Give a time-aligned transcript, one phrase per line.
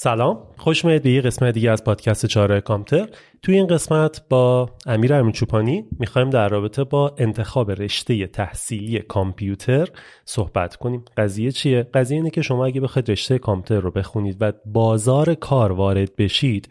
[0.00, 0.42] سلام.
[0.56, 3.08] خوش اومدید به یه قسمت دیگه از پادکست چاره کامتر.
[3.42, 9.88] توی این قسمت با امیر امین چوپانی می‌خوایم در رابطه با انتخاب رشته تحصیلی کامپیوتر
[10.24, 11.04] صحبت کنیم.
[11.16, 15.72] قضیه چیه؟ قضیه اینه که شما اگه بخواید رشته کامپیوتر رو بخونید و بازار کار
[15.72, 16.68] وارد بشید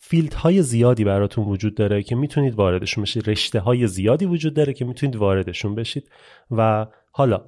[0.00, 3.30] فیلد های زیادی براتون وجود داره که می‌تونید واردشون بشید.
[3.30, 6.10] رشته های زیادی وجود داره که می‌تونید واردشون بشید.
[6.50, 7.40] و حالا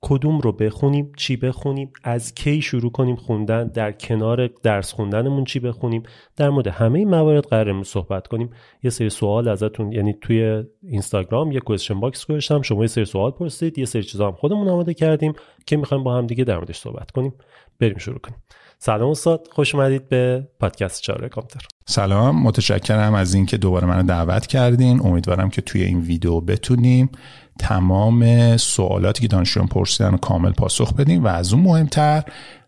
[0.00, 5.60] کدوم رو بخونیم چی بخونیم از کی شروع کنیم خوندن در کنار درس خوندنمون چی
[5.60, 6.02] بخونیم.
[6.36, 8.50] در مورد همه این موارد قرار صحبت کنیم.
[8.82, 13.30] یه سری سوال ازتون یعنی توی اینستاگرام یه question box گذاشتم شما یه سری سوال
[13.30, 15.32] پرسید یه سری چیزا هم خودمون آماده کردیم
[15.66, 17.32] که می‌خوایم با هم دیگه در موردش صحبت کنیم.
[17.80, 18.42] بریم شروع کنیم.
[18.78, 21.66] سلام استاد خوش اومدید به پادکست چاره کامپیوتر.
[21.86, 25.00] سلام متشکرم از اینکه دوباره منو دعوت کردین.
[25.00, 27.10] امیدوارم که توی این ویدیو بتونیم
[27.58, 32.22] تمام سوالاتی که دانشجویان پرسیدن رو کامل پاسخ بدیم و از اون مهمتر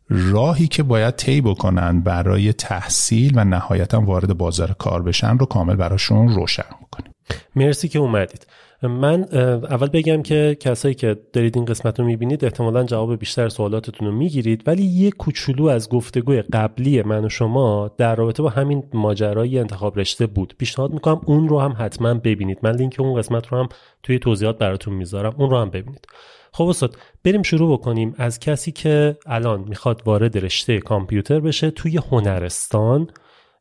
[0.09, 5.77] راهی که باید طی بکنن برای تحصیل و نهایتا وارد بازار کار بشن رو کامل
[5.77, 7.13] براشون روشن بکنیم.
[7.57, 8.47] مرسی که اومدید.
[8.83, 9.25] من
[9.65, 14.15] اول بگم که کسایی که دارید این قسمت رو می‌بینید احتمالا جواب بیشتر سوالاتتون رو
[14.15, 14.63] می‌گیرید.
[14.67, 19.99] ولی یه کوچولو از گفتگوی قبلی من و شما در رابطه با همین ماجرای انتخاب
[19.99, 20.55] رشته بود.
[20.59, 22.59] پیشنهاد می‌کنم اون رو هم حتما ببینید.
[22.63, 23.69] من لینک اون قسمت رو هم
[24.03, 25.35] توی توضیحات براتون می‌ذارم.
[25.39, 26.07] اون رو هم ببینید.
[26.53, 28.15] خب استاد بریم شروع بکنیم.
[28.17, 33.11] از کسی که الان می‌خواد وارد رشته کامپیوتر بشه توی هنرستان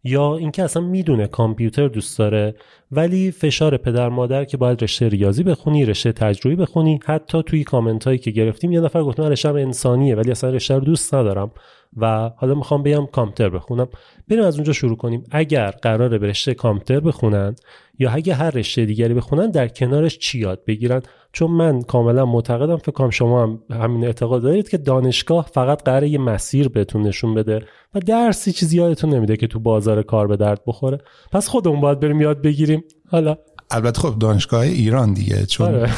[0.03, 2.55] یا اینکه اصلا می‌دونه کامپیوتر دوست داره
[2.91, 8.05] ولی فشار پدر مادر که باید رشته ریاضی بخونی رشته تجربی بخونی حتی توی کامنت
[8.05, 11.51] هایی که گرفتیم یه نفر گفت من رشته انسانیه ولی اصلا رشته رو دوست ندارم
[11.97, 13.87] و حالا می‌خوام بیام کامپیوتر بخونم.
[14.27, 15.23] بریم از اونجا شروع کنیم.
[15.31, 17.55] اگر قراره به رشته کامپیوتر بخونن
[17.99, 22.77] یا اگه هر رشته دیگری بخونن در کنارش چی یاد بگیرن؟ چون من کاملا معتقدم
[22.77, 27.33] فکر کنم شما هم همین اعتقاد دارید که دانشگاه فقط قراره یه مسیر بهتون نشون
[27.33, 27.61] بده
[27.95, 30.97] و درسی چیزی یادتون نمیده که تو بازار کار به درد بخوره.
[31.31, 32.83] پس خودمون باید بریم یاد بگیریم.
[33.11, 33.37] حالا
[33.71, 35.89] البته خب دانشگاه ایران دیگه چون آره.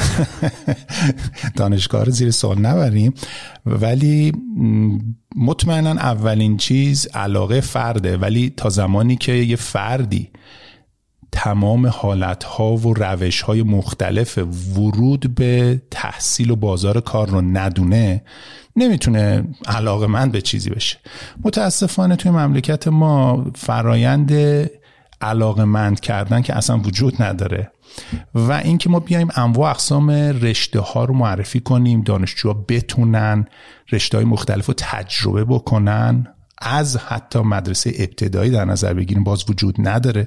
[1.56, 3.14] دانشگاه رو زیر سوال نبریم.
[3.66, 4.32] ولی
[5.36, 8.16] مطمئنا اولین چیز علاقه فرده.
[8.16, 10.30] ولی تا زمانی که یه فردی
[11.32, 14.38] تمام حالتها و روشهای مختلف
[14.76, 18.22] ورود به تحصیل و بازار کار رو ندونه
[18.76, 20.98] نمی‌تونه علاقه من به چیزی بشه.
[21.44, 24.32] متاسفانه توی مملکت ما فرایند
[25.20, 27.70] علاقه مند کردن که اصلا وجود نداره
[28.34, 33.46] و اینکه ما بیایم انواع اقسام رشته ها رو معرفی کنیم دانشجوها بتونن
[33.92, 36.26] رشته های مختلف رو تجربه بکنن
[36.60, 40.26] از حتی مدرسه ابتدایی در نظر بگیریم باز وجود نداره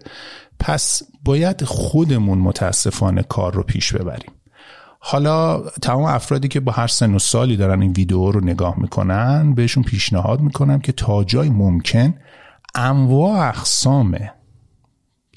[0.59, 4.31] پس باید خودمون متاسفانه کار رو پیش ببریم.
[4.99, 9.53] حالا تمام افرادی که با هر سن و سالی دارن این ویدیو رو نگاه می‌کنن
[9.53, 12.13] بهشون پیشنهاد می‌کنم که تا جای ممکن
[12.75, 14.17] انواع اقسام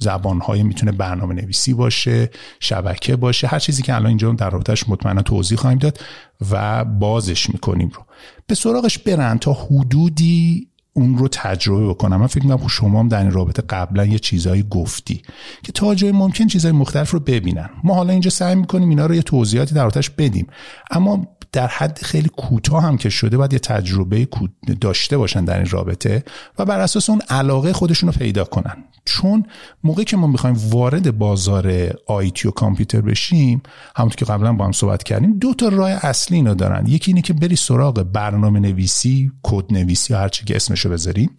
[0.00, 2.30] زبانهای می‌تونه برنامه نویسی باشه
[2.60, 6.00] شبکه باشه هر چیزی که الان اینجا در رابطهش مطمئنا توضیح خواهیم داد
[6.50, 8.02] و بازش می‌کنیم رو.
[8.46, 12.20] به سراغش برن تا حدودی اون رو تجربه بکنم.
[12.20, 15.22] من فکر می‌کنم شما هم در این رابطه قبلا یه چیزایی گفتی
[15.62, 17.70] که تا جای ممکن چیزهای مختلف رو ببینن.
[17.84, 19.88] ما حالا اینجا سعی می‌کنیم اینا رو یه توضیحاتی در
[20.18, 20.46] بدیم.
[20.90, 21.26] اما
[21.56, 24.28] در حد خیلی کوتاه هم که شده باید یه تجربه
[24.80, 26.24] داشته باشن در این رابطه
[26.58, 28.84] و بر اساس اون علاقه خودشون رو پیدا کنن.
[29.04, 29.46] چون
[29.84, 33.62] موقعی که ما می‌خوایم وارد بازار آیتی و کامپیوتر بشیم
[33.96, 36.86] همونطور که قبلا با هم صحبت کردیم دو تا راه اصلی اینو دارن.
[36.86, 41.38] یکی اینه که بری سراغ برنامه نویسی کد نویسی هر چی که اسمشو بذاریم.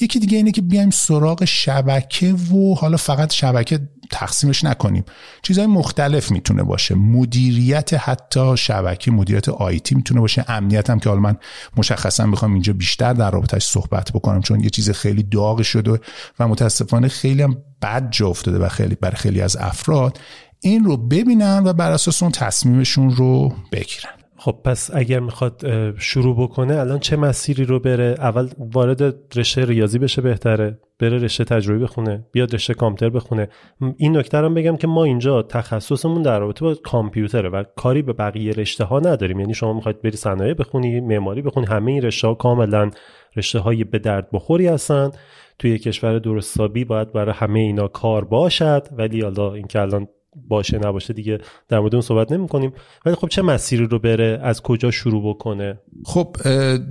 [0.00, 3.80] یکی دیگه اینه که بیایم سراغ شبکه و حالا فقط شبکه
[4.10, 5.04] تقسیمش نکنیم.
[5.42, 6.94] چیزهای مختلف می‌تونه باشه.
[6.94, 10.44] مدیریت حتی شبکه مدیریت آیتی می‌تونه باشه.
[10.48, 11.36] امنیت هم که حالا من
[11.76, 16.00] مشخصا می‌خوام اینجا بیشتر در رابطهش صحبت بکنم چون یه چیز خیلی داغ شده
[16.38, 20.18] و متاسفانه خیلی هم بد جا افتاده و خیلی برای خیلی از افراد
[20.60, 24.21] این رو ببینن و بر اساس اون تصمیمشون رو بگیرن.
[24.44, 25.62] خب پس اگر می‌خواد
[25.98, 31.44] شروع بکنه الان چه مسیری رو بره؟ اول وارد رشته ریاضی بشه بهتره بره رشته
[31.44, 33.48] تجربی بخونه بیاد رشته کامپیوتر بخونه.
[33.96, 38.12] این نکته هم بگم که ما اینجا تخصصمون در رابطه با کامپیوتره و کاری به
[38.12, 39.40] بقیه رشته ها نداریم.
[39.40, 42.90] یعنی شما می‌خواید بری صنایع بخونی معماری بخونی همه این رشته ها کاملا
[43.36, 45.10] رشته های به درد بخوری هستن.
[45.58, 50.08] توی کشور درستابی باید برای همه اینا کار باشد ولی حالا اینکه الان
[50.48, 51.38] باشه نباشه دیگه
[51.68, 52.72] در مورد اون صحبت نمی کنیم
[53.06, 56.36] ولی خب چه مسیری رو بره از کجا شروع بکنه؟ خب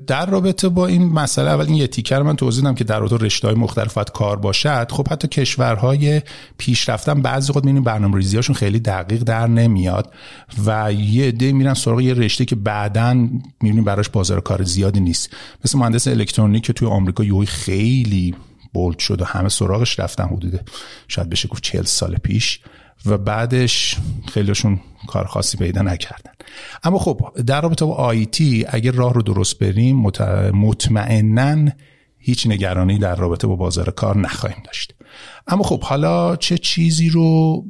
[0.07, 3.47] در رابطه با این مسئله اول این یه تیکر من توضیح که در رابطه رشته
[3.47, 4.91] های مختلفات کار باشد.
[4.91, 6.21] خب حتی کشورهای
[6.57, 10.13] پیشرفتن بعضی خود می‌بینیم برنامه‌ریزی هاشون خیلی دقیق در نمیاد
[10.65, 13.13] و یه عده میرن سراغ یه رشته که بعدا
[13.61, 15.29] می‌بینیم براش بازار کار زیادی نیست.
[15.65, 18.35] مثل مهندس الکترونیک که توی آمریکا یوی خیلی
[18.73, 20.69] بولد شد و همه سراغش رفتن حدود
[21.07, 22.59] شاید بشه گفت 40 سال پیش.
[23.05, 23.97] و بعدش
[24.33, 26.31] خیلیشون کار خاصی پیدا نکردن.
[26.83, 29.97] اما خب در رابطه با آیتی اگر راه رو درست بریم
[30.53, 31.71] مطمئنا
[32.17, 34.93] هیچ نگرانی در رابطه با بازار کار نخواهیم داشت.
[35.47, 37.63] اما خب حالا چه چیزی رو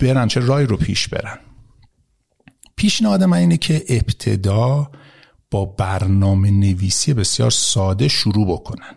[0.00, 1.38] برن چه رای رو پیش برن؟
[2.76, 4.90] پیشنهاد من اینه که ابتدا
[5.50, 8.94] با برنامه نویسی بسیار ساده شروع بکنن.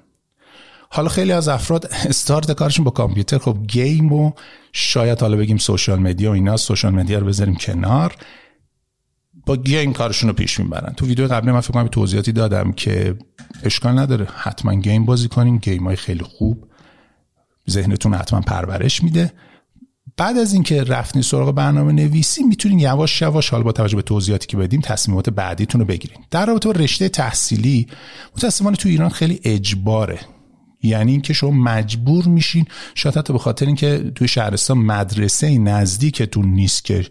[0.90, 4.32] حالا خیلی از افراد استارت کارشون با کامپیوتر خب game و
[4.74, 8.16] شاید حالا بگیم social media و اینا social media رو بذاریم کنار.
[9.46, 10.94] با game کارشون رو پیش می‌برن.
[10.94, 13.16] تو ویدیو قبلی من فکر کنم توضیحاتی دادم که
[13.64, 14.28] اشکال نداره.
[14.36, 16.68] حتما game بازی کنیم game های خیلی خوب.
[17.70, 19.34] ذهنتون حتما پرورش میده.
[20.18, 24.48] بعد از اینکه رفتین سراغ برنامه نویسی می‌تونین یواش یواش حالا با توجه به توضیحاتی
[24.48, 26.18] که بدیم تصمیمات بعدیتون رو بگیرین.
[26.32, 27.88] در رابطه با رشته تحصیلی
[28.38, 30.20] متاسفانه تو ایران خیلی اجباره.
[30.84, 36.86] یعنی اینکه شما مجبور میشین شاید حتی به خاطر اینکه توی شهرستان مدرسه نزدیکتون نیست
[36.86, 37.06] که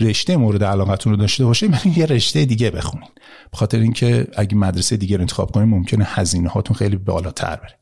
[0.00, 3.08] رشته مورد علاقتون رو داشته باشه من یه رشته دیگه بخونین.
[3.50, 7.78] به خاطر اینکه اگه مدرسه دیگه رو انتخاب کنین ممکنه هزینه هاتون خیلی بالاتر بره.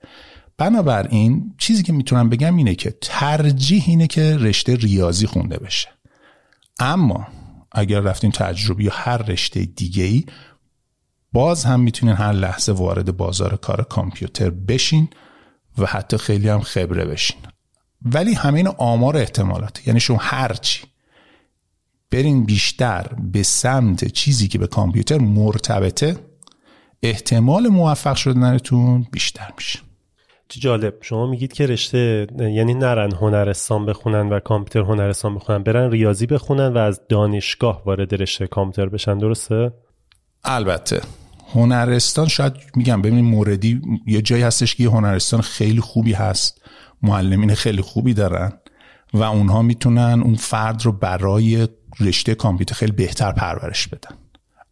[0.59, 5.89] بنابراین چیزی که می‌تونم بگم اینه که ترجیح اینه که رشته ریاضی خونده بشه.
[6.79, 7.27] اما
[7.73, 10.25] اگر رفتین تجربی یا هر رشته دیگه ای
[11.33, 15.09] باز هم می‌تونین هر لحظه وارد بازار کار کامپیوتر بشین.
[15.79, 17.37] و حتی خیلی هم خبره بشین.
[18.03, 19.89] ولی همین آمار احتمالات.
[19.89, 20.83] یعنی شما هرچی
[22.11, 26.17] برین بیشتر به سمت چیزی که به کامپیوتر مرتبطه
[27.03, 29.79] احتمال موفق شدنتون بیشتر میشه.
[30.49, 30.95] چه جالب.
[31.01, 36.73] شما میگید که رشته یعنی نرن هنرستان بخونن و کامپیوتر هنرستان بخونن برن ریاضی بخونن
[36.73, 39.19] و از دانشگاه وارد رشته کامپیوتر بشن.
[39.19, 39.73] درسته؟
[40.45, 41.01] البته.
[41.55, 46.61] هنرستان شاید میگم ببینید موردی یه جایی هستش که هنرستان خیلی خوبی هست.
[47.03, 48.53] معلمین خیلی خوبی دارن
[49.15, 51.69] و اونها می‌تونن اون فرد رو برای
[52.01, 54.17] رشته کامپیوتر خیلی بهتر پرورش بدن.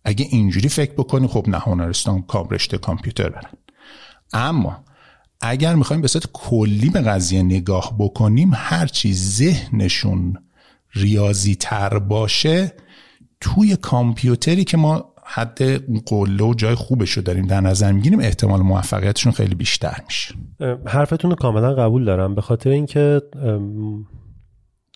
[0.05, 3.51] اگه اینجوری فکر بکنی خب نه هنرستان کام رشته کامپیوتر برن.
[4.33, 4.85] اما
[5.41, 10.37] اگر می‌خوایم به صورت کلی به قضیه نگاه بکنیم هرچی ذهنشون
[10.95, 12.73] ریاضی تر باشه
[13.41, 15.63] توی کامپیوتری که ما حد
[16.07, 20.35] قله و جای خوبش رو داریم در نظر می‌گیریم احتمال موفقیتشون خیلی بیشتر میشه.
[20.87, 22.35] حرفتون رو کاملا قبول دارم.
[22.35, 23.23] به خاطر اینکه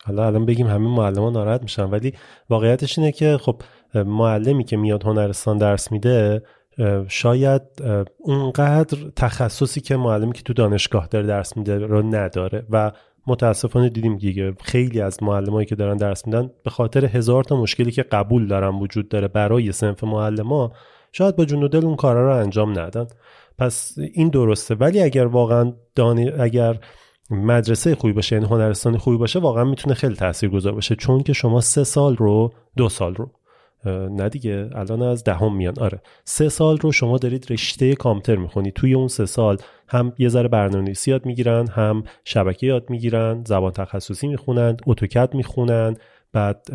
[0.03, 2.13] حالا الان بگیم همه معلمان ناراحت میشن ولی
[2.49, 3.61] واقعیتش اینه که خب
[3.93, 6.41] معلمی که میاد هنرستان درس میده
[7.07, 7.61] شاید
[8.19, 12.91] اونقدر تخصصی که معلمی که تو دانشگاه داره درس میده رو نداره و
[13.27, 17.91] متاسفانه دیدیم دیگه خیلی از معلمایی که دارن درس میدن به خاطر هزار تا مشکلی
[17.91, 20.71] که قبول دارن وجود داره برای سنف معلما
[21.11, 23.07] شاید با جون دل اون کارا رو انجام ندن.
[23.57, 24.75] پس این درسته.
[24.75, 26.79] ولی اگر واقعا دانی اگر
[27.29, 30.95] مدرسه خوبی باشه یعنی هنرستان خوبی باشه واقعا می‌تونه خیلی تاثیرگذار باشه.
[30.95, 33.31] چون که شما سه سال رو دو سال رو
[34.09, 35.79] نه دیگه الان از دهم میان.
[35.79, 36.01] آره.
[36.25, 39.57] سه سال رو شما دارید رشته کامپیوتر می‌خونید توی اون سه سال
[39.87, 45.95] هم یه ذره برنامه‌نویسی یاد می‌گیرن هم شبکه یاد می‌گیرن زبان تخصصی می‌خونن AutoCAD می‌خونن
[46.33, 46.67] بعد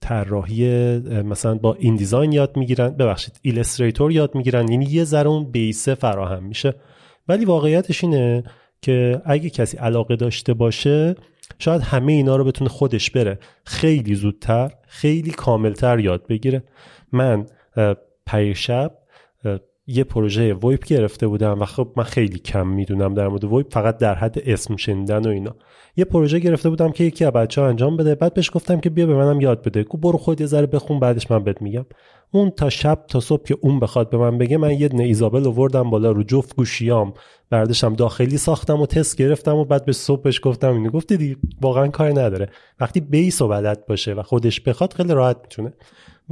[0.00, 5.85] طراحی مثلا با InDesign یاد می‌گیرن ببخشید Illustrator یاد می‌گیرن یعنی یه ذره اون base
[5.85, 6.74] ه فراهم میشه.
[7.28, 8.44] ولی واقعیتش اینه
[8.82, 11.14] که اگه کسی علاقه داشته باشه
[11.58, 13.38] شاید همه اینا رو بتونه خودش بره.
[13.64, 16.62] خیلی زودتر خیلی کاملتر یاد بگیره.
[17.12, 17.46] من
[18.54, 18.92] شب
[19.90, 23.98] یه پروژه ویپ گرفته بودم و خب من خیلی کم می‌دونم در مورد ویپ فقط
[23.98, 25.54] در حد اسم شنیدن و اینا.
[25.96, 28.14] یه پروژه گرفته بودم که یکی از بچه ها انجام بده.
[28.14, 29.84] بعد بهش گفتم که بیا به منم یاد بده.
[29.84, 31.86] گفت برو خود یه ذره بخون بعدش من بهت میگم.
[32.30, 35.46] اون تا شب تا صبح که اون بخواد به من بگه من یه دونه ایزابل
[35.46, 37.12] آوردم بالا رو جفت گوشیام.
[37.50, 40.90] برداشتم داخلی ساختم و تست گرفتم و بعد به صبحش گفتم اینو.
[40.90, 42.48] گفت دیدی واقعا کار نداره.
[42.80, 45.72] وقتی بیس و بلد باشه و خودش بخواد خیلی راحت می‌تونه.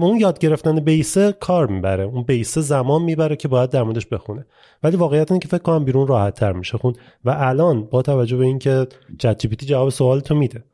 [0.06, 2.04] اون یاد گرفتن بیسه کار می‌بره.
[2.04, 4.46] اون بیسه زمان می‌بره که باید در موردش بخونه.
[4.82, 6.78] ولی واقعیت اینه که فکر کنم بیرون راحت تر میشه.
[6.78, 8.86] خون و الان با توجه به اینکه
[9.18, 10.64] چت جی جواب سوال تو میده.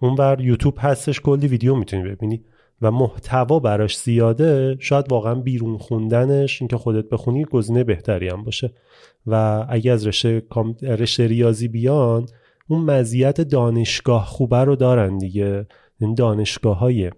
[0.00, 2.44] اون بر یوتیوب هستش کلی ویدیو می‌تونی ببینی.
[2.82, 8.72] و محتوا براش زیاده شاید واقعا بیرون خوندنش اینکه خودت بخونی گزینه بهتری هم باشه.
[9.26, 10.42] و اگه از رشته,
[10.82, 12.26] رشته ریاضی بیان
[12.68, 15.66] اون مزیت دانشگاه خوبه رو دارن دیگه.
[16.00, 17.10] این دانشگاه های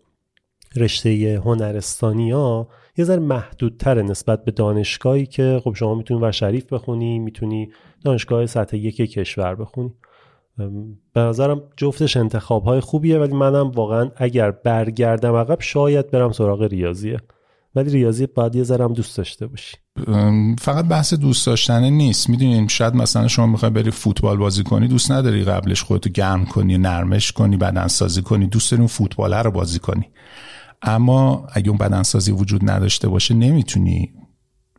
[0.77, 6.73] رشته هنرستانی ها یه ذره محدودتر نسبت به دانشگاهی که خب شما می‌تونی و شریف
[6.73, 7.69] بخونی می‌تونی
[8.05, 9.95] دانشگاه سطح یک کشور بخونی.
[11.15, 16.63] به نظرم جفتش انتخاب های خوبیه ولی منم واقعا اگر برگردم عقب شاید برم سراغ
[16.63, 17.21] ریاضیه.
[17.75, 19.77] ولی ریاضی باید یه ذرم دوست داشته باشی.
[20.59, 22.31] فقط بحث دوست داشتنه نیست.
[22.31, 26.79] می‌دونین شاید مثلا شما می‌خوای بری فوتبال بازی کنی دوست نداری قبلش خودتو گرم کنی
[26.79, 30.09] نرمش کنی بدن سازی کنی دوست داری اون فوتبال رو بازی کنی.
[30.83, 34.13] اما اگه اون بدنسازی وجود نداشته باشه نمی‌تونی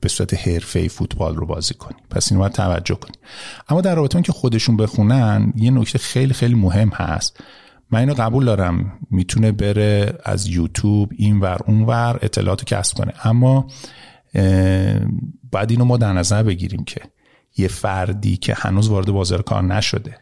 [0.01, 1.98] به صورت حرفه فوتبال رو بازی کنی.
[2.10, 3.15] پس اینو باید توجه کنی.
[3.69, 7.43] اما در رابطه که خودشون بخونن یه نکته خیلی خیلی مهم هست.
[7.91, 9.00] من اینو قبول دارم.
[9.12, 13.13] می‌تونه بره از یوتیوب این ور اون ور اطلاعات کسب کنه.
[13.24, 13.67] اما
[15.51, 17.01] باید اینو ما در نظر بگیریم که
[17.57, 20.17] یه فردی که هنوز وارد بازار کار نشده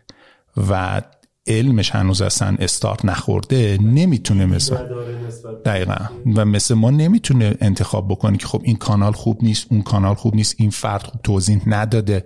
[0.70, 1.02] و
[1.48, 4.78] علمش هنوز اصلا استارت نخورده نمی‌تونه مثل
[5.66, 5.96] دقیقا.
[6.36, 10.36] و مثل ما نمی‌تونه انتخاب بکنه که خب این کانال خوب نیست اون کانال خوب
[10.36, 12.26] نیست این فرد خوب توضیح نداده.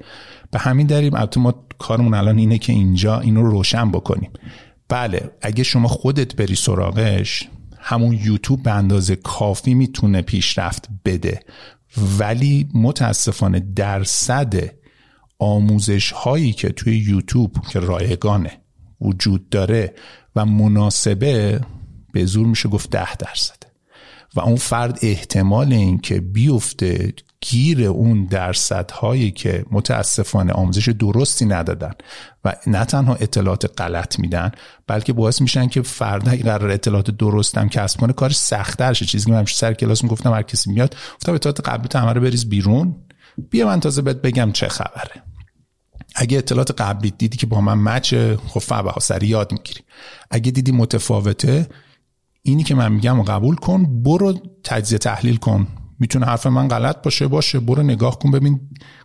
[0.51, 4.31] به همین دلیل البته ما کارمون الان اینه که اینجا اینو رو روشن بکنیم.
[4.89, 11.39] بله اگه شما خودت بری سراغش همون یوتیوب به اندازه کافی می‌تونه پیشرفت بده.
[12.19, 14.53] ولی متاسفانه درصد
[15.39, 18.51] آموزش هایی که توی یوتیوب که رایگانه
[19.01, 19.93] وجود داره
[20.35, 21.61] و مناسبه
[22.13, 23.65] به زور میشه گفت ده درصد.
[24.35, 31.91] و اون فرد احتمال این که بیفته گیر اون درصدهایی که متاسفانه آموزش درستی ندادن
[32.45, 34.51] و نه تنها اطلاعات غلط میدن
[34.87, 39.05] بلکه باعث میشن که فرد اگه قرار اطلاعات درست هم کسب کنه کارش سختتر شه
[39.05, 42.49] چیزی که من سر کلاس می‌گفتم هر کسی میاد گفتم اطلاعات قبلی تو رو بریز
[42.49, 42.95] بیرون.
[43.49, 45.23] بیا من تازه بهت بگم چه خبره.
[46.15, 48.13] اگه اطلاعات قبلی دیدی که با من مچ
[48.47, 49.79] خب فبها سری یاد می‌گیری.
[50.31, 51.69] اگه دیدی متفاوته
[52.41, 55.67] اینی که من میگم و قبول کن برو تجزیه تحلیل کن.
[55.99, 57.59] می‌تونه حرف من غلط باشه باشه.
[57.59, 58.59] برو نگاه کن ببین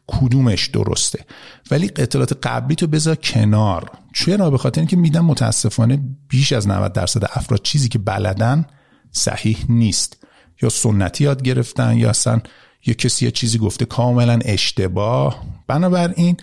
[0.06, 1.24] کدومش درسته.
[1.70, 3.90] ولی اطلاعات قبلی تو بذار کنار.
[4.14, 8.64] چرا؟ به خاطر اینکه میدم متاسفانه بیش از 90 درصد افراد چیزی که بلدن
[9.10, 10.16] صحیح نیست.
[10.62, 12.40] یا سنتی یاد گرفتن یا اصلا
[12.86, 15.44] یه کسی یه چیزی گفته کاملا اشتباه.
[15.66, 16.36] بنابراین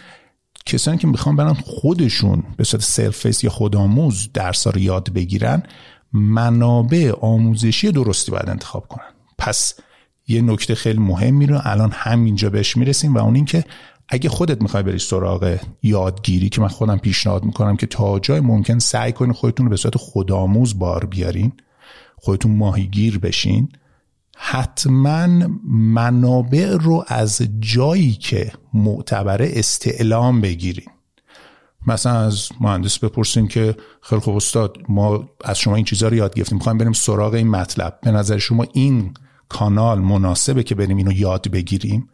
[0.68, 5.64] کسانی که می‌خوان برن خودشون به صورت self-paced یا خودآموز درس رو یاد بگیرن
[6.14, 9.14] منابع آموزشی درستی باید انتخاب کنن.
[9.38, 9.74] پس
[10.28, 13.64] یه نکته خیلی مهمی رو الان همینجا بهش می‌رسیم و اون که
[14.10, 18.80] اگه خودت می‌خوای بری سراغ یادگیری که من خودم پیشنهاد می‌کنم که تا جای ممکن
[18.80, 21.52] سعی کنید خودتون رو به صورت خودآموز بار بیارین
[22.16, 23.70] خودتون ماهیگیر بشین.
[24.40, 25.28] حتما
[25.68, 30.90] منابع رو از جایی که معتبره استعلام بگیرین.
[31.88, 36.36] مثلا از مهندس بپرسیم که خیلی خوب استاد ما از شما این چیزها رو یاد
[36.36, 38.00] گرفتیم می‌خوایم بریم سراغ این مطلب.
[38.04, 39.14] به نظر شما این
[39.50, 42.10] کانال مناسبه که بریم اینو یاد بگیریم؟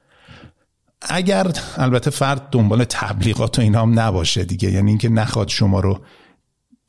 [1.02, 6.00] اگر البته فرد دنبال تبلیغات و اینا هم نباشه دیگه یعنی اینکه نخواد شما رو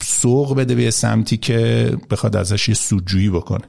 [0.02, 3.64] سوق بده به سمتی که بخواد ازش یه سودجویی بکنه.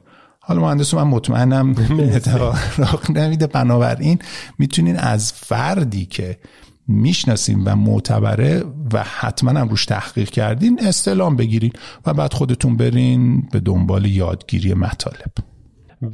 [0.48, 1.74] حالا مهندس من مطمئنم
[2.14, 3.46] اتفاق نمیده.
[3.46, 4.18] بنابراین
[4.58, 6.38] می‌تونین از فردی که
[6.88, 11.72] می‌شناسیم و معتبره و حتما هم روش تحقیق کردین استلام بگیرین
[12.06, 15.32] و بعد خودتون برین به دنبال یادگیری مطالب.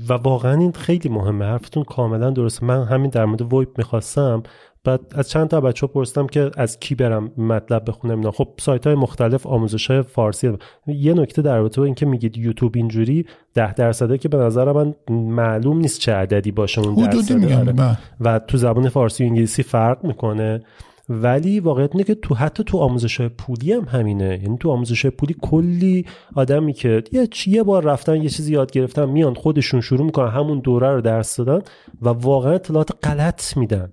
[0.08, 1.44] و واقعا این خیلی مهمه.
[1.44, 2.66] حرفتون کاملا درسته.
[2.66, 4.42] من همین در مورد ویب می‌خواستم.
[4.84, 8.30] بعد از چند تا بچه پرسیدم که از کی برم مطلب بخونم اینا.
[8.30, 10.52] خب سایت های مختلف آموزش های فارسی.
[10.86, 14.94] یه نکته در رابطه با اینکه میگید یوتیوب اینجوری ده درصده که به نظر من
[15.10, 17.98] معلوم نیست چه عددی باشه اون درصده آره.
[18.20, 20.62] و تو زبان فارسی و انگلیسی فرق می‌کنه.
[21.08, 24.40] ولی واقعیت اینه که تو حتی تو آموزش پولی هم همینه.
[24.42, 29.08] یعنی تو آموزش پولی کلی آدمی که یه یه بار رفتن یه چیزی یاد گرفتن
[29.08, 31.62] میان خودشون شروع می‌کنن همون دوره رو درس دادن
[32.02, 33.92] و واقعا اطلاعات غلط میدن.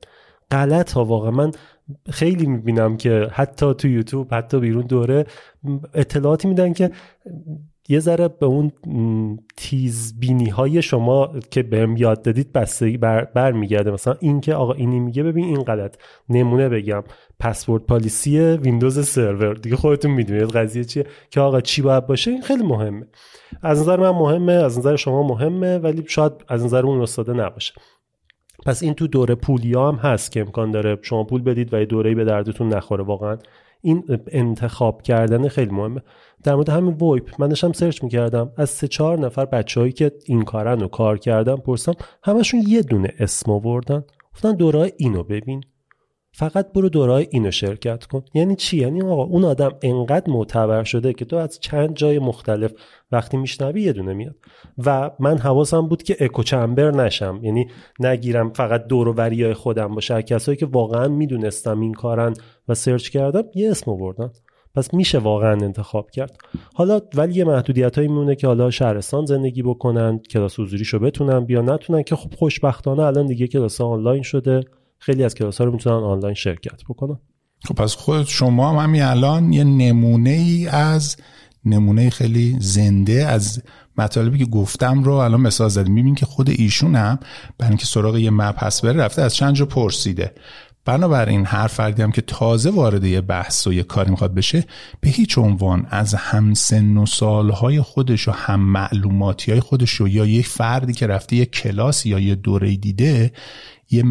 [0.52, 1.06] غلط ها.
[1.06, 1.52] واقعا من
[2.10, 5.26] خیلی می‌بینم که حتی تو یوتیوب حتی بیرون دوره
[5.94, 6.92] اطلاعاتی میدن که
[7.92, 8.72] یه ذره به اون
[9.58, 14.74] تیزبینی های شما که بهم یاد دادید بستگی بر, بر میگرده مثلا این که آقا
[14.74, 15.96] اینی میگه ببین این غلط.
[16.30, 17.04] نمونه بگم.
[17.40, 19.54] پسورد پالیسی ویندوز سرور.
[19.54, 21.06] دیگه خودتون می‌دونید قضیه چیه.
[21.32, 23.08] که آقا چی باید باشه؟ این خیلی مهمه.
[23.62, 27.74] از نظر من مهمه از نظر شما مهمه ولی شاید از نظر اون استاده نباشه.
[28.66, 31.86] پس این تو دوره پولی هم هست که امکان داره شما پول بدید و یه
[31.86, 33.38] دوره‌ای به دردتون نخوره واقعا.
[33.82, 36.02] این انتخاب کردن خیلی مهمه.
[36.44, 38.52] در مورد همین VoIP من داشتم search می‌کردم.
[38.58, 43.14] از سه چهار نفر بچههایی که این کارن و کار کردن پرسم همشون یه دونه
[43.20, 44.04] اسم آوردن.
[44.34, 45.64] گفتن دوره اینو ببین.
[46.40, 48.24] فقط برو دورای اینو شرکت کن.
[48.34, 52.72] یعنی چی؟ یعنی آقا اون آدم انقدر معتبر شده که تو از چند جای مختلف
[53.12, 54.36] وقتی میشنوی یه دونه میاد.
[54.86, 57.40] و من حواسم بود که اکو چمبر نشم.
[57.44, 57.68] یعنی
[58.00, 60.22] نگیرم فقط دور و وریای خودم باشه.
[60.22, 62.34] کسایی که واقعا می‌دونستم این کارن
[62.68, 64.30] و سرچ کردم یه اسم آوردن.
[64.76, 66.38] پس میشه واقعا انتخاب کرد.
[66.74, 71.62] حالا ولی یه محدودیت هایی میمونه که حالا شهرستان زندگی بکنن کلاس حضوریشو بتونن بیا
[71.62, 74.64] نتونن که خب خوشبختانه الان دیگه کلاس آنلاین شده.
[75.00, 77.20] خیلی از کلاس ها رو می‌تونن آنلاین شرکت بکنن.
[77.68, 81.18] خب پس خود شما هم همین الان یه نمونه ای از
[81.66, 83.64] نمونه خیلی زنده از
[83.98, 85.94] مطالبی که گفتم رو الان مثال زدیم.
[85.94, 87.20] میبین که خود ایشون هم
[87.58, 90.34] برای اینکه سراغ یه مپ بره رفته از چند جا پرسیده.
[90.86, 94.66] بنابراین هر فردی هم که تازه وارد یه بحث و یه کاری می‌خواد بشه
[95.02, 100.08] به هیچ عنوان از هم سن و سالهای خودش و هم معلوماتی های خودش و
[100.08, 103.32] یا یک فردی که رفته یه کلاس یا یه دوره دیده
[103.92, 104.04] یه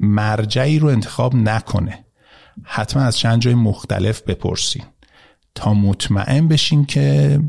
[0.00, 2.04] مرجعی رو انتخاب نکنه.
[2.62, 4.82] حتما از چند جای مختلف بپرسین.
[5.54, 7.40] تا مطمئن بشین که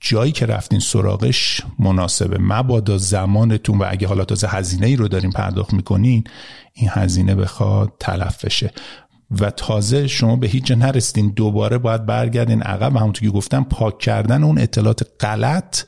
[0.00, 2.38] جایی که رفتین سراغش مناسبه.
[2.40, 6.24] مبادا زمانتون و اگه حالا تازه هزینه ای رو دارین پرداخت می‌کنین
[6.72, 8.70] این هزینه بخواد تلف بشه.
[9.40, 11.32] و تازه شما به هیچ جا نرسیدین.
[11.36, 15.82] دوباره باید برگردین عقب همونطور که گفتم پاک کردن اون اطلاعات غلط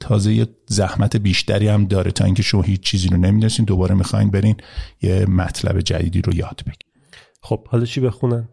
[0.00, 3.64] تازه یه زحمت بیشتری هم داره تا اینکه شما هیچ چیزی رو نمی‌دونستین.
[3.64, 4.56] دوباره می‌خواین برین
[5.02, 6.92] یه مطلب جدیدی رو یاد بگیرین.
[7.42, 8.48] خب حالا چی بخونن؟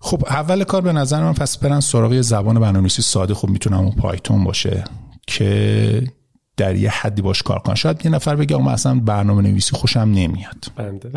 [0.00, 3.34] خب اول کار به نظر من پس برن سراغ زبان برنامه‌نویسی ساده.
[3.34, 4.84] خب می‌تونم اون پایتون باشه
[5.26, 6.04] که
[6.58, 10.00] در یه حدی باش کار کن شاید یه نفر بگه اما اصلا برنامه نویسی خوشم
[10.00, 10.72] نمیاد.
[10.76, 11.10] بنده.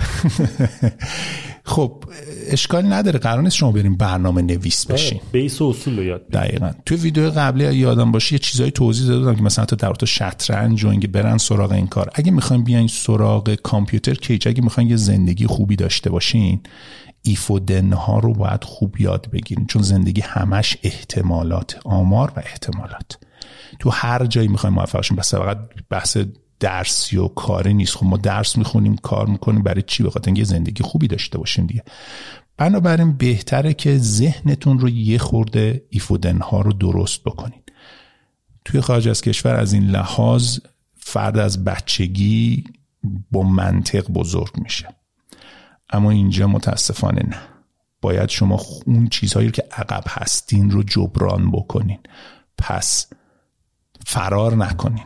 [1.64, 2.04] خب
[2.48, 3.20] اشکالی نداره.
[3.20, 5.20] قرار نیست شما بریم برنامه نویس بشین.
[5.32, 6.72] بیس و اصول رو یاد دقیقا.
[6.86, 10.90] توی ویدیو قبلی یادم باشه یه چیزایی توضیح دادم که مثلا تا در شطرنج و
[10.90, 12.10] اینکه برن سراغ این کار.
[12.14, 16.60] اگه می‌خواین بیاین سراغ کامپیوتر کیج اگه می‌خواین یه زندگی خوبی داشته باشین
[17.24, 19.66] ایف و دن ها رو باید خوب یاد بگیرین.
[19.66, 23.18] چون زندگی همش احتمالات آمار و احتمالات.
[23.80, 25.58] تو هر جایی می‌خوایم موفق شیم بس فقط
[25.90, 26.18] بحث
[26.60, 27.96] درسی و کاری نیست.
[27.96, 31.84] خب ما درس می‌خونیم کار می‌کنیم برای چی؟ بخاطر اینکه زندگی خوبی داشته باشیم دیگه.
[32.58, 37.62] بنابراین بهتره که ذهنتون رو یه خورده ایفودن ها رو درست بکنین.
[38.66, 40.60] توی خارج از کشور از این لحاظ
[40.98, 42.64] فرد از بچگی
[43.32, 44.88] با منطق بزرگ میشه.
[45.90, 47.38] اما اینجا متاسفانه نه.
[48.02, 52.00] باید شما اون چیزهایی که عقب هستین رو جبران بکنین.
[52.58, 53.08] پس
[54.06, 55.04] فرار نکنین.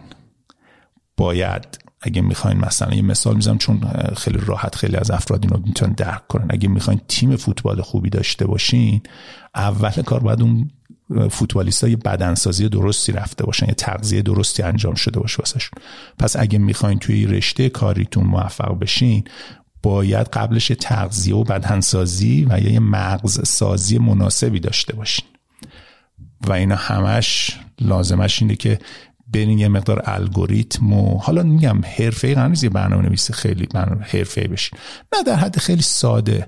[1.18, 3.82] باید اگه می‌خواین مثلا یه مثال می‌زنم چون
[4.18, 6.46] خیلی راحت خیلی از افراد اینو می‌تونن درک کنن.
[6.50, 9.02] اگه می‌خواین تیم فوتبال خوبی داشته باشین
[9.56, 10.72] اول کار باید اون
[11.30, 15.80] فوتبالیست های بدنسازی درستی رفته باشن یه تغذیه درستی انجام شده باشه واسهشون.
[16.20, 19.24] پس اگه می‌خواین توی رشته کاریتون موفق بشین
[19.84, 25.26] باید قبلش تغذیه و بدنسازی و یا یه مغز سازی مناسبی داشته باشین.
[26.50, 28.80] و اینا همش لازمش اینه که
[29.34, 33.68] برین یه مقدار الگوریتم و حالا میگم حرفه‌ای قرار نیست یه برنامه نویسی خیلی
[34.02, 34.80] حرفه‌ای بشین
[35.14, 36.48] نه در حد خیلی ساده.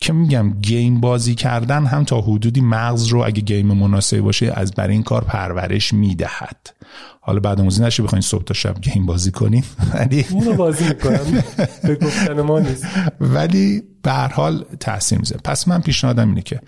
[0.00, 4.72] که میگم گیم بازی کردن هم تا حدودی مغز رو اگه گیم مناسبی باشه از
[4.72, 6.74] برای این کار پرورش می‌دهد.
[7.20, 9.64] حالا بعد موزی نشه بخواین صبح تا شب گیم بازی کنین.
[9.94, 11.44] ولی اونو بازی می‌کنم.
[11.82, 12.86] به گفتن ما نیست.
[13.20, 15.40] ولی به هر حال تاثیر می‌ذاره.
[15.44, 16.60] پس من پیشنهادم اینه که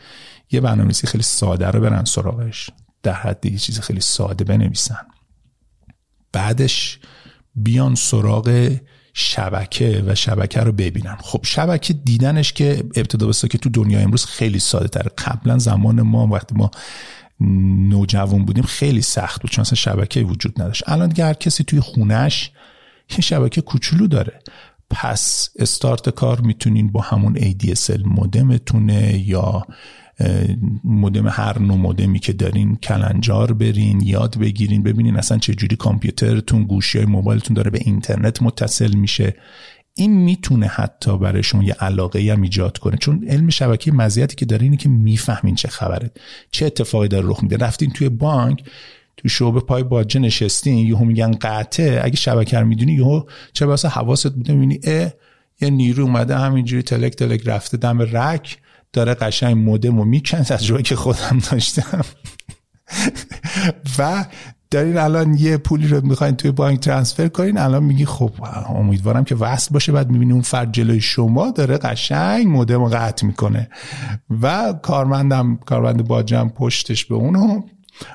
[0.51, 2.71] یه برنامه‌نویسی خیلی ساده رو برن سراغش
[3.03, 5.07] در حد یه چیز خیلی ساده بنویسن.
[6.33, 6.99] بعدش
[7.55, 8.77] بیان سراغ
[9.15, 11.17] شبکه و شبکه رو ببینن.
[11.21, 15.11] خب شبکه دیدنش که ابتدا بسته که تو دنیا امروز خیلی ساده تره.
[15.19, 16.71] قبلا زمان ما وقتی ما
[17.91, 20.83] نوجوان بودیم خیلی سخت بود چون اصلا شبکه وجود نداشت.
[20.87, 22.51] الان دیگه هر کسی توی خونش
[23.11, 24.41] یه شبکه کوچولو داره.
[24.91, 29.67] پس استارت کار می‌تونین با همون ADSL مودمتونه یا
[30.85, 36.64] مودم هر نوع مودمی که دارین کلنجار برین یاد بگیرین ببینین اصلا چه جوری کامپیوترتون
[36.64, 39.35] گوشی های موبایلتون داره به اینترنت متصل میشه.
[39.94, 42.96] این می‌تونه حتی برای شما یه علاقه هم ایجاد کنه.
[42.96, 46.11] چون علم شبکه مزیتی که داره اینه که می‌فهمین چه خبره.
[46.50, 47.57] چه اتفاقی داره رخ میده.
[47.57, 48.64] رفتین توی بانک
[49.16, 52.00] تو شعبه پای باجه نشستین یهو میگن قطعه.
[52.04, 55.12] اگه شبکه رو می‌دونی یهو چه واسه حواست بوده می‌بینی اه
[55.61, 58.59] یه نیرو اومده همینجوری تلک تلک رفته دم رک.
[58.92, 60.05] داره قشنگ مودم و
[60.53, 62.05] از که خودم داشتم.
[63.98, 64.24] و
[64.70, 68.31] دارین الان یه پولی رو می‌خواین توی بانک ترانسفر کنین الان میگی خب
[68.68, 73.27] امیدوارم که وصل باشه بعد می‌بینی اون فرد جلوی شما داره قشنگ مودم رو قطع
[73.27, 73.68] می‌کنه.
[74.42, 77.62] و کارمندم کارمند باجم پشتش به اونو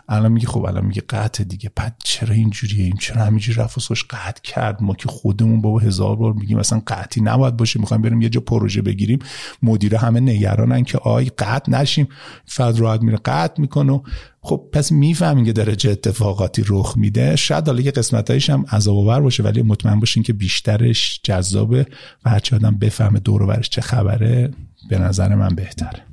[0.09, 1.71] الان میگه خب الان میگه قطع دیگه.
[1.75, 6.15] بعد چرا اینجوریه؟ این چرا همینجوری رفت سوش قطع کرد؟ ما که خودمون بابا هزار
[6.15, 7.79] بار میگیم مثلا قطعی نباید باشه.
[7.79, 9.19] می‌خوایم بریم یه جا پروژه بگیریم.
[9.63, 12.07] مدیره همه نگرانن که آی قطع نشیم.
[12.45, 14.01] فرد راحت میره قطع می‌کنه
[14.41, 17.35] خب پس می‌فهمین که داره چه اتفاقاتی رخ میده.
[17.35, 21.85] شاید حالا یه قسمتایش هم عذاب آور باشه ولی مطمئن باشین که بیشترش جذابه
[22.25, 24.51] و هرچی آدم بفهمه دور و چه خبره
[24.89, 26.05] به نظر من بهتره.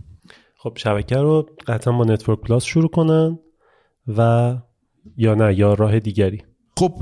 [0.58, 3.38] خب شبکه رو قطعا با Network Plus شروع کنن.
[4.18, 4.54] و
[5.16, 6.42] یا نه یا راه دیگری.
[6.76, 6.92] خب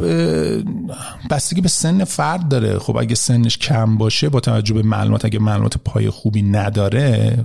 [1.30, 2.78] بستگی به سن فرد داره.
[2.78, 7.36] خب اگه سنش کم باشه با توجه به معلومات اگه معلومات پای خوبی نداره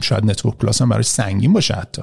[0.00, 2.02] شاید Network Plus هم براش سنگین باشه حتی.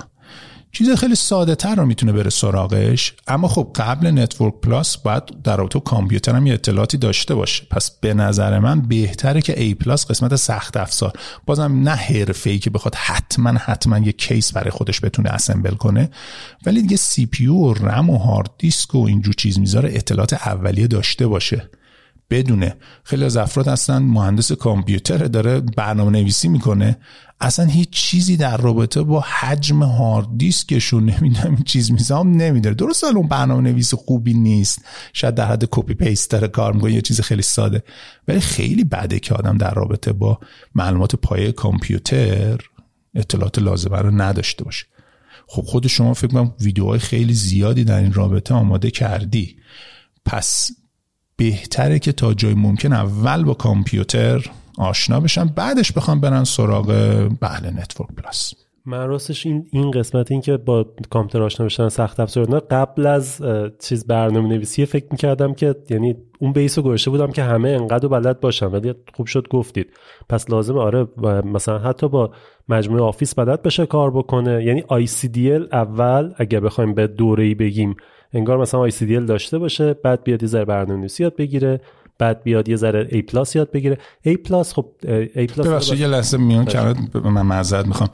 [0.75, 3.13] چیز خیلی ساده تر رو می‌تونه بره سراغش.
[3.27, 7.63] اما خب قبل Network Plus باید در رابطه کامپیوتر هم یه اطلاعاتی داشته باشه.
[7.69, 11.13] پس به نظر من بهتره که A Plus قسمت سخت افزار.
[11.45, 16.09] بازم نه حرفه ای که بخواد حتما حتما یه case برای خودش بتونه assemble کنه
[16.65, 20.87] ولی دیگه CPU و رم و hard disk و اینجور چیز میزا رو اطلاعات اولیه
[20.87, 21.69] داشته باشه.
[22.29, 22.75] بدونه.
[23.03, 26.97] خیلی از افراد هستن مهندس کامپیوتر داره برنامه نویسی می‌کنه.
[27.39, 32.75] اصلا هیچ چیزی در رابطه با حجم hard disk شون نمی‌دونم چیز میزام نمیداره.
[32.75, 34.85] درست اون برنامه نویس خوبی نیست.
[35.13, 37.83] شاید در حد copy paste داره کار می‌کنه یه چیز خیلی ساده.
[38.27, 40.39] ولی خیلی بده که آدم در رابطه با
[40.75, 42.57] معلومات پایه کامپیوتر
[43.15, 44.85] اطلاعات لازمه رو نداشته باشه.
[45.47, 49.55] خب خود شما فکر کنم ویدیوهای خیلی زیادی در این رابطه آماده کردی.
[50.25, 50.71] پس
[51.35, 56.85] بهتره که تا جای ممکن اول با کامپیوتر آشنا بشن بعدش بخوام برن سراغ
[57.41, 58.53] بله Network Plus.
[58.87, 63.41] من راستش این این قسمت این که با کامپیوتر آشنا بشن سخت افزار قبل از
[63.79, 68.07] چیز برنامه نویسی فکر می‌کردم که یعنی اون base رو گذاشته بودم که همه انقدر
[68.07, 68.65] بلد باشن.
[68.65, 69.87] ولی خوب شد گفتید.
[70.29, 71.07] پس لازم آره
[71.45, 72.31] مثلا حتی با
[72.69, 74.63] مجموعه Office بلد بشه کار بکنه.
[74.63, 77.95] یعنی ICDL اول اگر بخوایم به دوره‌ای بگیم
[78.33, 81.81] انگار مثلا ICDL داشته باشه بعد بیاد یه ذره برنامه‌نویسی یاد بگیره.
[82.19, 83.97] بعد بیاد یه ذره A Plus یاد بگیره.
[84.27, 84.85] A Plus خب
[85.35, 86.79] A Plus ببخشید یه لحظه میون که
[87.23, 88.09] من معذرت می‌خوام.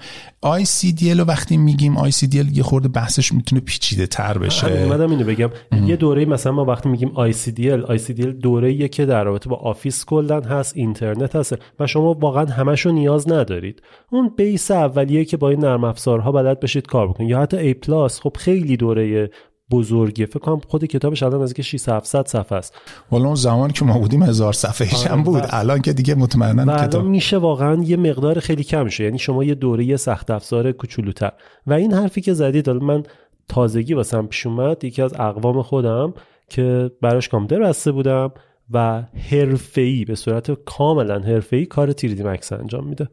[0.45, 4.83] ICDL رو وقتی میگیم ICDL یه خورده بحثش می‌تونه پیچیده تر بشه.
[4.83, 5.49] اومدم اینو بگم.
[5.85, 10.43] یه دوره مثلا ما وقتی میگیم ICDL ICDL دوره که در رابطه با Office کلن
[10.43, 11.55] هست اینترنت هست.
[11.79, 13.81] و شما واقعا همشو نیاز ندارید.
[14.11, 17.29] اون base اولیه که با این نرم افزارها بلد بشید کار بکنید.
[17.29, 19.29] یا حتی A Plus خب خیلی دوره
[19.71, 22.73] بزرگیه فکر کنم خود کتابش الان از 6 700 صفحه است.
[23.11, 25.43] والا اون زمانی که ما بودیم هزار صفحه هم آره، بود.
[25.49, 29.03] الان که دیگه مطمئنا کتاب میشه واقعا یه مقدار خیلی کم شه.
[29.03, 31.31] یعنی شما یه دوره سخت افزار کوچولوتر.
[31.67, 33.03] و این حرفی که زدید حالا من
[33.49, 34.83] تازگی واسم پیش اومد.
[34.83, 36.13] یکی از اقوام خودم
[36.49, 38.31] که براش کامپیوتر بسته بودم
[38.71, 43.09] و حرفه‌ای به صورت کاملا حرفه‌ای کار 3D Max انجام میده.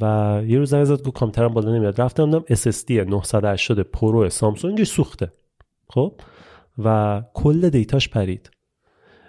[0.00, 0.04] و
[0.46, 2.00] یه روز زنگ زد گفت کامپیوترم بالا نمیاد.
[2.00, 5.32] رفتم دیدم SSD 980 Pro سامسونگ سوخته.
[5.88, 6.12] خب؟
[6.78, 8.50] و کل data ش پرید.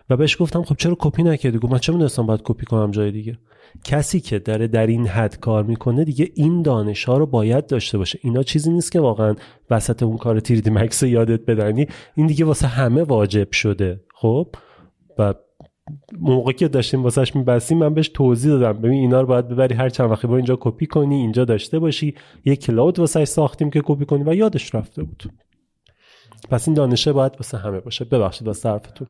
[0.09, 3.11] و بهش گفتم خب چرا کپی نکردی؟ گفت من چه می‌دونستم باید کپی کنم جای
[3.11, 3.37] دیگه؟
[3.83, 7.97] کسی که داره در این حد کار می‌کنه دیگه این دانش ها رو باید داشته
[7.97, 8.19] باشه.
[8.21, 9.35] اینا چیزی نیست که واقعا
[9.69, 11.87] وسط اون کار تیردی مکس یادت بدنی.
[12.15, 14.01] این دیگه واسه همه واجب شده.
[14.13, 14.55] خب؟
[15.17, 15.33] و
[16.19, 18.81] موقعی که داشتیم واسهش میبستیم من بهش توضیح دادم.
[18.81, 22.15] ببین اینا رو باید ببری هر چند وقتی با اینجا کپی کنی اینجا داشته باشی.
[22.45, 25.23] یه کلاود واسهش ساختیم که کپی کنی و یادش رفته بود.
[26.49, 28.05] پس این دانشه باید واسه همه باشه.
[28.05, 29.07] ببخشید واسه حرفتون.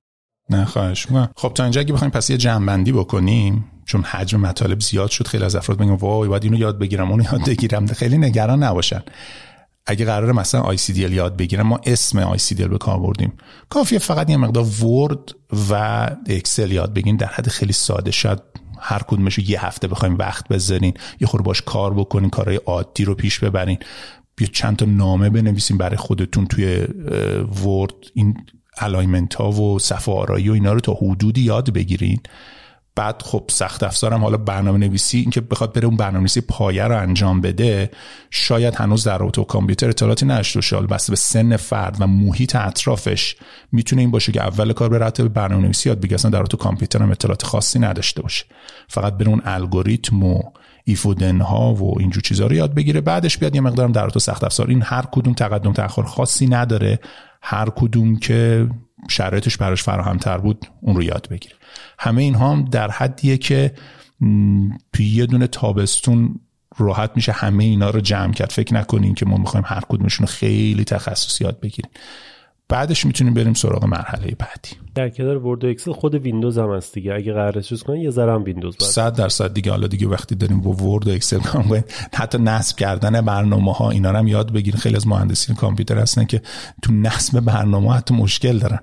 [0.49, 5.09] نه خواهش خب تا اینجا اگه بخوایم پس یه جنبندی بکنیم چون حجم مطالب زیاد
[5.09, 7.87] شد خیلی از افراد میگن وای باید اینو یاد بگیرم اونو یاد بگیرم.
[8.01, 9.01] خیلی نگران نباشن.
[9.85, 13.33] اگه قراره مثلا ICDL یاد بگیرم ما اسم ICDL به کار بردیم.
[13.69, 15.35] کافیه فقط یه مقدار ورد
[15.69, 15.73] و
[16.27, 18.11] اکسل یاد بگیرین در حد خیلی ساده.
[18.11, 18.43] شد
[18.79, 23.15] هر کدومش یه هفته بخوایم وقت بذارین یه خور باش کار بکنین کارهای عادی رو
[23.15, 23.77] پیش ببرین.
[24.37, 26.87] بیا چند تا نامه بنویسیم برای خودتون توی
[27.65, 28.37] Word این
[28.77, 32.19] alignment ها و صفحه آرایی و اینا رو تا حدودی یاد بگیرین.
[32.95, 36.97] بعد خب سخت افزارم حالا برنامه نویسی اینکه بخواد بره اون برنامه نویسی پایه رو
[36.97, 37.91] انجام بده
[38.31, 40.77] شاید هنوز در رابطه کامپیوتر اطلاعاتی نداشته باشه.
[40.77, 43.35] بسته به سن فرد و محیط اطرافش
[43.71, 46.29] می‌تونه این باشه که اول کار به به برنامه نویسی یاد بگیره.
[46.29, 48.45] در رابطه کامپیوتر هم اطلاعات خاصی نداشته باشه.
[48.87, 50.41] فقط بره اون الگوریتم و
[50.87, 53.01] if و then ها و اینجور چیزها رو یاد بگیره.
[53.01, 54.69] بعدش بیاد یه مقدارم در رابطه سخت افزار.
[54.69, 56.99] این هر کدوم تقدم تاخر خاصی نداره.
[57.41, 58.69] هر کدوم که
[59.09, 61.55] شرایطش براش فراهمتر بود اون رو یاد بگیره.
[61.99, 63.73] همه اینها هم در حدیه که
[64.93, 66.39] توی یه دونه تابستون
[66.77, 68.49] راحت میشه همه اینا رو جمع کرد.
[68.51, 71.91] فکر نکنین که ما می‌خوایم هر کدومشون خیلی تخصصی یاد بگیریم.
[72.69, 74.69] بعدش می‌تونیم بریم سراغ مرحله بعدی.
[74.95, 77.13] در کنار ورد و اکسل خود ویندوز هم هست دیگه.
[77.13, 78.91] اگه قرار چیز کنن یه ذره هم ویندوز باید.
[78.91, 79.71] 100 درصد دیگه.
[79.71, 84.11] حالا دیگه وقتی داریم با ورد و اکسل کار حتی نصب کردن برنامه ها اینا
[84.11, 84.79] هم یاد بگیرین.
[84.79, 86.41] خیلی از مهندسین کامپیوتر هستن که
[86.81, 88.79] تو نصب برنامه حتی مشکل دارن.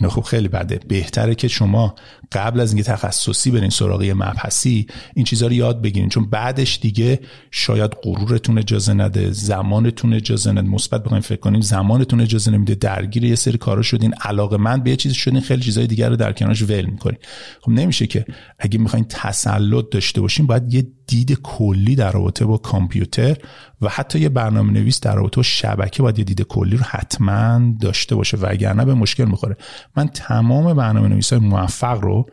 [0.00, 0.80] اینا خب خیلی بده.
[0.88, 1.94] بهتره که شما
[2.32, 6.08] قبل از اینکه تخصصی برین سراغ مبحثی این چیزها رو یاد بگیرین.
[6.08, 10.68] چون بعدش دیگه شاید غرورتون اجازه نده زمانتون اجازه نده.
[10.68, 12.74] مثبت بخوایم فکر کنیم زمانتون اجازه نمیده.
[12.74, 14.14] درگیر یه سری کارا شدین.
[14.14, 15.40] علاقه من به یه چیزی شدین.
[15.40, 17.18] خیلی چیزای دیگر رو در کنارش ول می‌کنین.
[17.60, 18.24] خب نمیشه که
[18.58, 23.36] اگه می‌خواین تسلط داشته باشین باید یه دید کلی در رابطه با کامپیوتر
[23.80, 27.74] و حتی یه برنامه نویس در رابطه با شبکه باید یه دید کلی رو حتما
[27.80, 29.56] داشته باشه وگرنه به مشکل می‌خوره.
[29.96, 32.26] من تمام برنامه نویس های موفق رو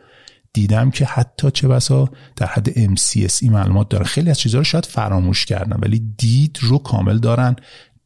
[0.52, 4.86] دیدم که حتی چه بسا در حد MCSE معلومات دارن خیلی از چیزها رو شاید
[4.86, 7.56] فراموش کردن ولی دید رو کامل دارن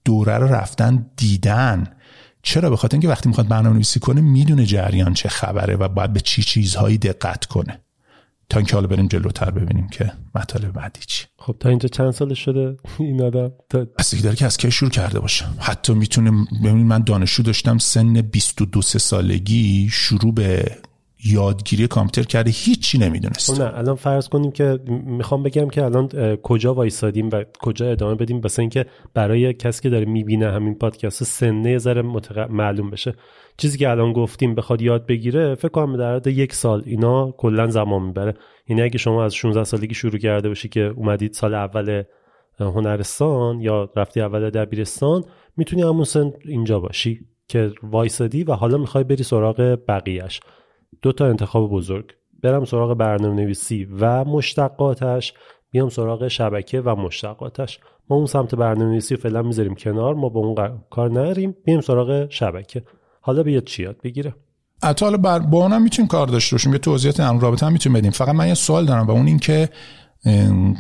[0.05, 1.85] دوره رو رفتن دیدن.
[2.43, 6.13] چرا؟ به خاطر اینکه وقتی می‌خواد برنامه نویسی کنه می‌دونه جریان چه خبره و باید
[6.13, 7.86] به چی چیزهایی دقت کنه.
[8.49, 11.27] تا اینکه حالا بریم جلوتر ببینیم که مطالب بعدی چی.
[11.39, 13.87] خب تا اینجا چند سال شده این آدم؟ تا...
[14.23, 15.45] داره که از کی شروع کرده باشه.
[15.59, 16.31] حتی می‌تونه
[16.65, 20.77] ببینید من دانشجو داشتم سن 22 سالگی شروع به
[21.33, 23.53] یادگیری کامپیوتر کرده هیچی نمی‌دونست.
[23.53, 28.15] خب نه الان فرض کنیم که می‌خوام بگم که الان کجا وایسادیم و کجا ادامه
[28.15, 32.39] بدیم بس اینکه برای کسی که داره می‌بینه همین پادکست سنه ذره متق...
[32.51, 33.15] معلوم بشه.
[33.57, 37.67] چیزی که الان گفتیم بخواد یاد بگیره فکر کنم در حد یک سال اینا کلا
[37.67, 38.35] زمان می‌بره.
[38.69, 42.03] یعنی اگه شما از 16 سالگی شروع کرده باشی که اومدید سال اول
[42.61, 45.25] هنرستان یا رفتی اول دبیرستان
[45.57, 50.41] می‌تونی همون سن اینجا باشی که وایسادی و حالا می‌خوای بری سراغ بقیهش
[51.07, 52.05] دو تا انتخاب بزرگ.
[52.43, 55.35] برم سراغ برنامه نویسی و مشتقاتش
[55.71, 57.79] بیام سراغ شبکه و مشتقاتش.
[58.11, 62.31] ما اون سمت برنامه نویسی فعلا می‌ذاریم کنار ما با اون کار نریم بیام سراغ
[62.31, 62.83] شبکه.
[63.21, 64.35] حالا بیاد چی یاد بگیره
[65.01, 66.73] حالا بر با اونم می‌تونیم کار داشته باشیم.
[66.73, 68.11] یه توضیحات هم رابطه هم می‌تونیم بدیم.
[68.11, 69.69] فقط من یه سوال دارم و اون این که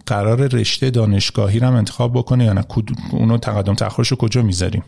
[0.06, 2.64] قرار رشته دانشگاهی رو هم انتخاب بکنه یا نه؟
[3.12, 4.84] اونو تقدم تأخرش رو کجا می‌ذاریم؟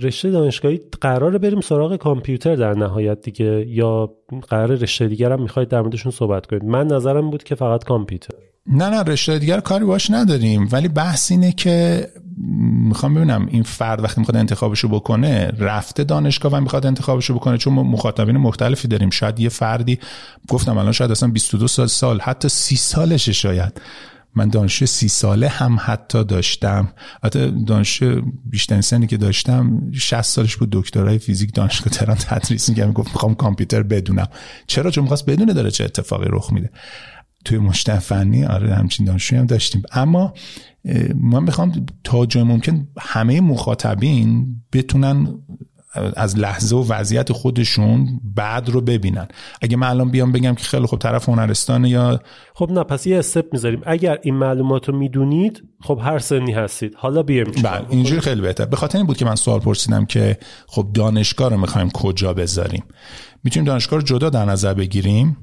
[0.00, 4.10] رشته دانشگاهی قراره بریم سراغ کامپیوتر در نهایت دیگه یا
[4.48, 6.64] قرار رشته دیگر هم می‌خواید در موردشون صحبت کنید.
[6.64, 8.34] من نظرم بود که فقط کامپیوتر.
[8.66, 10.68] نه نه رشته دیگر کاری باش نداریم.
[10.72, 12.06] ولی بحث اینه که
[12.88, 17.72] می‌خوام ببینم این فرد وقتی می‌خواد انتخابشو بکنه رفته دانشگاه و می‌خواد انتخابشو بکنه؟ چون
[17.72, 19.10] مخاطبین مختلفی داریم.
[19.10, 19.98] شاید یه فردی
[20.48, 23.80] گفتم الان شاید اصلا 22 سال سال حتی 30 سالشه شاید.
[24.36, 26.92] من دانشجو سی ساله هم حتی داشتم.
[27.24, 32.92] حتی دانشجو بیشترین سنی که داشتم 60 سالش بود دکترای فیزیک دانشگاه تهران تدریس میگم
[32.92, 34.28] گفت می‌خوام کامپیوتر بدونم.
[34.66, 36.70] چرا؟ چون می‌خواست بدونه داره چه اتفاقی رخ میده.
[37.44, 39.82] توی مشتن فنی آره همچین دانشجویی هم داشتیم.
[39.92, 40.34] اما
[41.14, 45.34] من می‌خوام تا جای ممکن همه مخاطبین بتونن
[46.16, 49.28] از لحظه و وضعیت خودشون بعد رو ببینن.
[49.62, 52.20] اگه من الان بیام بگم که خیلی خب طرف هنرستان یا
[52.54, 53.80] خب نه پس یه استپ می‌ذاریم.
[53.86, 56.94] اگر این معلومات رو می‌دونید خب هر سنی هستید.
[56.96, 58.64] حالا بیایم بله اینجوری خیلی بهتر.
[58.64, 62.84] به خاطر این بود که من سوال پرسیدم که خب دانشگاه رو می‌خوایم کجا بذاریم؟
[63.44, 65.36] می‌تونیم دانشگاه رو جدا در نظر بگیریم؟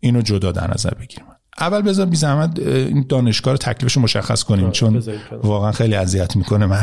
[0.00, 1.26] اینو جدا در نظر بگیریم.
[1.60, 5.02] اول بذار بی زحمت این دانشگاه رو تکلیفش مشخص کنیم چون
[5.42, 6.82] واقعا خیلی اذیت می‌کنه من.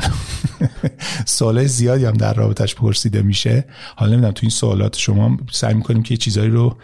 [1.25, 3.65] سوالای زیادی هم در رابطش پرسیده میشه.
[3.95, 6.77] حالا نمی‌دونم تو این سوالات شما سعی می‌کنیم که چیزایی رو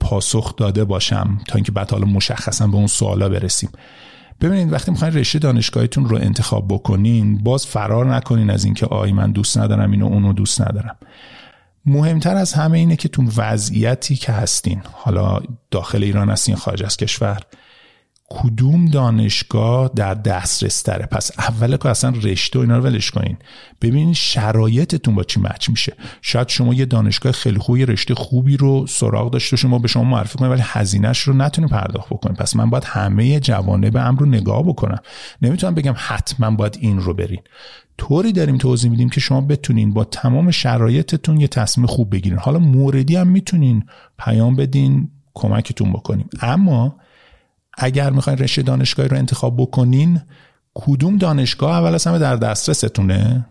[0.00, 3.70] پاسخ داده باشم تا اینکه بعد حالا مشخصا به اون سوالا برسیم.
[4.40, 9.32] ببینید وقتی می‌خواین رشته دانشگاهیتون رو انتخاب بکنین باز فرار نکنین از اینکه آی من
[9.32, 10.96] دوست ندارم اینو اونو دوست ندارم.
[11.86, 16.96] مهمتر از همه اینه که تو وضعیتی که هستین حالا داخل ایران هستین خارج از
[16.96, 17.40] کشور
[18.42, 23.36] کدوم دانشگاه در دسترس تره؟ پس اول که اصلا رشته و اینا رو ولش کنین.
[23.82, 25.92] ببینید شرایطتون با چی مچ میشه.
[26.22, 30.38] شاید شما یه دانشگاه خیلی خوبی رشته خوبی رو سراغ داشته شما به شما معرفی
[30.38, 34.62] کنید ولی هزینهش رو نتونید پرداخت بکنید پس من باید همه جوانب امر رو نگاه
[34.62, 34.98] بکنم.
[35.42, 37.40] نمی‌تونم بگم حتما باید این رو برین.
[37.98, 42.38] طوری داریم توضیح میدیم که شما بتونین با تمام شرایطتون یه تصمیم خوب بگیرین.
[42.38, 43.84] حالا موردی هم می‌تونین
[44.18, 46.28] پیام بدین کمکتون بکنیم.
[46.40, 46.96] اما
[47.78, 50.20] اگر می‌خواین رشته دانشگاهی رو انتخاب بکنین
[50.74, 53.46] کدوم دانشگاه اول از همه در دسترستونه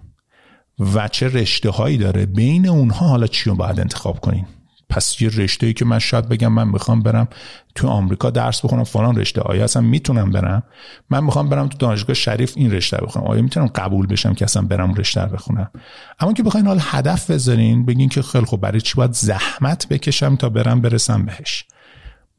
[0.95, 4.45] و چه رشته هایی داره؟ بین اونها حالا چی رو باید انتخاب کنین؟
[4.89, 7.27] پس یه رشته ای که من شاید بگم من می‌خوام برم
[7.75, 10.63] تو آمریکا درس بخونم فلان رشته آیا اصلا می‌تونم برم.
[11.09, 13.25] من می‌خوام برم تو دانشگاه شریف این رشته بخونم.
[13.25, 15.71] آیا می‌تونم قبول بشم که اصلا برم رشته بخونم؟
[16.19, 20.36] اما که بخواین حال هدف بذارین بگین که خیلی خب برای چی باید زحمت بکشم
[20.36, 21.65] تا برم برسم بهش؟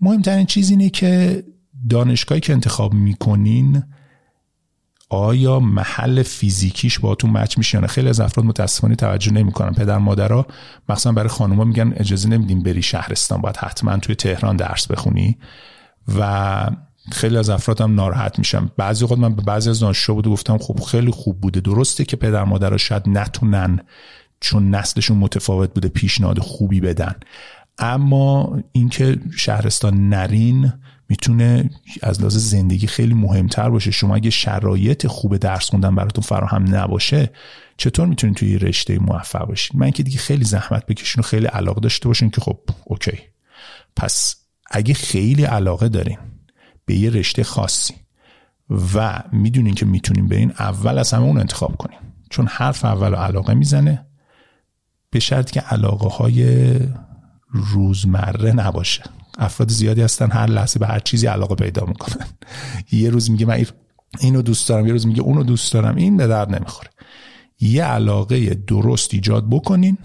[0.00, 1.44] مهمترین چیز اینه که
[1.90, 3.82] دانشگاهی که انتخاب می‌کنین
[5.08, 9.72] آیا محل فیزیکیش باهاتون مچ میشه یا خیلی از افراد متاسفانه توجه نمی‌کنن.
[9.72, 10.46] پدر مادرها
[10.88, 15.38] مثلا برای خانوما میگن اجازه نمیدیم بری شهرستان باید حتما توی تهران درس بخونی.
[16.18, 16.70] و
[17.12, 20.58] خیلی از افراد هم ناراحت میشم بعضی وقت من به بعضی از دانشجو بود گفتم
[20.58, 21.60] خب خیلی خوب بوده.
[21.60, 23.80] درسته که پدر مادرها شاید نتونن
[24.40, 27.14] چون نسلشون متفاوت بوده پیشنهاد خوبی بدن.
[27.78, 30.72] اما اینکه شهرستان نرین
[31.08, 31.70] می‌تونه
[32.02, 33.90] از لحاظ زندگی خیلی مهمتر باشه.
[33.90, 37.30] شما اگه شرایط خوب درس خوندن براتون فراهم نباشه
[37.76, 41.80] چطور می‌تونید توی رشته موفق باشید من که دیگه خیلی زحمت بکشین و خیلی علاقه
[41.80, 43.18] داشته باشین که خب اوکی.
[43.96, 44.36] پس
[44.70, 46.18] اگه خیلی علاقه دارین
[46.84, 47.94] به یه رشته خاصی
[48.94, 51.98] و می‌دونین که می‌تونین برین اول از همه اون انتخاب کنین
[52.30, 54.06] چون حرف اول علاقه می‌زنه
[55.10, 56.74] به شرط که علاقه های
[57.50, 59.02] روزمره نباشه.
[59.38, 62.26] افراد زیادی هستن هر لحظه به هر چیزی علاقه پیدا می‌کنن.
[62.92, 63.66] یه روز میگه من
[64.20, 66.90] اینو دوست دارم یه روز میگه اونو دوست دارم این به درد نمی‌خوره.
[67.60, 69.98] یه علاقه درست ایجاد بکنین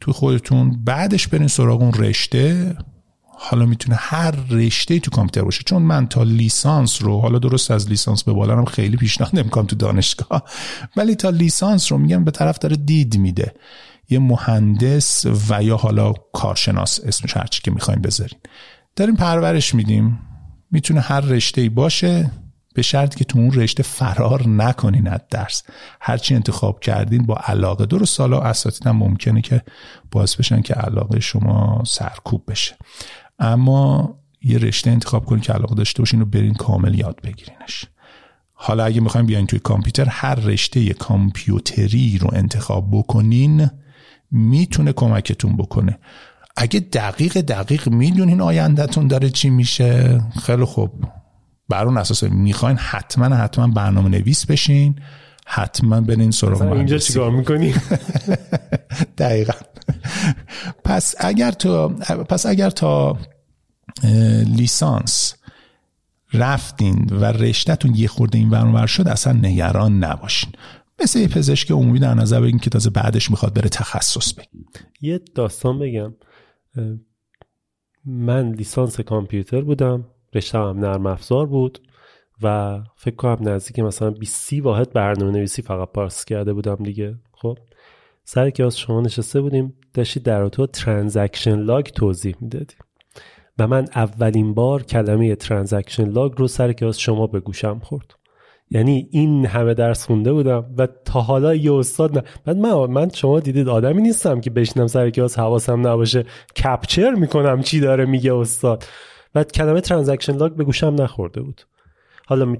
[0.00, 2.76] تو خودتون بعدش برین سراغ اون رشته.
[3.38, 5.62] حالا می‌تونه هر رشته تو کامپیوتر باشه.
[5.66, 9.76] چون من تا لیسانس رو حالا درست از لیسانس به بالا خیلی پیشنهاد نمی‌کنم تو
[9.76, 10.42] دانشگاه.
[10.96, 13.54] ولی تا لیسانس رو میگم به طرف داره دید میده.
[14.12, 18.38] یه مهندس و یا حالا کارشناس اسمش هرچی که می‌خوایم بذارین
[18.96, 20.18] داریم پرورش میدیم.
[20.70, 22.30] می‌تونه هر رشته ای باشه
[22.74, 25.62] به شرطی که تو اون رشته فرار نکنین از درس.
[26.00, 27.86] هرچی انتخاب کردین با علاقه.
[27.86, 29.62] درست سالا اساتید هم ممکنه که
[30.10, 32.76] باعث بشن که علاقه شما سرکوب بشه.
[33.38, 37.86] اما یه رشته انتخاب کنین که علاقه داشته باشین و برین کامل یاد بگیرینش.
[38.52, 43.70] حالا اگه می‌خوایم بیاین توی کامپیوتر هر رشته کامپیوتری رو انتخاب بکنین
[44.32, 45.98] می‌تونه کمکتون بکنه.
[46.56, 50.90] اگه دقیق دقیق می‌دونین آیندهتون داره چی میشه خیلی خوب.
[51.68, 54.94] بر اون اساس می‌خواین حتما حتما برنامه نویس بشین
[55.46, 57.74] حتما برین سراغ اینجا چیکار می‌کنی؟
[59.18, 59.52] دقیقا.
[60.84, 61.88] پس اگر تا
[62.28, 63.18] پس اگر تا
[64.46, 65.34] لیسانس
[66.34, 70.52] رفتین و رشتهتون یه خورده این ورانور شد اصلا نگران نباشین.
[71.02, 74.66] مثل یه پزشک عمومی در نظر بگیم که تازه بعدش می‌خواد بره تخصص بگیم
[75.00, 76.14] یه داستان بگم.
[78.04, 81.88] من لیسانس کامپیوتر بودم رشته هم نرم افزار بود
[82.42, 87.18] و فکر کنم نزدیک مثلا 20 واحد برنامه نویسی فقط پاس کرده بودم دیگه.
[87.32, 87.58] خب
[88.24, 92.74] سر کلاس شما نشسته بودیم داشتی در تو transaction log توضیح می‌دادی.
[93.58, 98.14] و من اولین بار کلمه transaction log رو سر کلاس شما به گوشم خورد.
[98.74, 103.08] یعنی این همه درس خونده بودم و تا حالا یه استاد نه بعد من من
[103.08, 106.24] شما دیدید آدمی نیستم که بشینم سر کلاس حواسم نباشه.
[106.64, 108.84] capture می‌کنم چی داره میگه استاد.
[109.34, 111.62] بعد کلمه transaction log به گوشم نخورده بود.
[112.26, 112.56] حالا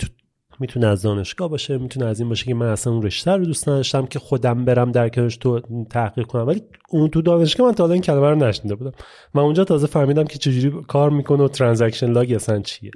[0.61, 3.69] می‌تونه از دانشگاه باشه می‌تونه از این باشه که من اصلا اون رشته رو دوست
[3.69, 6.47] نداشتم که خودم برم در کنارش تو تحقیق کنم.
[6.47, 8.93] ولی اون تو دانشگاه من تا حالا این کلمه رو نشنیده بودم.
[9.35, 12.91] من اونجا تازه فهمیدم که چجوری کار می‌کنه و transaction log اصلا چیه.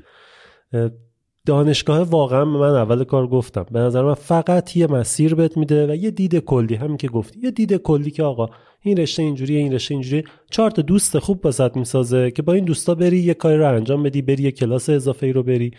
[1.47, 3.67] دانشگاه واقعا من اول کار گفتم.
[3.71, 6.75] به نظر من فقط یه مسیر بهت میده و یه دید کلی.
[6.75, 7.41] همین که گفتی.
[7.43, 8.49] یه دید کلی که آقا
[8.81, 10.25] این رشته اینجوریه این رشته اینجوری.
[10.51, 14.03] چهار تا دوست خوب واست می‌سازه که با این دوستا بری یه کاری رو انجام
[14.03, 15.71] بدی بری یه کلاس اضافه ای رو بری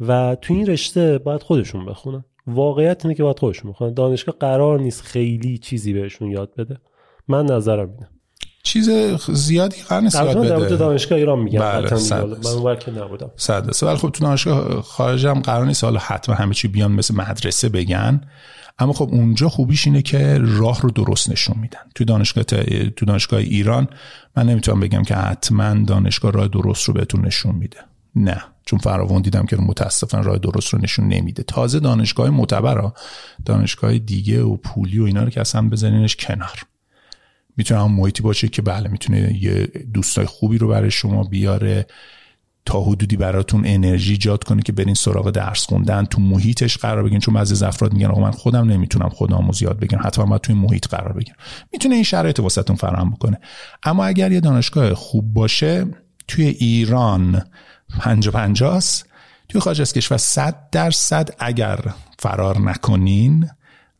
[0.00, 2.24] و تو این رشته باید خودشون بخونن.
[2.46, 3.94] واقعیت اینه که باید خودشون بخونن.
[3.94, 6.78] دانشگاه قرار نیست خیلی چیزی بهشون یاد بده.
[7.28, 8.08] من نظرم اینه.
[8.62, 8.90] چیز
[9.32, 10.76] زیادی قرار نیست یاد بده.
[10.76, 11.60] دانشگاه ایران میگم.
[11.60, 13.30] بله من اون که نبودم.
[13.36, 17.14] صد ولی خب تو دانشگاه خارج هم قرار نیست حالا حتما همه چی بیان مثل
[17.14, 18.20] مدرسه بگن.
[18.78, 21.78] اما خب اونجا خوبیش اینه که راه رو درست نشون میدن.
[21.94, 22.44] تو دانشگاه
[22.96, 23.88] تو دانشگاه ایران
[24.36, 27.78] من نمی‌تونم بگم که حتما دانشگاه راه درست رو بهتون نشون میده.
[28.16, 28.42] نه.
[28.66, 31.42] چون فراوان دیدم که متاسفانه راه درست رو نشون نمیده.
[31.42, 32.90] تازه دانشگاه معتبر
[33.44, 36.62] دانشگاه دیگه و پولی و اینا رو که اصلا بزنینش کنار.
[37.60, 41.86] می‌تونه هم محیطی باشه که بله می‌تونه یه دوستای خوبی رو برای شما بیاره
[42.64, 46.04] تا حدودی براتون انرژی ایجاد کنه که برین سراغ درس خوندن.
[46.04, 50.02] تو محیطش قرار بگیرین چون بعضی افراد میگن آقا من خودم نمی‌تونم خودم یاد بگیرم
[50.04, 51.36] حتما باید توی محیط قرار بگیرم
[51.72, 53.40] می‌تونه این شرایط واسهتون فراهم بکنه.
[53.82, 55.86] اما اگر یه دانشگاه خوب باشه
[56.28, 57.42] توی ایران
[58.00, 59.06] پنج و پنجاست.
[59.48, 61.80] توی خارج از کشور صد درصد اگر
[62.18, 63.50] فرار نکنین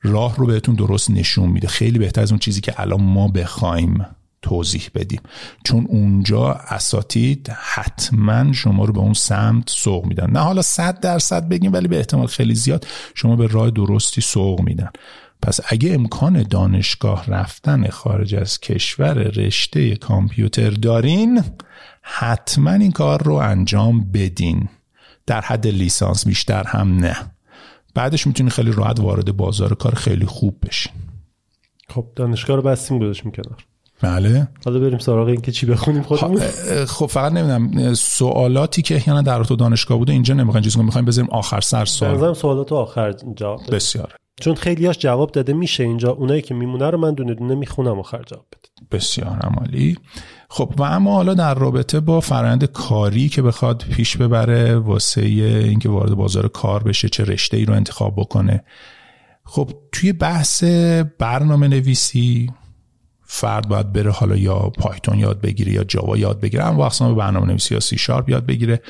[0.02, 1.68] راه رو بهتون درست نشون میده.
[1.68, 4.06] خیلی بهتر از اون چیزی که الان ما بخوایم
[4.42, 5.20] توضیح بدیم.
[5.64, 10.30] چون اونجا اساتید حتما شما رو به اون سمت سوق میدن.
[10.30, 14.60] نه حالا صد درصد بگیم ولی به احتمال خیلی زیاد شما به راه درستی سوق
[14.60, 14.90] میدن.
[15.42, 21.44] پس اگه امکان دانشگاه رفتن خارج از کشور رشته کامپیوتر دارین
[22.02, 24.68] حتما این کار رو انجام بدین.
[25.26, 27.29] در حد لیسانس بیشتر هم نه.
[27.94, 30.92] بعدش می‌تونی خیلی راحت وارد بازار کار خیلی خوب بشین
[31.88, 33.64] خب دانشگاه رو بستیم گذاشتیم کنار.
[34.02, 34.48] بله.
[34.64, 36.40] حالا بریم سراغ این که چی بخونیم خودمون.
[36.86, 41.30] خب فقط نمی‌دونم سوالاتی که احیانا در تو دانشگاه بوده اینجا نمی‌خواین چیزی می‌خوایم بذاریم
[41.30, 42.12] آخر سر سوال.
[42.12, 44.14] بنظرم سوالات آخر جواب بسیار.
[44.40, 48.22] چون خیلیاش جواب داده میشه اینجا اونایی که میمونه رو من دونه دونه می‌خونم آخر
[48.22, 49.96] جواب بده بسیار عمالی.
[50.48, 55.88] خب و اما حالا در رابطه با فرآیند کاری که بخواد پیش ببره واسه اینکه
[55.88, 58.64] وارد بازار کار بشه چه رشته ای رو انتخاب بکنه.
[59.44, 60.64] خب توی بحث
[61.18, 62.50] برنامه نویسی
[63.32, 66.64] فرد باید بره حالا یا پایتون یاد بگیره یا جاوا یاد بگیره.
[66.64, 68.82] اما اقسام برنامه نویسی یا سی شارپ یاد بگیره.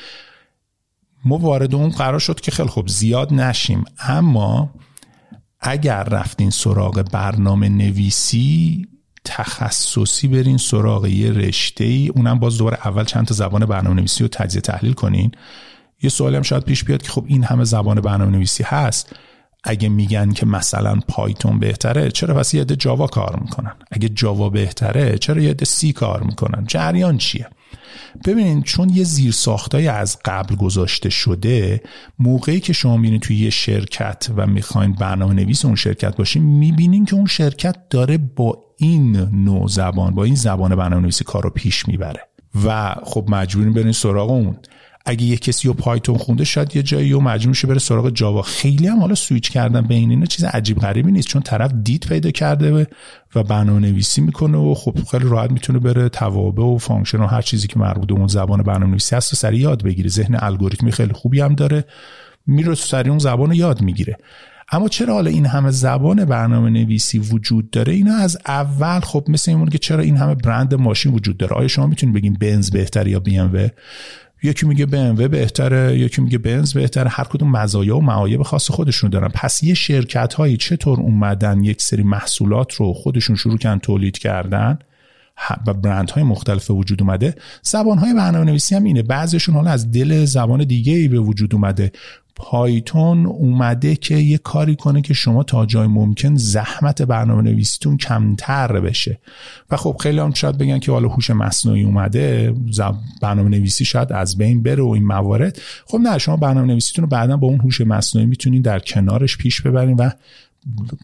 [1.25, 3.85] ما وارد اون قرار شد که خیلی خوب زیاد نشیم.
[3.99, 4.71] اما
[5.61, 8.87] اگر رفتین سراغ برنامه نویسی
[9.25, 14.25] تخصصی برین سراغ یه رشته ای اونم باز دوباره اول چند تا زبان برنامه نویسی
[14.25, 15.33] رو تجزیه تحلیل کنین.
[16.03, 19.17] یه سوالی هم شاید پیش بیاد که خب این همه زبان برنامه نویسی هست.
[19.65, 25.19] اگه میگن که مثلا پایتون بهتره چرا پس یه جاوا کار می‌کنن؟ اگه جاوا بهتره
[25.19, 27.47] چرا یه عده سی کار می‌کنن؟ جریان چیه؟
[28.27, 31.83] ببینید چون یه زیر ساختای از قبل گذاشته شده
[32.19, 37.05] موقعی که شما می‌بینید توی یه شرکت و می‌خواین برنامه نویس اون شرکت باشین می‌بینین
[37.05, 41.51] که اون شرکت داره با این نوع زبان با این زبان برنامه نویسی کار رو
[41.51, 42.21] پیش می‌بره.
[42.65, 44.57] و خب مجبورین برین سراغ اون.
[45.05, 48.43] اگه یه کسی رو پایتون خونده شاید یه جایی و مجبور شه بره سراغ جاوا.
[48.43, 52.31] خیلی هم حالا سویچ کردن بین اینا چیز عجیب غریبی نیست چون طرف دید پیدا
[52.31, 52.87] کرده
[53.35, 57.43] و برنامه نویسی می‌کنه و خب خیلی راحت می‌تونه بره توابع و function و هر
[57.43, 60.09] چیزی که مربوط به اون زبان برنامه نویسی هست و سریع یاد بگیره.
[60.09, 61.85] ذهن الگوریتمی خیلی خوبی هم داره
[62.47, 64.17] میره سریع اون زبان رو یاد می‌گیره.
[64.73, 69.51] اما چرا حالا این همه زبان برنامه نویسی وجود داره؟ اینا از اول خب مثل
[69.51, 73.11] این که چرا این همه برند ماشین وجود داره؟ آیا شما می‌تونید بگین بنز بهتره
[73.11, 73.71] یا بی ام
[74.43, 77.09] یکی میگه BMW بهتره یکی میگه بنز بهتره.
[77.09, 79.29] هر کدوم مزایا و معایب خاص خودشون دارن.
[79.29, 84.79] پس یه شرکت هایی چطور اومدن یک سری محصولات رو خودشون شروع کردن تولید کردن؟
[85.67, 87.35] و برند های مختلف وجود اومده.
[87.63, 89.03] زبان های برنامه نویسی هم اینه.
[89.03, 91.93] بعضیشون حالا از دل زبان دیگه ای به وجود اومده.
[92.37, 98.81] پایتون اومده که یه کاری کنه که شما تا جای ممکن زحمت برنامه نویسیتون کمتر
[98.81, 99.19] بشه.
[99.71, 102.55] و خب خیلی هم شاید بگن که حالا هوش مصنوعی اومده
[103.23, 105.59] برنامه نویسی شاید از بین بره و این موارد.
[105.87, 109.61] خب نه شما برنامه نویسیتون رو بعدا با اون هوش مصنوعی می‌تونین در کنارش پیش
[109.61, 110.11] ببرین و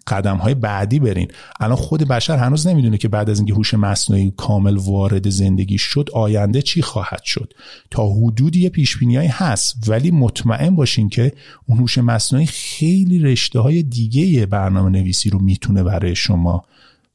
[0.06, 1.28] قدم های بعدی برین.
[1.60, 6.08] الان خود بشر هنوز نمی‌دونه که بعد از اینکه هوش مصنوعی کامل وارد زندگی شد
[6.14, 7.52] آینده چی خواهد شد.
[7.90, 8.98] تا حدودی یه پیش
[9.30, 11.32] هست ولی مطمئن باشین که
[11.66, 16.64] اون هوش مصنوعی خیلی رشته های دیگه برنامه نویسی رو می‌تونه برای شما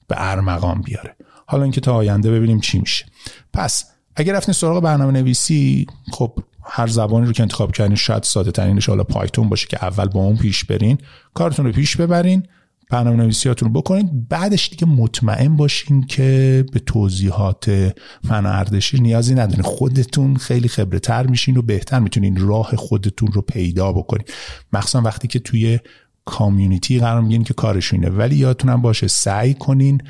[0.07, 1.15] به ارمغان بیاره.
[1.45, 3.05] حالا اینکه تا آینده ببینیم چی میشه.
[3.53, 3.85] پس
[4.15, 6.33] اگر رفتین سراغ برنامه نویسی خب
[6.63, 10.19] هر زبانی رو که انتخاب کردین شاید ساده ترینش حالا پایتون باشه که اول با
[10.19, 10.97] اون پیش برین
[11.33, 12.43] کارتون رو پیش ببرین
[12.91, 17.93] برنامه نویسیاتون رو بکنید بعدش دیگه مطمئن باشین که به توضیحات
[18.27, 19.61] فن اردشیر نیازی ندارین.
[19.61, 24.25] خودتون خیلی خبره تر میشین و بهتر می‌تونین راه خودتون رو پیدا بکنین.
[24.73, 25.79] مخصوصا وقتی که توی
[26.25, 30.01] کامیونیتی قرار میگین که کارشونه ولی یادتونم باشه سعی کنین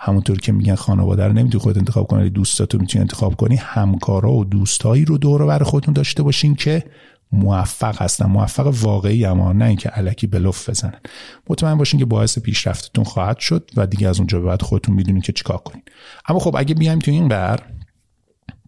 [0.00, 3.56] همونطور که میگن خانواده رو نمی‌تونی خود انتخاب کنی دوستاتو می‌تونی انتخاب کنی.
[3.56, 6.84] همکارا و دوستایی رو دور بر خودتون داشته باشین که
[7.32, 8.26] موفق هستن.
[8.26, 11.00] موفق واقعی اما نه اینکه الکی بلوف بزنن.
[11.48, 15.22] مطمئن باشین که باعث پیشرفتتون خواهد شد و دیگه از اونجا به بعد خودتون می‌دونین
[15.22, 15.82] که چیکار کنین.
[16.28, 17.60] اما خب اگه بیایم تو این بر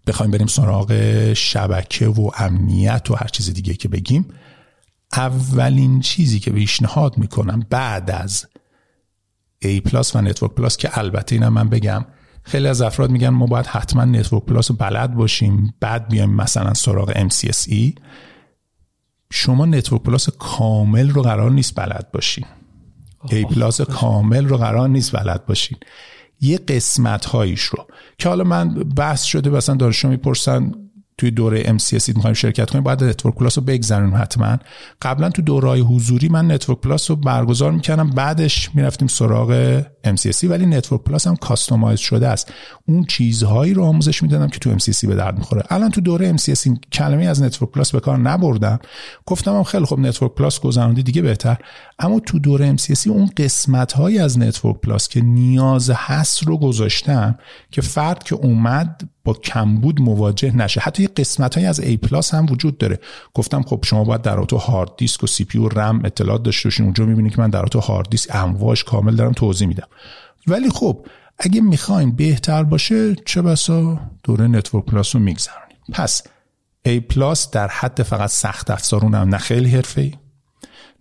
[0.07, 0.93] بخوایم بریم سراغ
[1.33, 4.26] شبکه و امنیت و هر چیز دیگه که بگیم
[5.12, 8.47] اولین چیزی که پیشنهاد می‌کنم بعد از
[9.64, 12.04] A Plus و Network Plus که البته اینم من بگم
[12.42, 16.74] خیلی از افراد میگن ما باید حتما Network Plus رو بلد باشیم بعد بیایم مثلا
[16.74, 18.00] سراغ MCSE
[19.32, 22.44] شما Network Plus کامل رو قرار نیست بلد باشین.
[23.26, 25.78] A Plus کامل رو قرار نیست بلد باشین.
[26.40, 27.86] یه قسمت هاییش رو.
[28.18, 30.72] که حالا من بحث شده مثلا دانشجو می‌پرسن
[31.21, 34.59] توی دوره MCSE می‌خوایم شرکت کنیم باید Network Plus رو بگذرونیم حتما.
[35.03, 40.66] قبلا تو دورهای حضوری من Network Plus رو برگزار می‌کردم بعدش می‌رفتیم سراغ MCSE ولی
[40.66, 42.53] Network Plus هم customize شده است.
[42.89, 45.62] اون چیزهایی رو آموزش می‌دادم که تو MCSE به درد می‌خوره.
[45.71, 48.79] الان تو دوره MCSE کلمه از Network Plus به کار نبردم.
[49.27, 51.57] گفتم خیلی خوب Network Plus گذراندی دیگه بهتر.
[52.03, 57.38] اما تو دوره MCSE اون قسمت هایی از Network Plus که نیاز هست رو گذاشتم
[57.70, 60.80] که فرد که اومد با کمبود مواجه نشه.
[60.80, 62.98] حتی یه قسمت های از A Plus هم وجود داره.
[63.34, 66.84] گفتم خب شما باید در تو hard disk و CPU و رم اطلاعات داشته باشین.
[66.84, 69.88] اونجا می‌بینید که من در تو hard disk انواع کامل دارم توضیح میدم.
[70.46, 71.07] ولی خب
[71.38, 75.76] اگه می‌خواین بهتر باشه چه بسا دوره Network Plus رو میگذرونیم.
[75.92, 76.22] پس
[76.88, 80.14] A Plus در حد فقط سخت افزار اون هم نه خیلی حرفه‌ای.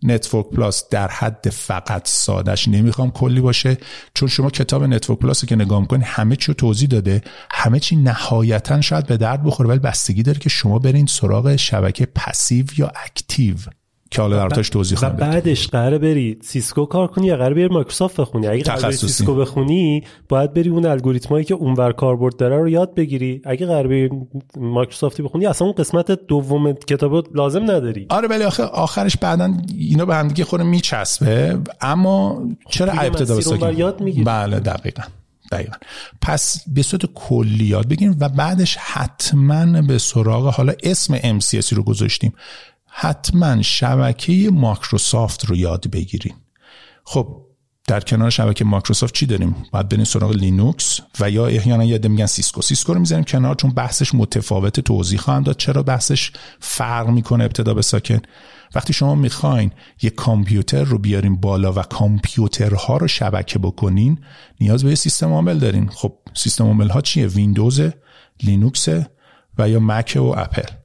[0.03, 3.77] Network Plus در حد فقط سادش نمی‌خوام کلی باشه
[4.13, 7.21] چون شما کتاب Network Plus که نگاه می‌کنید همه چی توضیح داده
[7.51, 12.05] همه چی نهایتا شاید به درد بخوره ولی بستگی داره که شما برین سراغ شبکه
[12.05, 13.55] passive یا active.
[14.11, 18.19] که حالا در توضیح خواهم بعدش قراره بری سیسکو کار کنی یا قراره بری مایکروسافت
[18.19, 22.95] بخونی؟ اگه قراره سیسکو بخونی باید بری اون الگوریتمایی که اونور کاربرد داره رو یاد
[22.95, 23.41] بگیری.
[23.45, 24.09] اگه قراره بری
[24.57, 28.05] مایکروسافتی بخونی اصلا اون قسمت دوم کتاب لازم نداری.
[28.09, 31.57] آره ولی آخه آخرش بعدا اینا به هم دیگه خود میچسبه.
[31.81, 35.03] اما چرا ابتدا به ساکن یاد می‌گیری؟ بله دقیقاً.
[35.51, 35.73] دقیقا.
[36.21, 41.83] پس به صورت کلی یاد بگیریم و بعدش حتما به سراغ حالا اسم MCSE رو
[41.83, 42.33] گذاشتیم.
[43.01, 46.35] حتما شبکه مایکروسافت رو یاد بگیریم.
[47.03, 47.41] خب
[47.87, 52.25] در کنار شبکه مایکروسافت چی داریم؟ باید بریم سراغ لینوکس و یا احیانا یاد میگن
[52.25, 52.61] سیسکو.
[52.61, 55.57] سیسکو رو می‌ذاریم کنار چون بحثش متفاوت توضیح خواهم داد.
[55.57, 58.19] چرا بحثش فرق می‌کنه ابتدا به ساکن؟
[58.75, 59.71] وقتی شما می‌خواین
[60.01, 64.19] یک کامپیوتر رو بیاریم بالا و کامپیوترها رو شبکه بکنین
[64.61, 65.89] نیاز به یه سیستم عامل دارین.
[65.89, 67.81] خب سیستم عامل ها چیه؟ ویندوز
[68.43, 68.87] لینوکس
[69.57, 70.78] و یا مک و اپل.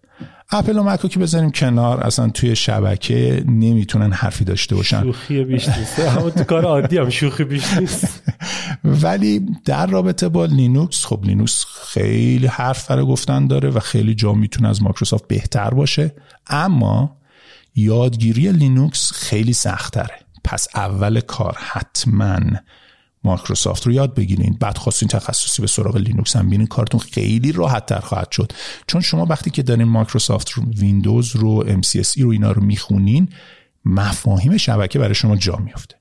[0.51, 2.01] اپل و مکو که بذاریم کنار.
[2.01, 5.03] اصلا توی شبکه نمی‌تونن حرفی داشته باشن.
[5.03, 5.99] شوخی بیش نیست.
[5.99, 8.22] همون تو کار عادی هم شوخی بیش نیست.
[9.03, 14.32] ولی در رابطه با لینوکس خب لینوکس خیلی حرف برای گفتن داره و خیلی جا
[14.32, 16.14] می‌تونه از مایکروسافت بهتر باشه.
[16.47, 17.16] اما
[17.76, 22.40] یادگیری لینوکس خیلی سختره پس اول کار حتما
[23.24, 24.56] مایکروسافت رو یاد بگیرین.
[24.60, 28.52] بعد خواستین تخصصی به سراغ لینوکس هم بینین کارتون خیلی راحت تر خواهد شد.
[28.86, 33.28] چون شما وقتی که دارین مایکروسافت رو ویندوز رو MCSE رو اینا رو می‌خونین
[33.84, 35.96] مفاهیم شبکه برای شما جا میفته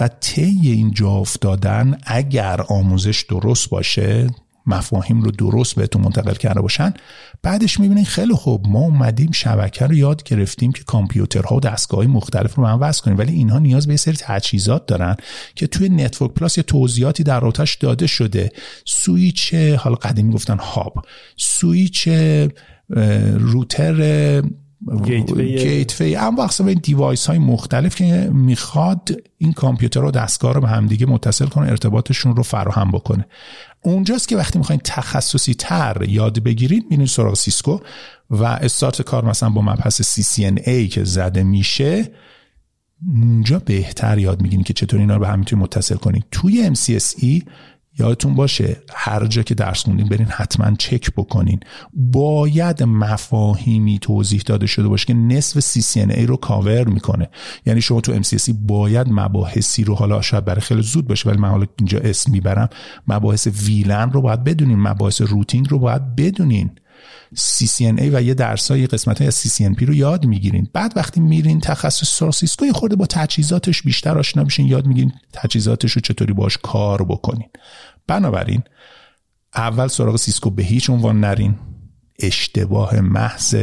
[0.00, 4.26] و طی این جا افتادن اگر آموزش درست باشه
[4.66, 6.94] مفاهیم رو درست بهتون منتقل کرده باشن.
[7.42, 12.54] بعدش می‌بینین خیلی خوب ما اومدیم شبکه رو یاد گرفتیم که کامپیوترها و دستگاه مختلف
[12.54, 13.18] رو هم وصل کنیم.
[13.18, 15.16] ولی اینها نیاز به یه سری تجهیزات دارن
[15.54, 18.50] که توی Network Plus یه توضیحاتی در رابطش داده شده.
[18.84, 20.94] سویچ حالا قدیمی گفتن hub.
[21.36, 22.08] switch
[23.34, 24.42] router
[25.04, 26.14] gateway.
[26.14, 31.06] هم اقسام این device های مختلف که می‌خواد این کامپیوتر و دستگاه رو به همدیگه
[31.06, 33.26] متصل کنه ارتباطشون رو فراهم بکنه.
[33.84, 37.78] اونجاست که وقتی می‌خواین تخصصی تر یاد بگیرید میرین سراغ سیسکو
[38.30, 42.10] و استارت کار مثلا با مبحث CCNA که زده میشه
[43.06, 47.48] اونجا بهتر یاد می‌گیرین که چطور اینا رو به هم متصل کنید توی MCSE
[47.98, 51.60] یادتون باشه هر جا که درس خوندین برین حتما چک بکنین.
[51.92, 57.28] باید مفاهیمی توضیح داده شده باشه که نصف CCNA رو کاور می‌کنه.
[57.66, 61.48] یعنی شما تو MCSE باید مباحثی رو حالا شاید برای خیلی زود باشه ولی من
[61.48, 62.68] حالا اینجا اسم می‌برم
[63.08, 66.70] مباحث VLAN رو باید بدونین مباحث routing رو باید بدونین.
[67.36, 70.68] CCNA و یه درسای قسمت های از CCNP رو یاد می‌گیرین.
[70.72, 75.92] بعد وقتی میرین تخصصی سیسکو یه خورده با تجهیزاتش بیشتر آشنا میشین یاد می‌گیرین تجهیزاتش
[75.92, 77.48] رو چطوری باش کار بکنین.
[78.06, 78.62] بنابراین
[79.54, 81.58] اول سراغ سیسکو به هیچ عنوان نرین.
[82.18, 83.56] اشتباه محض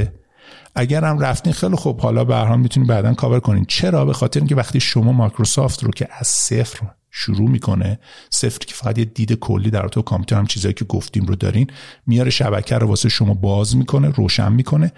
[0.75, 1.99] اگر هم رفتین خیلی خوب.
[1.99, 3.65] حالا به هر می‌تونین بعدا کاور کنین.
[3.65, 6.79] چرا؟ به خاطر اینکه وقتی شما مایکروسافت رو که از صفر
[7.11, 7.99] شروع می‌کنه.
[8.29, 11.67] صفر که فقط یه دید کلی در تو کامپیوتر هم چیزایی که گفتیم رو دارین.
[12.07, 14.91] میاره شبکه رو واسه شما باز می‌کنه روشن می‌کنه.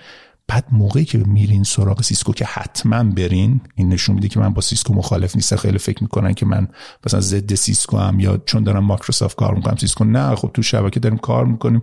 [0.48, 4.62] بعد موقعی که میرین سراغ سیسکو که حتما برین این نشون میده که من با
[4.62, 5.56] سیسکو مخالف نیستم.
[5.56, 6.68] خیلی فکر می‌کنن که من
[7.06, 10.36] مثلا ضد سیسکوام یا چون دارم مایکروسافت کار می‌کنم سیسکو نه.
[10.36, 11.82] خب تو شبکه داریم کار می‌کنیم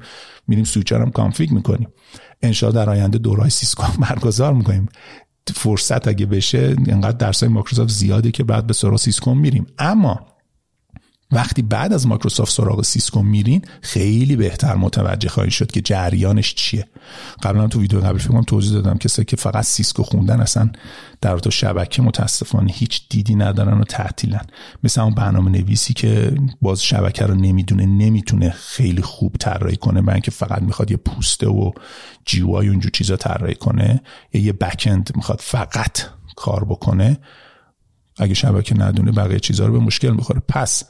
[0.48, 1.88] میریم سویچر هم config می‌کنیم.
[2.42, 4.88] ان‌شاءالله در آینده دوره‌های سیسکو هم برگزار می‌کنیم.
[5.52, 9.66] فرصت اگه بشه انقدر درسای مایکروسافت زیاده که بعد به سراغ سیسکو میریم.
[9.78, 10.20] اما
[11.32, 16.86] وقتی بعد از مایکروسافت سراغ سیسکو میرین خیلی بهتر متوجه خواهید شد که جریانش چیه.
[17.42, 20.70] قبلا تو ویدیو قبل فکر کنم توضیح دادم کسایی که فقط سیسکو خوندن اصلا
[21.20, 24.46] در تو شبکه متاسفانه هیچ دیدی ندارن و تعطیلن.
[24.84, 30.14] مثل اون برنامه نویسی که باز شبکه رو نمی‌دونه نمی‌تونه خیلی خوب طراحی کنه برای
[30.14, 31.72] اینکه فقط می‌خواد یه پوسته و
[32.24, 34.00] GUI و اونجور چیزا طراحی کنه
[34.32, 36.02] یا یه backend می‌خواد فقط
[36.36, 37.18] کار بکنه
[38.18, 40.42] اگه شبکه ندونه بقیه چیزها رو به مشکل می‌خوره.
[40.48, 40.84] پس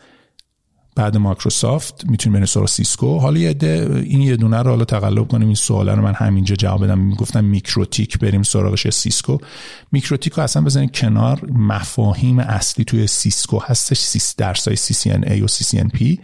[0.96, 3.18] بعد مایکروسافت می‌تونیم بریم سراغ سیسکو.
[3.18, 3.56] حالا یه
[4.04, 5.46] این یه دونه رو حالا تقلب کنیم.
[5.46, 6.98] این سوالا رو من همینجا جواب بدم.
[6.98, 9.38] می‌گفتم میکروتیک بریم سراغش سیسکو.
[9.92, 11.46] میکروتیک رو اصلا بزنید کنار.
[11.52, 13.98] مفاهیم اصلی توی سیسکو هستش.
[13.98, 14.76] سیس درسای
[15.26, 15.46] NA و
[15.92, 16.20] NP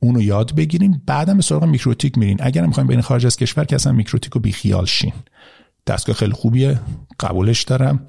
[0.00, 2.36] اونو یاد بگیریم بعدم به سراغ میکروتیک میرین.
[2.40, 5.12] اگر می‌خوایم برین خارج از کشور که اصلا میکروتیک رو بیخیال شین.
[5.86, 6.80] دستگاه خیلی خوبیه.
[7.20, 8.06] قبولش دارم.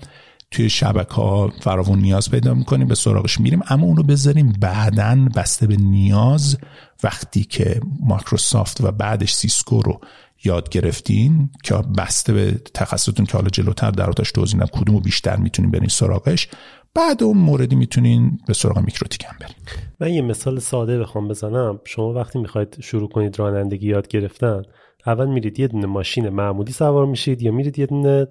[0.52, 3.62] توی شبکه ها فراوون نیاز پیدا می‌کنیم به سراغش میریم.
[3.70, 6.58] اما اونو بذاریم بعدا بسته به نیاز.
[7.04, 10.00] وقتی که مایکروسافت و بعدش سیسکو رو
[10.44, 15.88] یاد گرفتین که بسته به تخصصتون که حالا جلوتر درباره‌اش توضیح کدوم بیشتر می‌تونین برین
[15.88, 16.48] سراغش
[16.94, 19.56] بعد اون موردی می‌تونین به سراغ میکروتیک هم برین.
[20.00, 21.80] من یه مثال ساده بخوام بزنم.
[21.86, 24.62] شما وقتی می‌خواید شروع کنید رانندگی یاد گرفتن
[25.08, 28.28] اول میرید یه دونه ماشین معمولی سوار میشید یا میرید یه دونه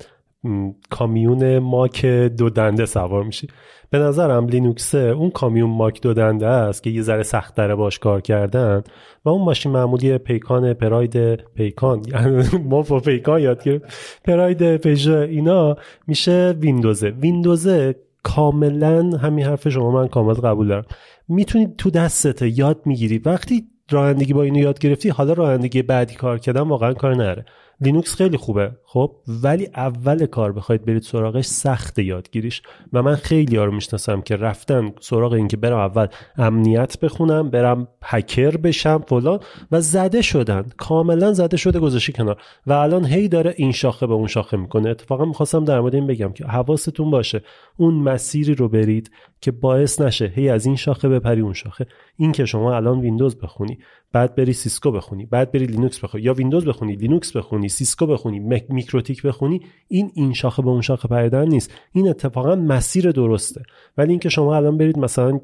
[0.91, 3.49] کامیون ماک دو دنده سوار میشی.
[3.91, 7.99] به نظرم لینوکسه اون کامیون ماک دو دنده است که یه ذره سخت داره باش
[7.99, 8.83] کار کردن
[9.25, 12.03] و اون ماشین معمولی پیکان پراید پیکان
[12.71, 13.85] ما با پیکان یاد گرفت
[14.25, 15.77] پراید پژو اینا
[16.07, 17.11] میشه ویندوزه.
[17.11, 20.85] ویندوزه کاملا همین حرف شما من کامل قبول دارم.
[21.29, 23.19] می‌تونید تو دستت یاد می‌گیری.
[23.19, 27.45] وقتی رانندگی با اینو یاد گرفتی حالا رانندگی بعدی کار کردن واقعا کار نره.
[27.81, 32.63] لینوکس خیلی خوبه خب؟ ولی اول کار بخواید برید سراغش سخت یادگیریش.
[32.93, 36.07] و من خیلی ها رو می‌شناسم که رفتن سراغ این که برم اول
[36.37, 39.41] امنیت بخونم برم هکر بشم فلان
[39.73, 40.67] و زده شدن.
[40.77, 42.43] کاملا زده شده گذاشته کنار.
[42.67, 44.91] و الان هی داره این شاخه به اون شاخه می‌کنه.
[44.91, 47.43] اتفاقا می‌خواستم در مورد این بگم که حواستون باشه.
[47.77, 49.11] اون مسیری رو برید
[49.41, 51.87] که باعث نشه هی از این شاخه بپری اون شاخه.
[52.21, 53.79] این که شما الان ویندوز بخونی
[54.13, 56.25] بعد بری سیسکو بخونی بعد بری لینوکس بخونی.
[56.25, 61.09] یا ویندوز بخونی لینوکس بخونی سیسکو بخونی میکروتیک بخونی این این شاخه به اون شاخه
[61.09, 61.73] پریدن نیست.
[61.93, 63.63] این اتفاقا مسیر درسته.
[63.99, 65.41] ولی اینکه شما الان برید مثلا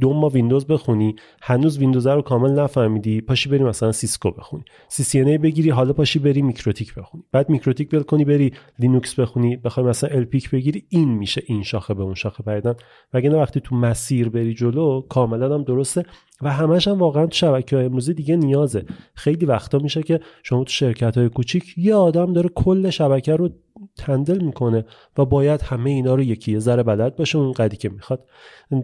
[0.00, 4.64] دو ماه ویندوز بخونی هنوز ویندوز رو کامل نفهمیدی پاشی بری مثلا سیسکو بخونی.
[4.88, 7.24] CCNA بگیری حالا پاشی بری میکروتیک بخونی.
[7.32, 11.94] بعد میکروتیک ول کنی بری لینوکس بخونی بخوای مثلا LPIC بگیری این میشه این شاخه
[11.94, 12.74] به اون شاخه پریدن
[13.14, 16.04] وگرنه وقتی تو مسیر بری جلو کاملا هم درسته
[16.42, 18.84] و همش هم واقعا تو شبکه های امروزی دیگه نیازه.
[19.14, 23.50] خیلی وقتا میشه که شما تو شرکت های کوچیک یه آدم داره کل شبکه رو
[23.96, 24.84] handle می‌کنه
[25.18, 28.28] و باید همه اینا رو یکی یه ذره بلد باشه اون قدی که می‌خواد.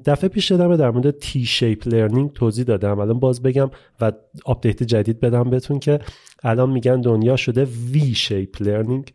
[0.06, 2.98] دفعه پیش دادم در مورد T-shape learning توضیح دادم.
[2.98, 4.12] الان باز بگم و
[4.44, 5.98] update جدید بدم بهتون که
[6.42, 9.12] الان میگن دنیا شده V-shape learning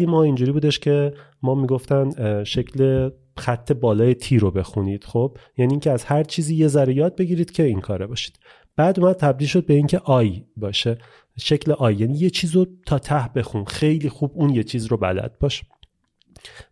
[0.00, 5.90] ما اینجوری بودش که ما می‌گفتن شکل خط بالای T رو بخونید خب؟ یعنی اینکه
[5.90, 8.38] از هر چیزی یه ذره یاد بگیرید که این کاره باشید.
[8.76, 10.98] بعد اومد تبدیل شد به اینکه I باشه.
[11.38, 13.64] شکل I یعنی یه چیز رو تا ته بخون.
[13.64, 15.62] خیلی خوب اون یه چیز رو بلد باش.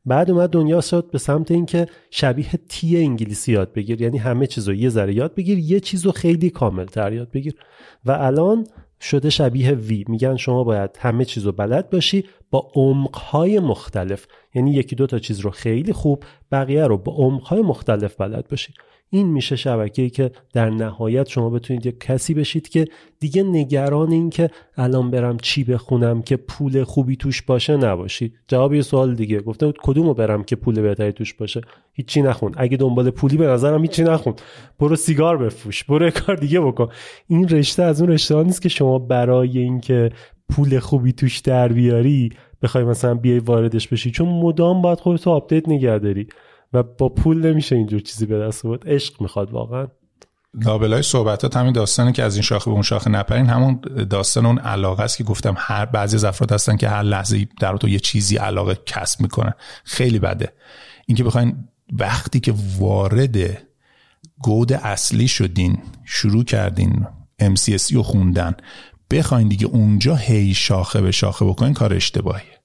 [0.06, 4.02] بعد اومد دنیا شد به سمت اینکه شبیه تی انگلیسی یاد بگیر.
[4.02, 7.30] یعنی همه چیز رو یه ذره یاد بگیر یه چیز رو خیلی کامل تر یاد
[7.30, 7.54] بگیر.
[8.04, 8.66] و الان
[9.00, 14.26] شده شبیه وی میگن شما باید همه چیز رو بلد باشی با عمقهای مختلف.
[14.54, 18.74] یعنی یکی دو تا چیز رو خیلی خوب بقیه رو با عمقهای مختلف بلد باشی.
[19.12, 22.84] این میشه شبکه‌ای که در نهایت شما بتونید یک کسی بشید که
[23.20, 28.32] دیگه نگران این که الان برم چی بخونم که پول خوبی توش باشه نباشی.
[28.48, 29.40] جواب یه سوال دیگه.
[29.40, 31.60] گفته کدومو برم که پول بهتری توش باشه؟
[31.92, 32.54] هیچی نخون.
[32.56, 34.34] اگه دنبال پولی به نظرم هیچی نخون.
[34.78, 35.84] برو سیگار بفروش.
[35.84, 36.88] برو کار دیگه بکن.
[37.26, 40.10] این رشته از اون رشته نیست که شما برای اینکه
[40.50, 42.30] پول خوبی توش در بیاری
[42.62, 44.10] بخوای مثلا بیای واردش بشی.
[44.10, 46.26] چون مدام باید خودتو update نگه داری
[46.72, 49.86] و با پول نمیشه اینجور چیزی به دست آورد عشق می‌خواد واقعا.
[50.54, 54.58] لابلای صحبتات همین داستانی که از این شاخه به اون شاخه نپرین همون داستان اون
[54.58, 57.98] علاقه است که گفتم هر بعضی از افراد هستن که هر لحظه در تو یه
[57.98, 59.52] چیزی علاقه کسب می‌کنن.
[59.84, 60.52] خیلی بده.
[61.06, 63.36] اینکه بخواین وقتی که وارد
[64.42, 67.06] گود اصلی شدین شروع کردین
[67.42, 68.54] MCSE رو خوندن
[69.10, 72.59] بخواین دیگه اونجا هی شاخه به شاخه بکنین کار اشتباهیه.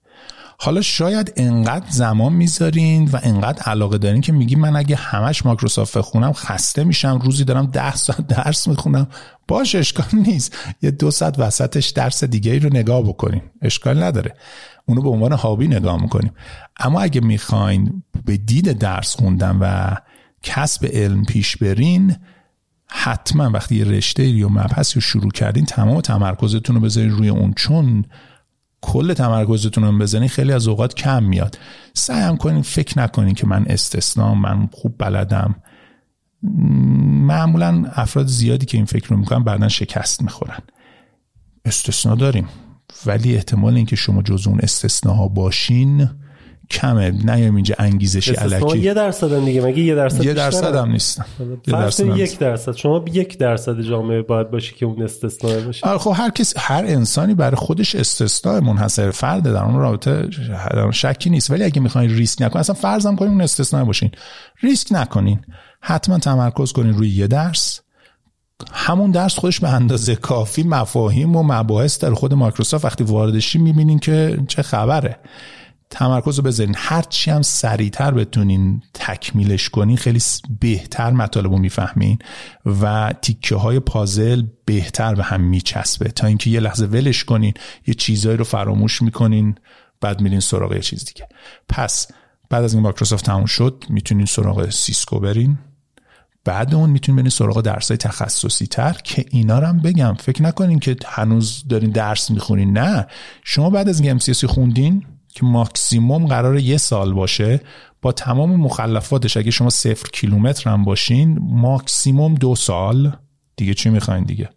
[0.58, 5.98] حالا شاید انقدر زمان می‌ذارین و انقدر علاقه دارین که میگی من اگه همش مایکروسافت
[5.98, 9.08] بخونم خسته میشم روزی دارم ده ساعت درس می‌خونم.
[9.48, 10.58] باش اشکال نیست.
[10.82, 14.36] یه دو ساعت وسطش درس دیگه ای رو نگاه بکنیم اشکال نداره.
[14.86, 16.32] اونو به عنوان هابی نگاه می‌کنیم.
[16.80, 19.96] اما اگه می‌خواین به دید درس خوندن و
[20.44, 22.16] کسب علم پیش برین
[22.88, 27.54] حتما وقتی یه رشته یا مبحثی رو شروع کردین تمام تمرکزتون رو بذارین روی اون.
[27.54, 28.06] چون
[28.86, 31.58] کل تمرکزتون رو بزنین خیلی از اوقات کم میاد.
[31.94, 35.56] سعیم کنین فکر نکنین که من استثنا من خوب بلدم.
[37.28, 40.60] معمولا افراد زیادی که این فکر رو می‌کنن بعدا شکست می‌خورن.
[41.66, 42.48] استثنا داریم.
[43.06, 46.10] ولی احتمال اینکه شما جز اون استثناها باشین
[46.72, 47.12] کمه.
[47.12, 48.80] نیایم اینجا انگیزشی علکی.
[48.80, 49.62] یه درصد دیگه.
[49.62, 51.26] مگه یه درصد یه درصد هم نیستن
[51.72, 52.76] فرض یک درصد.
[52.76, 55.88] شما یک درصد جامعه باید باشی که اون استثناء باشه.
[55.88, 59.52] آره خب هر کس هر انسانی برای خودش استثناء منحصر فرده.
[59.52, 60.30] در اون رابطه
[60.92, 61.52] شکی نیست.
[61.52, 64.12] ولی اگه می‌خواین ریسک نکنین اصلا فرض هم کنین اون استثناء باشین.
[64.64, 65.40] ریسک نکنین.
[65.82, 67.82] حتما تمرکز کنین روی یه درس.
[68.74, 72.86] همون درس خودش به اندازه کافی مفاهیم و مباحث در خود مایکروسافت.
[72.86, 75.20] وقتی وارد شی می‌بینین که چه خبره.
[75.96, 76.76] تمرکز رو بذارین.
[76.78, 80.22] هرچی هم سریعتر بتونین تکمیلش کنین خیلی
[80.60, 82.20] بهتر مطالب رو می‌فهمین
[82.82, 86.10] و تیکه های پازل بهتر به هم میچسبه.
[86.10, 87.54] تا اینکه یه لحظه ولش کنین
[87.88, 89.56] یه چیزهایی رو فراموش می‌کنین
[90.02, 91.28] بعد میرین سراغ یه چیز دیگه.
[91.70, 92.08] پس
[92.50, 95.58] بعد از این مایکروسافت تموم شد می‌تونین سراغ سیسکو برین.
[96.46, 100.14] بعد اون می‌تونین برین سراغ درس های تخصصی تر که اینا رو هم بگم.
[100.20, 102.78] فکر نکنین که هنوز دارین درس می‌خونین.
[102.78, 103.08] نه.
[103.44, 105.06] شما بعد از MCSC خوندین
[105.36, 107.62] که ماکسیموم قرار یه سال باشه
[108.02, 113.18] با تمام مخلفاتش اگه شما صفر کیلومتر هم باشین ماکسیموم دو سال.
[113.56, 114.50] دیگه چی می‌خواین دیگه؟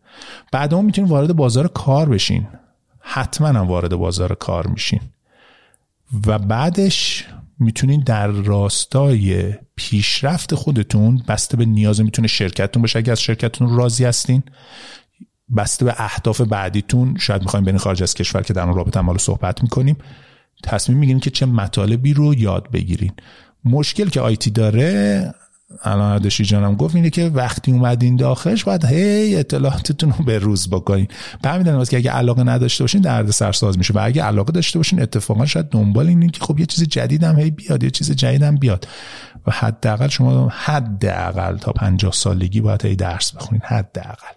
[0.52, 2.46] بعد اون می‌تونین وارد بازار کار بشین.
[3.00, 5.00] حتما هم وارد بازار کار میشین.
[6.26, 7.24] و بعدش
[7.58, 12.98] می‌تونین در راستای پیشرفت خودتون بسته به نیاز می‌تونه شرکتتون باشه.
[12.98, 14.42] اگه از شرکتتون راضی هستین
[15.56, 19.16] بسته به اهداف بعدیتون شاید می‌خوایم برین خارج از کشور که در اون رابطه هم
[19.16, 19.96] صحبت می‌کنیم.
[20.62, 23.12] تصمیم می‌گیرین که چه مطالبی رو یاد بگیرین.
[23.64, 25.34] مشکل که آیتی داره
[25.82, 30.70] الان اردشی جانم گفت اینه که وقتی اومدین داخلش باید هی اطلاعاتتون رو به روز
[30.70, 31.08] بکنین.
[31.42, 35.02] به همین که اگه علاقه نداشته باشین درد سرساز میشه و اگه علاقه داشته باشین
[35.02, 38.88] اتفاقا شاید دنبال اینه که خب یه چیز جدیدم هی بیاد یه چیز جدیدم بیاد.
[39.46, 44.34] و حداقل شما حداقل تا 50 سالگی باید هی درس بخونین حداقل.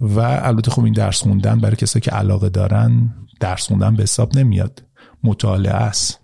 [0.00, 4.38] و البته خب این درس خوندن برای کسایی که علاقه دارن درس خوندن به حساب
[4.38, 4.82] نمیاد.
[5.24, 6.20] مطالعه است.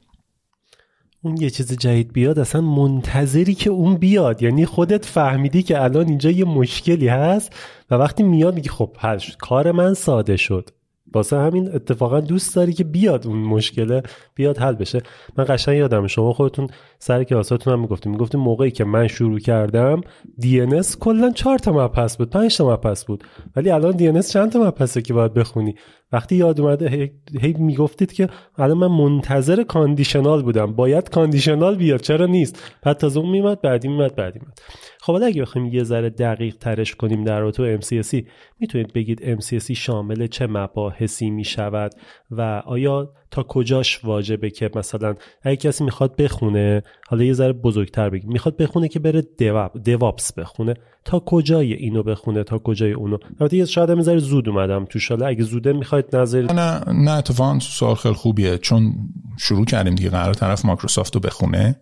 [1.22, 4.42] اون یه چیز جدید بیاد اصلا منتظری که اون بیاد.
[4.42, 7.52] یعنی خودت فهمیدی که الان اینجا یه مشکلی هست
[7.90, 10.70] و وقتی میاد میگی خب حل کار من ساده شد.
[11.12, 14.02] واسه همین اتفاقا دوست داری که بیاد اون مشکله
[14.34, 15.02] بیاد حل بشه.
[15.36, 16.68] من قشنگ یادم شما خودتون
[16.98, 18.12] سر کلاساتون هم می‌گفتیم.
[18.12, 20.00] می‌گفتیم موقعی که من شروع کردم
[20.42, 23.24] DNS کلا 4 تا مبحث بود 5 تا مبحث بود.
[23.56, 25.74] ولی الان DNS چند تا مبحثه که باید بخونی؟
[26.12, 28.28] وقتی یاد اومده هی, هی می‌گفتید که
[28.58, 30.72] الان من منتظر کاندیشنال بودم.
[30.72, 34.58] باید کاندیشنال بیاد چرا نیست؟ بعد تازه اون میمد بعدی میمد بعدی میمد
[35.00, 38.24] خب اگه بخوایم یه ذره دقیق ترش کنیم در رابطه MCSE
[38.60, 41.92] می‌تونید بگید MCSE شامل چه مباحثی می‌شود
[42.30, 48.10] و آیا تا کجاش واجبه که مثلا اگه کسی می‌خواد بخونه حالا یه ذره بزرگتر
[48.10, 50.74] بگیم می‌خواد بخونه که بره دواب دوابس بخونه
[51.04, 55.26] تا کجای اینو بخونه تا کجای اونو؟ البته شاید هم ذره زود اومدم تو حالا
[55.26, 58.94] اگه زوده می‌خواید نظر نه نه اتفاقا سوال خیلی خوبیه چون
[59.38, 61.80] شروع کردیم دیگه قرار طرف مایکروسافت رو بخونه.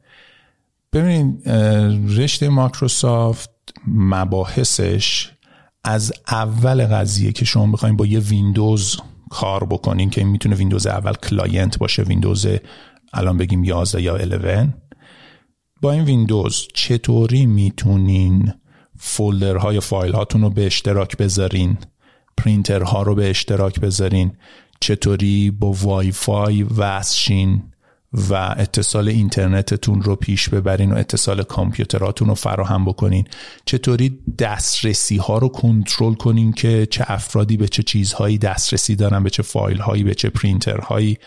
[0.92, 1.48] ببینید
[2.18, 3.50] رشته مایکروسافت
[3.88, 5.32] مباحثش
[5.84, 11.12] از اول قضیه که شما بخواید با یه ویندوز کار بکنین که می‌تونه ویندوز اول
[11.12, 12.46] client باشه ویندوز
[13.12, 14.74] الان بگیم 11 یا 11
[15.82, 18.52] با این ویندوز چطوری می‌تونین
[18.98, 21.78] فولدرهای فایل هاتون رو به اشتراک بذارین؟
[22.36, 24.32] پرینترها رو به اشتراک بذارین؟
[24.80, 27.18] چطوری با وای فای وصل
[28.30, 33.28] و اتصال اینترنتتون رو پیش ببرین و اتصال کامپیوتراتون رو فراهم بکنین.
[33.64, 39.30] چطوری دسترسی ها رو کنترل کنین که چه افرادی به چه چیزهایی دسترسی دارن به
[39.30, 41.18] چه فایل هایی به چه پرینتر هایی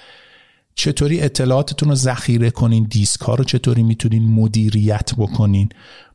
[0.75, 5.69] چطوری اطلاعاتتون رو ذخیره کنین؟ دیسک ها رو چطوری می‌تونین مدیریت بکنین؟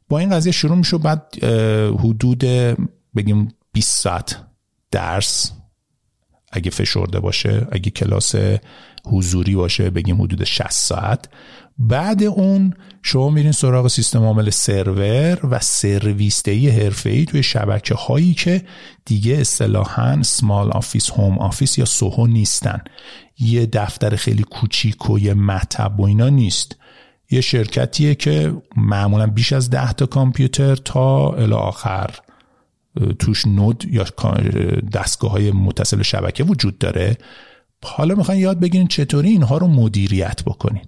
[0.08, 1.44] با این قضیه شروع میشه بعد
[1.98, 2.44] حدود
[3.16, 4.36] بگیم 20 ساعت
[4.90, 5.52] درس
[6.52, 8.34] اگه فشرده باشه اگه کلاس
[9.06, 11.28] حضوری باشه بگیم حدود 60 ساعت.
[11.78, 18.34] بعد اون شما میرین سراغ سیستم عامل سرور و سرویس دهی ای توی شبکه هایی
[18.34, 18.62] که
[19.04, 22.80] دیگه اصطلاحا small office home office یا SOHO نیستن.
[23.38, 26.76] یه دفتر خیلی کوچیک و یه مطب و اینا نیست.
[27.30, 32.10] یه شرکتیه که معمولا بیش از ده تا کامپیوتر تا الی آخر
[33.18, 34.04] توش node یا
[34.92, 37.16] دستگاه های متصل شبکه وجود داره.
[37.84, 40.84] حالا می‌خواین یاد بگیرین چطوری اینها رو مدیریت بکنین.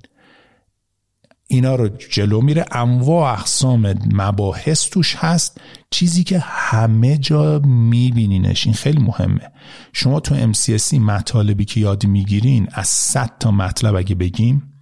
[1.48, 8.66] اینا رو جلو میره انواع اقسام مباحث توش هست چیزی که همه جا میبینینش.
[8.66, 9.50] این خیلی مهمه.
[9.92, 14.72] شما تو MCSC مطالبی که یاد می‌گیرین از 100 تا مطلب اگه بگیم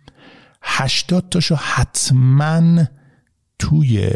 [0.62, 2.84] 80 تاشو حتما
[3.58, 4.10] توی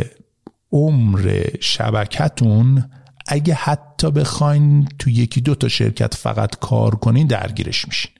[0.73, 2.91] عمر شبکتون
[3.31, 8.11] اگه حتی بخواین تو یکی دو تا شرکت فقط کار کنین درگیرش میشین.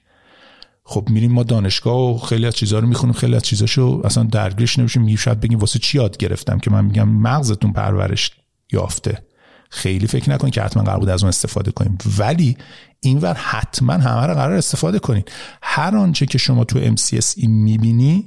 [0.83, 4.79] خب میریم ما دانشگاه و خیلی از چیزها رو می‌خونیم خیلی از چیزاشو اصلا درگیرش
[4.79, 5.01] نمیشیم.
[5.01, 8.31] میگیم شاید بگیم واسه چی یاد گرفتم که من میگم مغزتون پرورش
[8.71, 9.23] یافته.
[9.69, 11.97] خیلی فکر نکنید که حتما قرار بود از اون استفاده کنیم.
[12.17, 12.57] ولی
[12.99, 15.23] اینور حتما همه رو قرار استفاده کنین.
[15.61, 18.25] هر آنچه که شما تو MCSE می‌بینی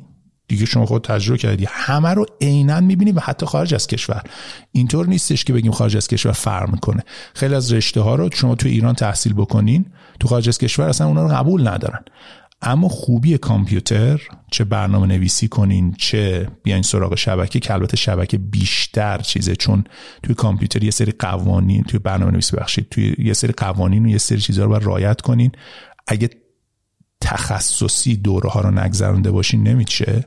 [0.53, 1.67] دیگه شما خود تجربه کردی.
[1.71, 4.23] همه رو عینا می‌بینی و حتی خارج از کشور.
[4.73, 7.03] اینطور نیستش که بگیم خارج از کشور فرق می‌کنه.
[7.35, 9.87] خیلی از رشته ها رو شما تو ایران تحصیل بکنین
[10.21, 12.01] تو خارج از کشور اصلا اونا رو قبول ندارن.
[12.63, 19.19] اما خوبی کامپیوتر چه برنامه نویسی کنین چه بیاین سراغ شبکه که البته شبکه بیشتر
[19.19, 19.85] چیزه چون
[20.23, 24.19] توی کامپیوتر یه سری قوانین توی برنامه نویسی بخشید توی یه سری قوانین و یه
[24.19, 25.53] سری چیزها رو باید رعایت کنین.
[26.07, 26.31] اگه
[27.21, 30.25] تخصصی دوره ها رو نگذرونده باشین نمیشه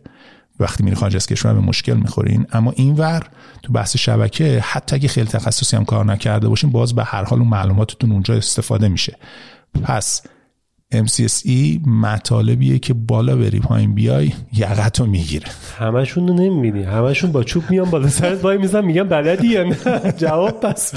[0.60, 2.45] وقتی میری خارج از کشور به مشکل می‌خورین.
[2.51, 3.24] اما اینور
[3.64, 7.39] تو بحث شبکه حتی اگه خیلی تخصصی هم کار نکرده باشین باز به هر حال
[7.39, 9.18] اون معلوماتتون اونجا استفاده میشه.
[9.84, 10.22] پس
[10.93, 15.47] MCSE مطالبیه که بالا بری پایین بیای یقتو می‌گیره.
[15.78, 16.84] همشون رو نمی‌بینی.
[16.84, 20.93] همشون با چوب میان بالا سرت وای میزن میگن بلدی یا نه جواب پس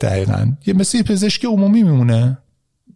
[0.00, 0.52] دقیقا.
[0.66, 2.38] یه مثل پزشک عمومی میمونه.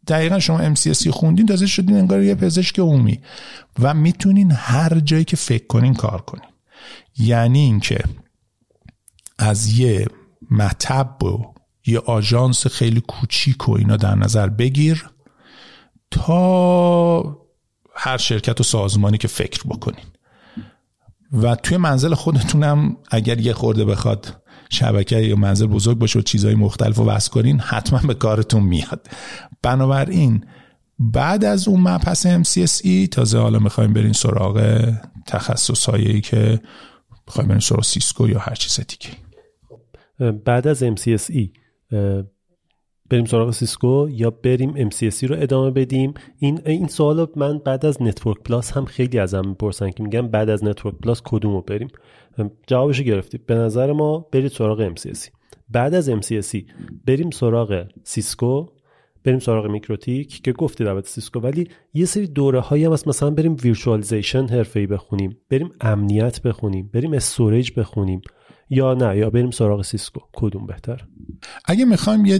[0.08, 3.20] دقیقا شما MCSE خوندین تازه شدین انگار یه پزشک عمومی.
[3.78, 6.50] و می‌تونین هر جایی که فکر کنین کار کنین.
[7.18, 7.98] یعنی اینکه
[9.38, 10.06] از یه
[10.50, 11.54] مطب و
[11.86, 15.10] یه آژانس خیلی کوچیک و اینا در نظر بگیر
[16.10, 17.38] تا
[17.94, 20.04] هر شرکت و سازمانی که فکر بکنین.
[21.32, 26.54] و توی منزل خودتونم اگر یه خورده بخواد شبکه یا منزل بزرگ باشه و چیزهای
[26.54, 29.06] مختلف و وصل کنین حتما به کارتون میاد.
[29.62, 30.44] بنابراین
[30.98, 34.84] بعد از اون مبحث MCSE تازه حالا می‌خوایم برین سراغ
[35.26, 36.60] تخصص هایی که
[37.26, 39.10] می‌خوایم برین سراغ سیسکو یا هر چیز دیگه.
[40.32, 41.48] بعد از MCSE
[43.10, 48.02] بریم سراغ سیسکو یا بریم MCSE رو ادامه بدیم؟ این این سوال من بعد از
[48.02, 51.88] Network+ هم خیلی ازم می‌پرسن که میگن بعد از Network+ کدوم رو بریم؟
[52.66, 55.28] جوابش گرفتیم به نظر ما برید سراغ MCSE
[55.68, 56.58] بعد از MCSE
[57.06, 58.66] بریم سراغ سیسکو.
[59.24, 63.08] بریم سراغ میکروتیک که گفتی البته سیسکو ولی یه سری دوره هایی هم هست.
[63.08, 65.36] مثلا بریم virtualization حرفه‌ای بخونیم.
[65.50, 66.90] بریم امنیت بخونیم.
[66.94, 68.20] بریم storage بخونیم.
[68.70, 70.20] یا نه یا بریم سراغ سیسکو.
[70.32, 71.06] کدوم بهتر؟
[71.64, 72.38] اگه می‌خوایم یه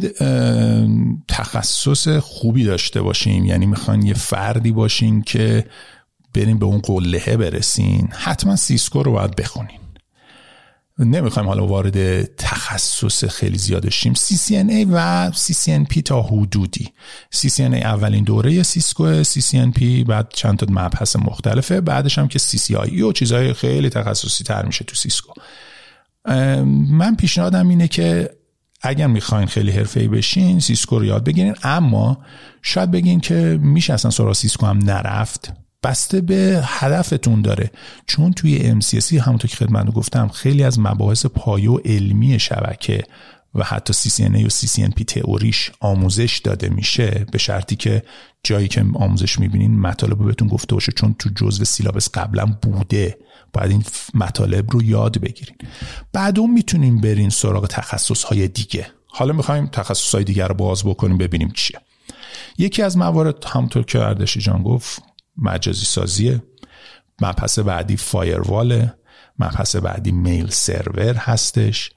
[1.28, 5.64] تخصص خوبی داشته باشیم یعنی می‌خوایم یه فردی باشین که
[6.34, 9.78] بریم به اون قلهه برسین حتما سیسکو رو باید بخونین.
[10.98, 16.88] نمی‌خوایم حالا وارد تخصص خیلی زیاد شیم CCNA و CCNP تا حدودی.
[17.36, 21.80] CCNA اولین دوره سیسکو CCNP بعد چند تا مبحث مختلفه.
[21.80, 25.32] بعدش هم که CCIE و چیزهای خیلی تخصصی تر میشه تو سیسکو.
[26.88, 28.30] من پیشنهادم اینه که
[28.82, 31.54] اگر می‌خواین خیلی حرفه‌ای بشین سیسکو رو یاد بگیرین.
[31.62, 32.18] اما
[32.62, 35.52] شاید بگین که میشه اصلا سراغ سیسکو هم نرفت.
[35.82, 37.70] بسته به هدفتون داره.
[38.06, 43.02] چون توی MCSE همونطور که خدمت گفتم خیلی از مباحث پایه و علمی شبکه
[43.54, 48.02] و حتی CCNA و CCNP تئوریش آموزش داده میشه به شرطی که
[48.42, 53.18] جایی که آموزش می‌بینین مطالب بهتون گفته باشه چون تو جزء سیلابس قبلا بوده.
[53.52, 55.56] باید این مطالب رو یاد بگیرین.
[56.12, 58.86] بعد اون می‌تونیم برین سراغ تخصص های دیگه.
[59.06, 61.80] حالا می‌خوایم تخصص های دیگه رو باز بکنیم ببینیم چیه.
[62.58, 65.02] یکی از موارد همطور که اردشی جان گفت
[65.38, 66.42] مجازی سازیه
[67.22, 68.94] مبحث بعدی فایرواله
[69.38, 71.90] مبحث بعدی میل سرور هستش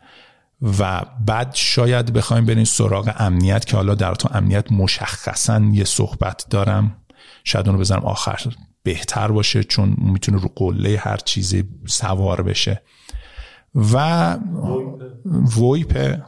[0.79, 6.45] و بعد شاید بخوایم بریم سراغ امنیت که حالا در تو امنیت مشخصا یه صحبت
[6.49, 6.97] دارم.
[7.43, 8.55] شاید اونو بزنم آخر.
[8.83, 12.81] بهتر باشه چون می‌تونه رو قله هر چیزی سوار بشه.
[13.75, 14.37] و
[15.57, 16.21] ویپ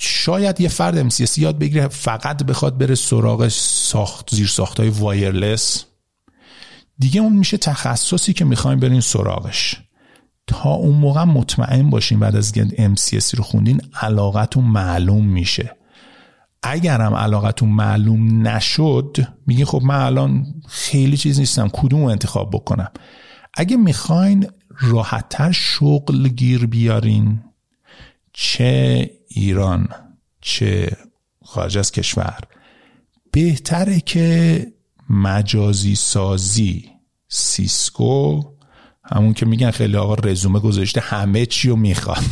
[0.00, 5.84] شاید یه فرد MCS یاد بگیره فقط بخواد بره سراغ ساخت زیر ساخت های وایرلس.
[6.98, 9.76] دیگه اون میشه تخصصی که می‌خوایم برین سراغش.
[10.46, 15.76] تا اون موقع مطمئن باشین بعد از MCS رو خوندین علاقتون معلوم میشه.
[16.62, 22.90] اگرم علاقتون معلوم نشد میگین خب من الان خیلی چیز نیستم کدوم انتخاب بکنم؟
[23.54, 24.46] اگه می‌خواین
[24.80, 27.40] راحتتر شغل گیر بیارین
[28.32, 29.88] چه ایران
[30.40, 30.96] چه
[31.44, 32.38] خارج از کشور.
[33.32, 34.66] بهتره که
[35.10, 36.90] مجازی سازی
[37.28, 38.42] سیسکو
[39.04, 42.24] همون که میگن خیلی آقا رزومه گذاشته همه چی رو می‌خواد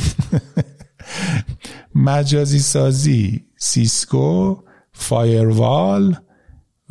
[1.95, 4.57] مجازی سازی سیسکو
[4.93, 6.17] firewall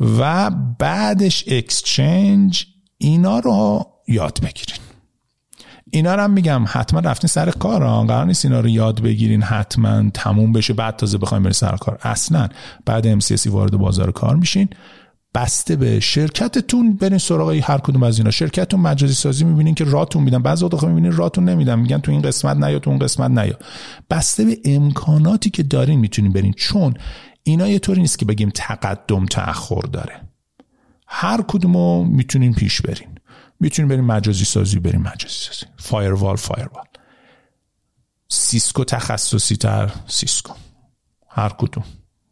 [0.00, 2.66] و بعدش Exchange
[2.98, 4.85] اینا رو یاد بگیرین.
[5.96, 10.10] اینا رو هم میگم حتما رفتین سر کار قرار نیست اینا رو یاد بگیرین حتما
[10.14, 11.98] تموم بشه بعد تازه بخوایم برین سر کار.
[12.02, 12.48] اصلا
[12.86, 14.68] بعد MCSی وارد بازار کار میشین
[15.34, 18.30] بسته به شرکتتون برین سراغ هر کدوم از اینا.
[18.30, 20.42] شرکتتون مجازی سازی می‌بینین که راتون میدن.
[20.42, 23.56] بعضی وقت می‌بینین راتون نمیدن میگن تو این قسمت نیا تو اون قسمت نیا.
[24.10, 26.52] بسته به امکاناتی که دارین می‌تونین برین.
[26.52, 26.94] چون
[27.42, 30.20] اینا یه طوری نیست که بگیم تقدم تأخر داره.
[31.06, 33.08] هر کدومو می‌تونین پیش برین.
[33.60, 36.84] می‌تونین برین مجازی سازی برین مجازی سازی firewall firewall
[38.28, 40.52] سیسکو تخصصی تر سیسکو.
[41.28, 41.84] هر کدوم.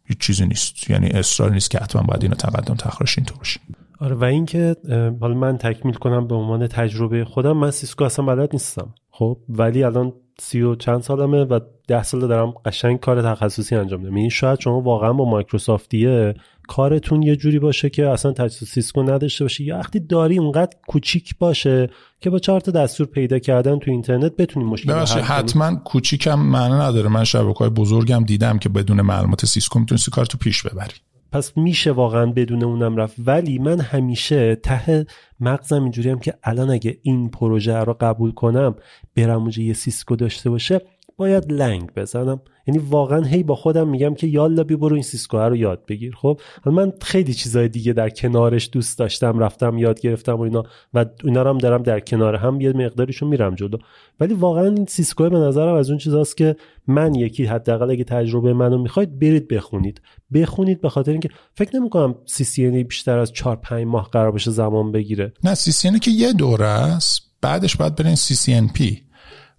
[0.04, 0.90] هیچ چیزی نیست.
[0.90, 3.60] یعنی اصرار نیست که حتما باید اینو تقدم تأخرش اینطور باشه.
[4.00, 4.76] آره و اینکه
[5.20, 8.94] حالا من تکمیل کنم به عنوان تجربه خودم من سیسکو اصلا بلد نیستم.
[9.10, 14.00] خب ولی الان سی و چند سالمه و ده سال دارم قشنگ کار تخصصی انجام
[14.00, 14.16] میدم.
[14.16, 16.34] یعنی شاید شما واقعا با مایکروسافتیه
[16.68, 19.64] کارتون یه جوری باشه که اصلا تجهیز سیسکو نداشته باشه.
[19.64, 21.90] یا وقتی داری اونقدر کوچیک باشه
[22.20, 26.74] که با چهار تا دستور پیدا کردن تو اینترنت بتونیم مشکل حل حتما کوچیکم معنی
[26.74, 27.08] نداره.
[27.08, 30.94] من شبکه های بزرگم دیدم که بدون معلومات سیسکو می‌تونستی کارتو پیش ببری.
[31.32, 33.16] پس میشه واقعا بدون اونم رفت.
[33.18, 35.06] ولی من همیشه ته
[35.40, 38.74] مغزم اینجوری هم که الان اگه این پروژه رو قبول کنم
[39.16, 40.80] برم یه سیسکو داشته باشه
[41.16, 42.40] باید لنگ بزنم.
[42.66, 46.14] یعنی واقعا هی با خودم میگم که یالا بیا برو این سیسکو رو یاد بگیر.
[46.14, 50.62] خب من خیلی چیزای دیگه در کنارش دوست داشتم رفتم یاد گرفتم و اینا
[50.94, 53.78] و اینا رو هم دارم در کنار هم یه مقداریشو میرم جلو.
[54.20, 56.56] ولی واقعا این سیسکو به نظرم از اون چیزاست که
[56.86, 60.00] من یکی حداقل اگه تجربه منو می‌خواید برید بخونید.
[60.34, 64.92] بخونید به خاطر اینکه فکر نمی‌کنم CCNA بیشتر از 4 5 ماه قرار بشه زمان
[64.92, 65.32] بگیره.
[65.44, 69.02] نه CCNA که یه دوره است بعدش باید برین CCNP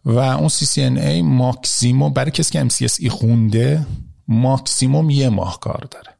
[0.05, 3.85] و اون CCNA ماکسیموم برای کسی که MCSE خونده
[4.27, 6.11] ماکسیموم یه ماه کار داره.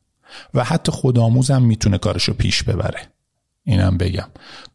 [0.53, 2.99] و حتی خودآموزم می‌تونه کارشو پیش ببره.
[3.67, 4.27] اینم بگم.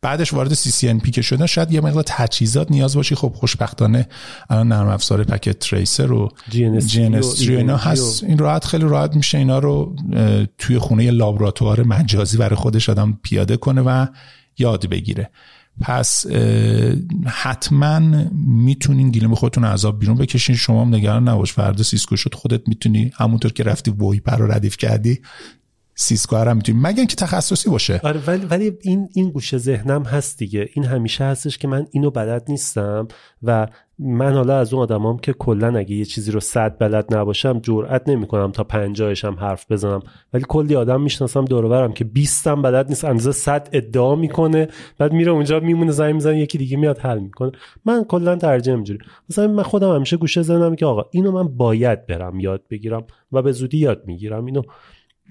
[0.02, 4.08] بعدش وارد CCNP که شده شاید یه مقدار تجهیزات نیاز باشی خب خوشبختانه
[4.50, 8.24] الان نرم افزار پکت تریسر و GNS3 و اینا هست.
[8.24, 9.96] این راحت خیلی راحت میشه اینا رو
[10.58, 14.06] توی خونه لابراتوار مجازی برای خودش آدم پیاده کنه و
[14.58, 15.30] یاد بگیره.
[15.80, 16.26] پس
[17.26, 17.98] حتما
[18.46, 20.56] می‌تونین گلیم خودتون از آب بیرون بکشین.
[20.56, 21.52] شما هم نگران نباش.
[21.52, 25.20] فردا سیسکو شد خودت می‌تونی همونطور که رفتی VMware رو ردیف کردی.
[26.00, 26.78] سیسکو هم می‌تونی.
[26.82, 28.00] مگه اینکه تخصصی باشه.
[28.04, 30.68] آره ولی ولی این این گوشه ذهنم هست دیگه.
[30.74, 33.08] این همیشه هستش که من اینو بلد نیستم
[33.42, 33.66] و
[33.98, 38.08] من حالا از اون آدمام که کلا اگه یه چیزی رو صد بلد نباشم جرئت
[38.08, 40.00] نمی‌کنم تا پنجاهش هم حرف بزنم.
[40.32, 45.12] ولی کلی آدم می‌شناسم دور که 20 هم بلد نیست اندازه صد ادعا می‌کنه بعد
[45.12, 47.52] میره اونجا میمونه زنگ می‌زنه یکی دیگه میاد حل می‌کنه.
[47.84, 48.98] من کلا ترجمه اینجوری
[49.30, 53.42] مثلا من خودم همیشه گوشه زنم که آقا اینو من باید برم یاد بگیرم و
[53.42, 54.44] به زودی یاد می‌گیرم.
[54.44, 54.62] اینو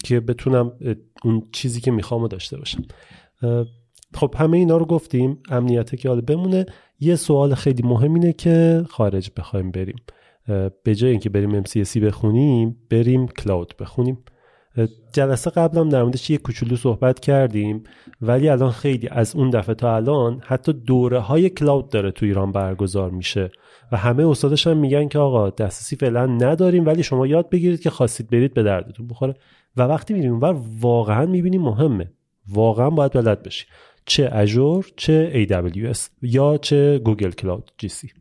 [0.03, 0.71] که بتونم
[1.23, 2.83] اون چیزی که می‌خوام داشته باشم.
[4.13, 6.65] خب همه اینا رو گفتیم امنیته که حالا بمونه.
[6.99, 9.95] یه سوال خیلی مهم اینه که خارج بخوایم بریم.
[10.83, 14.17] به جای اینکه بریم MCSC بخونیم بریم کلاود بخونیم.
[15.13, 17.83] جلسه قبلم در موردش یه کوچولو صحبت کردیم
[18.21, 22.51] ولی الان خیلی از اون دفعه تا الان حتی دوره های کلاود داره تو ایران
[22.51, 23.51] برگزار میشه
[23.91, 27.89] و همه استادش هم میگن که آقا دسترسی فعلا نداریم ولی شما یاد بگیرید که
[27.89, 29.33] خواستید برید به دردتون بخوره.
[29.77, 32.11] و وقتی میریم اونور واقعا می‌بینیم مهمه.
[32.47, 33.65] واقعا باید بلد بشی.
[34.05, 38.11] چه اجور چه AWS یا چه گوگل کلاود جی سی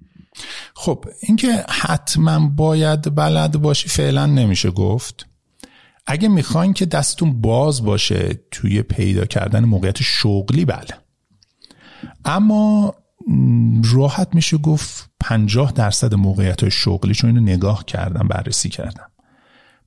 [0.75, 5.27] خب اینکه حتما باید بلد باشی فعلا نمیشه گفت.
[6.07, 10.95] اگه می‌خواین که دستتون باز باشه توی پیدا کردن موقعیت شغلی بله.
[12.25, 12.95] اما
[13.93, 19.08] راحت میشه گفت 50 درصد موقعیت شغلی چون اینو نگاه کردم بررسی کردم.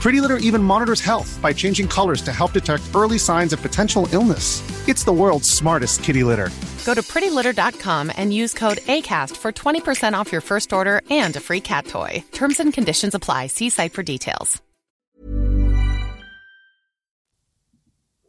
[0.00, 4.06] Pretty Litter even monitors health by changing colors to help detect early signs of potential
[4.12, 4.62] illness.
[4.86, 6.50] It's the world's smartest kitty litter.
[6.84, 11.40] Go to prettylitter.com and use code ACAST for 20% off your first order and a
[11.40, 12.22] free cat toy.
[12.32, 13.48] Terms and conditions apply.
[13.48, 14.60] See site for details.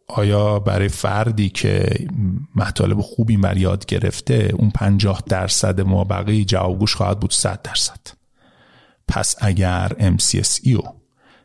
[0.08, 2.08] آیا برای فردی که
[2.56, 8.00] مطالب خوبی بر یاد گرفته اون 50 درصد مابقی جوابگوش خواهد بود 100 درصد
[9.08, 10.82] پس اگر MCSE و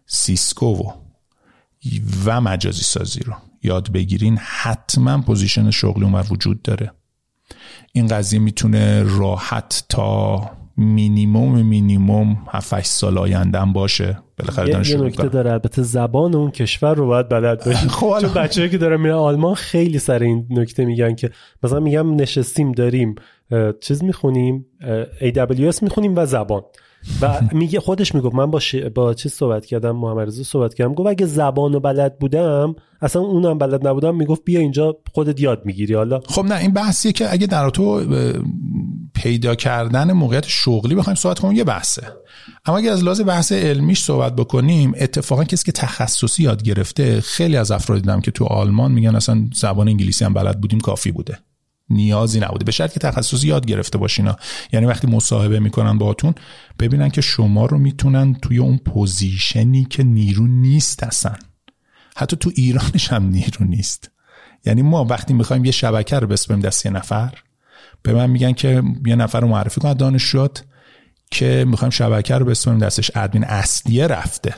[0.06, 0.92] سیسکو و
[2.26, 3.34] و مجازی سازی رو.
[3.64, 6.92] یاد بگیرین حتما position شغلی اونور وجود داره.
[7.94, 10.42] این قضیه می‌تونه راحت تا
[10.78, 14.20] minimum minimum 7 سال آینده هم باشه.
[14.40, 15.52] بالاخره یه, یه نکته داره.
[15.52, 17.90] البته زبان اون کشور رو باید بلد باشی.
[18.00, 21.32] خب چون بچه‌ای که دارن میرن آلمان خیلی سر این نکته میگن که
[21.64, 23.16] مثلا میگم نشستیم داریم
[23.82, 24.66] چیز می‌خونیم
[25.20, 26.62] AWS می‌خونیم و زبان.
[27.22, 28.76] و میگه خودش می‌گفت من با ش...
[28.76, 33.58] با چی صحبت کردم محمد رضا صحبت کردم گفت اگه زبانو بلد بودم اصلا اونم
[33.58, 35.94] بلد نبودم می‌گفت بیا اینجا خودت یاد می‌گیری.
[35.94, 38.06] حالا خب نه این بحثیه که اگه در تو
[39.14, 42.08] پیدا کردن موقعیت شغلی بخوایم صحبت کنیم یه بحثه.
[42.66, 47.58] اما اگه از لحاظ بحث علمیش صحبت بکنیم اتفاقا کسی که تخصصی یاد گرفته خیلی
[47.58, 51.38] از افراد دیدم که تو آلمان میگن اصلا زبان انگلیسی هم بلد بودیم کافی بوده.
[51.90, 52.66] نیازی نبوده.
[52.66, 54.36] به شرط که تخصصی یاد گرفته باشینا
[54.74, 56.36] یعنی وقتی مصاحبه می‌کنن باهاتون
[56.80, 61.36] ببینن که شما رو می‌تونن توی اون position ی که نیرو نیست هستن.
[62.18, 64.12] حتی تو ایرانش هم نیرو نیست.
[64.66, 67.34] یعنی ما وقتی می‌خوایم یه شبکه رو بسپریم دست یه نفر
[68.02, 70.64] به من میگن که یه نفر رو معرفی کن دانشجوات
[71.32, 73.12] که می‌خوایم شبکه رو بسپریم دستش.
[73.16, 74.56] ادمین اصلیه رفته.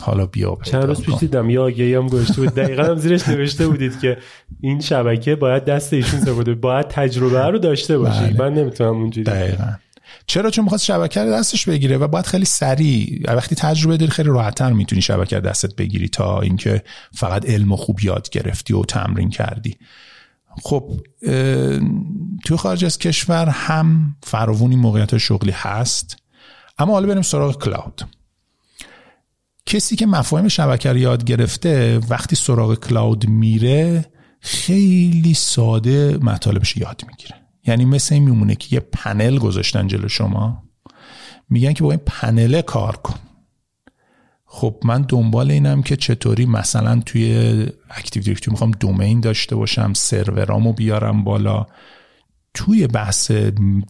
[0.00, 2.54] حالا بیا چند روز پیش دیدم یا آگهی هم گوشته بود.
[2.54, 4.18] دقیقا هم زیرش نوشته بودید که
[4.60, 8.24] این شبکه باید دست ایشون سپرده باید تجربه رو داشته باشی.
[8.24, 8.38] بله.
[8.38, 9.24] من نمی‌تونم اونجوری.
[9.24, 9.72] دقیقا.
[10.26, 14.28] چرا؟ چون می‌خواست شبکه رو دستش بگیره و باید خیلی سریع وقتی تجربه داری خیلی
[14.28, 16.82] راحتتر می‌تونی شبکه دستت بگیری تا اینکه
[17.12, 19.76] فقط علم خوب یاد گرفتی و تمرین کردی.
[20.62, 20.92] خب
[22.44, 26.16] تو خارج از کشور هم فراوونی موقعیت شغلی هست
[26.78, 28.02] اما حالا بریم سراغ کلاود.
[29.68, 34.04] کسی که مفاهیم شبکه رو یاد گرفته وقتی سراغ کلاود میره
[34.40, 37.34] خیلی ساده مطالبش یاد می‌گیره.
[37.66, 40.62] یعنی مثل این میمونه که یه پنل گذاشتن جلو شما.
[41.50, 43.14] میگن که با این پنل کار کن.
[44.44, 50.72] خب من دنبال اینم که چطوری مثلا توی اکتیو دیرکتوری می‌خوام دومین داشته باشم سرورامو
[50.72, 51.66] بیارم بالا.
[52.58, 53.30] توی بحث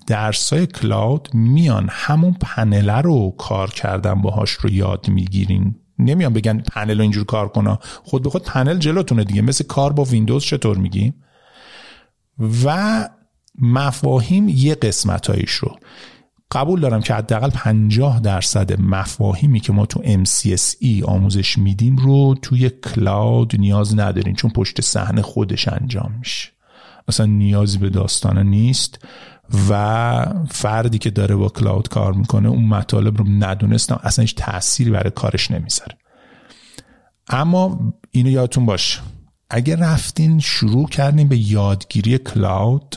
[0.07, 5.75] درسای کلاود میان همون پنل رو کار کردن باهاش رو یاد می‌گیرین.
[5.99, 9.43] نمیان بگن پنل رو اینجور کار کنه خود به خود پنل جلوتونه دیگه.
[9.43, 11.14] مثل کار با ویندوز چطور میگیم؟
[12.64, 13.09] و
[13.59, 15.77] مفاهیم یه قسمتایش رو.
[16.51, 22.71] قبول دارم که حداقل 50 درصد مفاهیمی که ما تو MCSE آموزش میدیم رو توی
[22.71, 26.58] کلاود نیاز نداریم چون پشت صحنه خودش انجام میشه.
[27.09, 28.99] اصلا نیازی به داستانه نیست
[29.71, 34.91] و فردی که داره با کلاود کار می‌کنه اون مطالب رو ندونستم اصلا هیچ تأثیری
[34.91, 35.99] برای کارش نمی‌ذاره.
[37.29, 39.01] اما اینو یادتون باش
[39.51, 42.97] اگر رفتین شروع کردین به یادگیری کلاود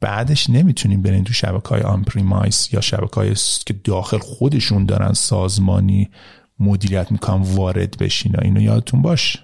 [0.00, 3.34] بعدش نمی‌تونین برین تو شبکه های آنپریمایس یا شبکه های
[3.66, 6.10] که داخل خودشون دارن سازمانی
[6.58, 8.40] مدیریت می‌کنن وارد بشین.
[8.42, 9.38] اینو یادتون باش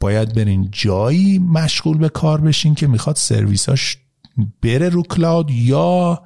[0.00, 3.98] باید برین جایی مشغول به کار بشین که می‌خواد سرویساش
[4.62, 6.22] بره رو کلاود یا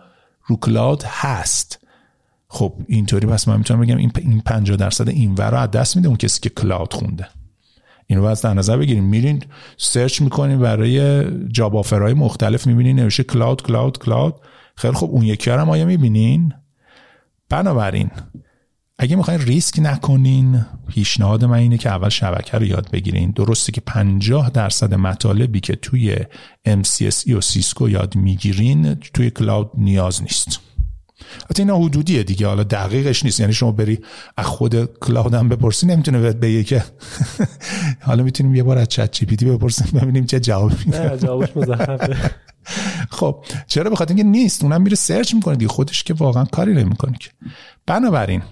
[0.47, 1.79] رو کلاود هست.
[2.49, 6.17] خب اینطوری پس من می‌تونم بگم این 50 درصد این رو از دست میده اون
[6.17, 7.29] کسی که کلاود خونده.
[8.07, 9.05] اینو باید در نظر بگیریم.
[9.05, 9.45] میرین
[9.77, 14.35] سرچ می‌کنین برای جاب آفرهای مختلف می‌بینین نوشته کلاود کلاود کلاود.
[14.75, 16.53] خیلی خب اون یکی هم آیا می‌بینین؟
[17.49, 18.11] بنابراین
[19.03, 23.31] اگه می‌خواین ریسک نکنین پیشنهاد من اینه که اول شبکه رو یاد بگیرین.
[23.31, 26.17] درسته که 50 درصد مطالبی که توی
[26.69, 30.61] MCSE و سیسکو یاد می‌گیرین توی cloud نیاز نیست.
[31.51, 33.41] حتی اینا حدودیه دیگه حالا دقیقش نیست.
[33.41, 33.99] یعنی شما بری
[34.37, 36.85] از خود cloud هم بپرسی نمی‌تونه بهت بگه که
[38.07, 42.31] حالا می‌تونیم یه بار از ChatGPT بپرسیم ببینیم چه جوابی نه جوابش مزخرفه
[43.19, 45.69] خب چرا بخاطر اینکه نیست؟ اونم میره search می‌کنه دیگه.
[45.69, 47.31] خودش که واقعا کاری نمی‌کنه که.
[47.87, 48.43] بنابراین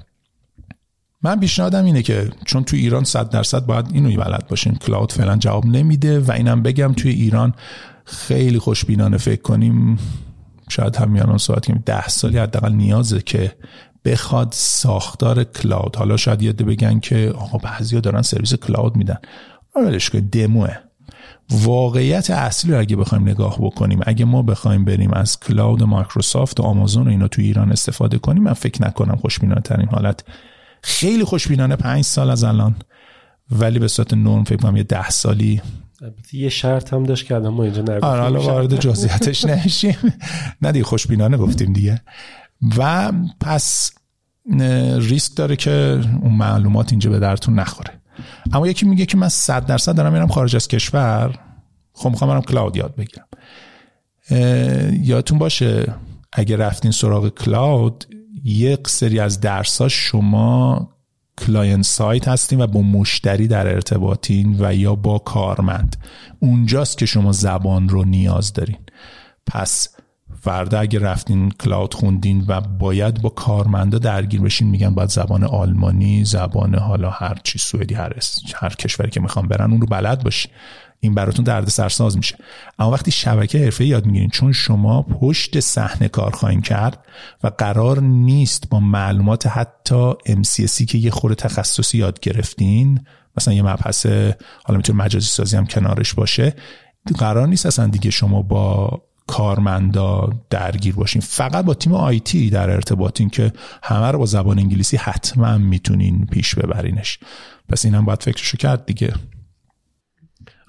[1.23, 4.75] من پیشنهادم اینه که چون تو ایران 100 درصد باید اینو بلد باشیم.
[4.75, 7.55] کلاود فعلا جواب نمیده و اینم بگم توی ایران
[8.05, 9.99] خیلی خوشبینانه فکر کنیم.
[10.69, 13.53] شاید هم میانان صحبت کنیم ده سالی حداقل نیازه که
[14.05, 15.97] بخواد ساختار کلاود.
[15.97, 19.19] حالا شاید یاده بگن که آقا بعضیا دارن سرویس کلاود میدن.
[19.77, 20.77] ولش که دموه.
[21.51, 27.07] واقعیت اصلی اگه بخوایم نگاه بکنیم اگه ما بخوایم بریم از کلاود مایکروسافت و آمازون
[27.07, 30.25] و اینا تو ایران استفاده کنیم من فکر نکنم خوشبینانه ترین حالت
[30.83, 32.77] خیلی خوشبینانه پنج سال از الان.
[33.51, 35.63] ولی به صورت نرم فکر کنم یه ده سالی.
[36.33, 39.97] یه شرط هم داشت که الان ما اینجا نگفتیم آره حالا وارد جزئیاتش نشیم.
[40.63, 42.03] نه دیگه خوشبینانه گفتیم دیگه.
[42.79, 43.91] و پس
[44.99, 48.01] ریسک داره که اون معلومات اینجا به درتون نخوره.
[48.53, 51.39] اما یکی میگه که من صد درصد دارم میرم خارج از کشور.
[51.93, 53.27] خب می‌خوام برم کلاود یاد بگیرم.
[55.03, 55.95] یادتون باشه
[56.33, 58.05] اگه رفتین سراغ cloud
[58.45, 60.89] یک سری از درس شما
[61.39, 65.97] client side هستین و با مشتری در ارتباطین و یا با کارمند.
[66.41, 68.79] اونجاست که شما زبان رو نیاز دارین.
[69.47, 69.89] پس
[70.41, 76.25] فردا اگه رفتین cloud خوندین و باید با کارمندا درگیر بشین میگن باید زبان آلمانی
[76.25, 78.13] زبان حالا هر چی سوئدی هر
[78.55, 80.53] هر کشوری که می‌خوام برن اون رو بلد باشین.
[81.01, 82.37] این براتون درد سرساز میشه.
[82.79, 87.07] اما وقتی شبکه حرفه یاد می‌گیرین چون شما پشت صحنه کار خواهیم کرد
[87.45, 93.01] و قرار نیست با معلومات حتی MCSی که یه خور تخصصی یاد گرفتین
[93.37, 94.07] مثلا یه مبحث
[94.65, 96.55] حالا می‌تونه مجازی سازی هم کنارش باشه
[97.19, 101.23] قرار نیست اصلا دیگه شما با کارمندا درگیر باشین.
[101.23, 103.53] فقط با تیم آیتی در ارتباطین که
[103.83, 107.19] همه رو با زبان انگلیسی حتما می‌تونین پیش ببرینش.
[107.69, 109.15] پس اینم باید فکرشو کرد دیگه.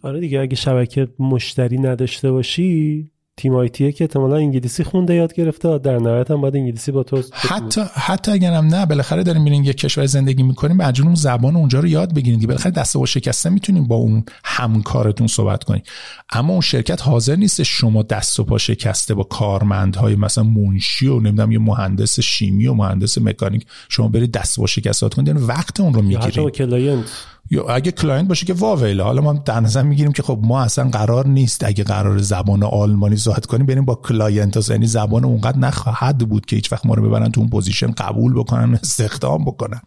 [0.03, 5.77] آره دیگه اگه شبکه مشتری نداشته باشی تیم آیتیه که احتمالا انگلیسی خونده یاد گرفته
[5.77, 9.73] در نهایت هم باید انگلیسی با تو حتی حتی اگرم نه بالاخره داریم میرین یه
[9.73, 12.47] کشور زندگی می‌کنیم مجبور اون زبان اونجا رو یاد بگیرین دیگه.
[12.47, 15.81] بالاخره دست و شکسته می‌تونیم با اون همکارتون صحبت کنیم.
[16.31, 21.19] اما اون شرکت حاضر نیست شما دست و پا شکسته با کارمندهای مثلا منشی و
[21.19, 25.27] نمی‌دونم یه مهندس شیمی و مهندس مکانیک شما برید دست و شکسته کنید.
[25.27, 26.39] یعنی وقت اون رو می‌گیرید.
[27.53, 30.89] یا اگه client باشه که واویله حالا ما در نظر می‌گیریم که خب ما اصلا
[30.89, 36.17] قرار نیست اگه قرار زبان آلمانی صحبت کنیم بریم با client یعنی زبان اونقدر نخواهد
[36.17, 39.81] بود که هیچ وقت ما رو ببرن تو اون position قبول بکنن استخدام بکنن.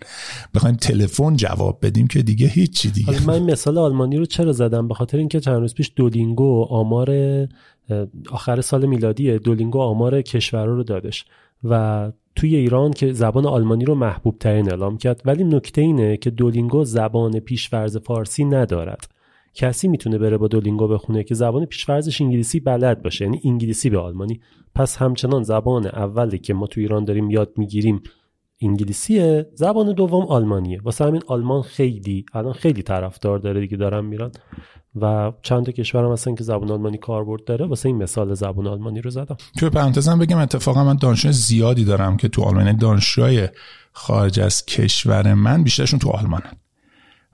[0.54, 3.12] بخوایم تلفن جواب بدیم که دیگه هیچی دیگه.
[3.12, 7.10] حالا من مثال آلمانی رو چرا زدم؟ به خاطر اینکه چند روز پیش Duolingo آمار
[8.30, 11.24] آخر سال میلادی Duolingo آمار کشور رو دادش.
[11.64, 16.30] و توی ایران که زبان آلمانی رو محبوب ترین اعلام کرد ولی نکته اینه که
[16.30, 19.14] Duolingo زبان پیش‌فرض فارسی ندارد.
[19.54, 23.98] کسی می‌تونه بره با دولینگو بخونه که زبان پیشورزش انگلیسی بلد باشه یعنی انگلیسی به
[23.98, 24.40] آلمانی.
[24.74, 28.02] پس همچنان زبان اولی که ما تو ایران داریم یاد می‌گیریم
[28.62, 30.80] انگلیسیه زبان دوم آلمانیه.
[30.82, 34.30] واسه همین آلمان خیلی الان خیلی طرفدار داره دیگه دارن میرن.
[35.00, 37.66] و چند تا کشورم هستن که زبان آلمانی کاربرد داره.
[37.66, 39.36] واسه این مثال زبان آلمانی رو زدم.
[39.58, 43.48] توی پرانتزم بگم اتفاقا من دانشجو زیادی دارم که تو آلمانی دانشجوی
[43.92, 46.52] خارج از کشور من بیشترشون تو آلمانن.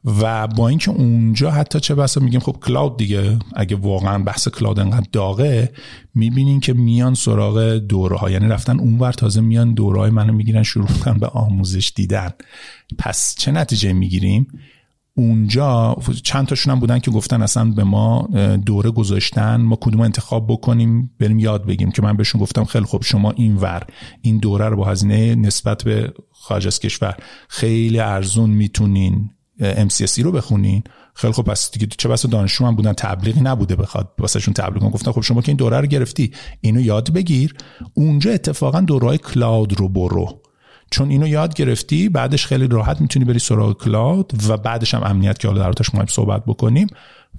[0.04, 4.80] و با اینکه اونجا حتی چه بسا میگیم خب کلاود دیگه اگه واقعا بحث کلاود
[4.80, 5.72] انقدر داغه
[6.14, 10.62] می‌بینین که میان سراغ دوره ها یعنی رفتن اونور تازه میان دوره های منو می‌گیرن
[10.62, 12.30] شروع کنن به آموزش دیدن.
[12.98, 14.46] پس چه نتیجه می‌گیریم؟
[15.20, 18.28] اونجا چند تاشون هم بودن که گفتن اصلا به ما
[18.66, 23.04] دوره گذاشتن ما کدوم انتخاب بکنیم بریم یاد بگیم که من بهشون گفتم خیلی خوب
[23.04, 23.86] شما این ور
[24.22, 27.16] این دوره رو با هزینه نسبت به خارج از کشور
[27.48, 29.30] خیلی ارزون می‌تونین
[29.60, 30.82] MCSE رو بخونین.
[31.14, 34.90] خیلی خوب پس دیگه چه بسا دانشجو هم بودن تبلیغی نبوده بخواد واسهشون تبلیغ کنم
[34.90, 37.54] گفتن خب شما که این دوره رو گرفتی اینو یاد بگیر.
[37.94, 40.42] اونجا اتفاقا دورهای کلاود رو برو.
[40.90, 45.38] چون اینو یاد گرفتی بعدش خیلی راحت می‌تونی بری سراغ کلاود و بعدش هم امنیت
[45.38, 46.86] که حالا در ما صحبت بکنیم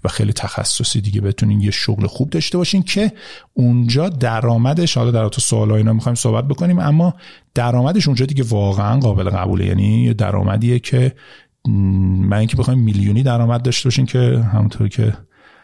[0.03, 3.11] و خیلی تخصصی دیگه بتونین یه شغل خوب داشته باشین که
[3.53, 7.13] اونجا درآمدش حالا در تو سوال اینا می‌خوایم صحبت بکنیم اما
[7.55, 9.65] درآمدش اونجا دیگه واقعا قابل قبوله.
[9.65, 11.15] یعنی درآمدیه که
[11.67, 14.19] من اینکه بخوایم میلیونی درآمد داشته باشین که
[14.53, 15.13] همونطور که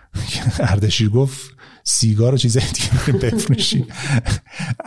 [0.60, 3.86] اردشیر گفت سیگار و چیزای دیگه بفروشین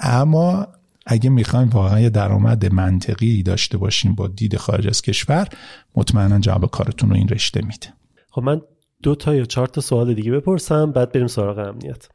[0.02, 0.66] اما
[1.06, 5.48] اگه می‌خوایم واقعا یه درآمد منطقی داشته باشیم با دید خارج از کشور
[5.96, 7.86] مطمئنا جواب کارتون رو این رشته میده.
[8.30, 8.60] خب من
[9.02, 12.08] دو تا یا چهار تا سوال دیگه بپرسم بعد بریم سراغ امنیت.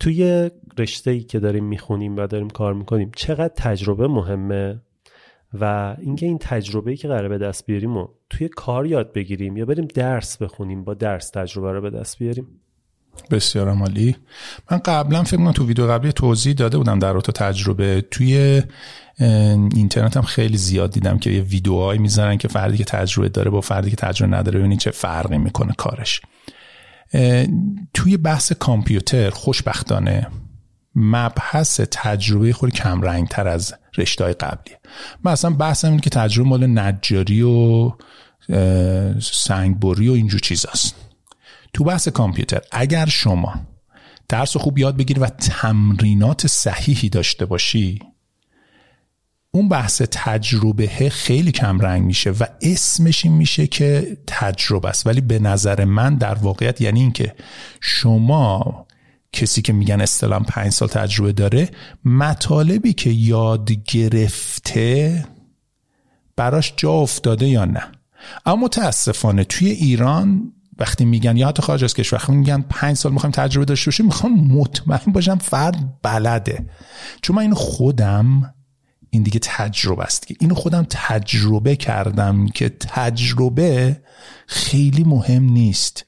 [0.00, 4.80] توی رشته ای که داریم می‌خونیم و داریم کار می‌کنیم چقدر تجربه مهمه؟
[5.60, 9.56] و اینکه این تجربه ای که قراره به دست بیاریم و توی کار یاد بگیریم
[9.56, 12.46] یا بریم درس بخونیم با درس تجربه رو به دست بیاریم؟
[13.30, 14.16] بسیار عالی.
[14.70, 18.04] من قبلا فکر کنم تو ویدیو قبلی توضیح داده بودم در رابطه تجربه.
[18.10, 18.62] توی
[19.74, 23.60] اینترنت هم خیلی زیاد دیدم که یه ویدیوهایی می‌ذارن که فردی که تجربه داره با
[23.60, 26.20] فردی که تجربه نداره ببینید چه فرقی می‌کنه کارش.
[27.94, 30.26] توی بحث کامپیوتر خوشبختانه
[30.94, 34.78] مبحث تجربه خود کم رنگ تر از رشته قبلیه
[35.24, 37.92] من اصلا بحثم اینه که تجربه مال نجاری و
[39.20, 41.05] سنگبری و اینجور چیزاست.
[41.76, 43.54] تو بحث کامپیوتر اگر شما
[44.28, 48.02] درس خوب یاد بگیری و تمرینات صحیحی داشته باشی
[49.50, 55.06] اون بحث تجربه خیلی کم رنگ میشه و اسمش این میشه که تجربه است.
[55.06, 57.34] ولی به نظر من در واقعیت یعنی اینکه
[57.80, 58.86] شما
[59.32, 61.70] کسی که میگن استلام پنج سال تجربه داره
[62.04, 65.24] مطالبی که یاد گرفته
[66.36, 67.82] براش جا افتاده یا نه.
[68.46, 73.12] اما متاسفانه توی ایران وقتی میگن یا حتی خارج از کشور وقتی میگن پنج سال
[73.12, 76.66] می‌خوایم تجربه داشته باشیم می‌خوام مطمئن باشم فرد بلده.
[77.22, 78.54] چون من این خودم
[79.10, 84.00] این دیگه تجربه است که اینو خودم تجربه کردم که تجربه
[84.46, 86.04] خیلی مهم نیست.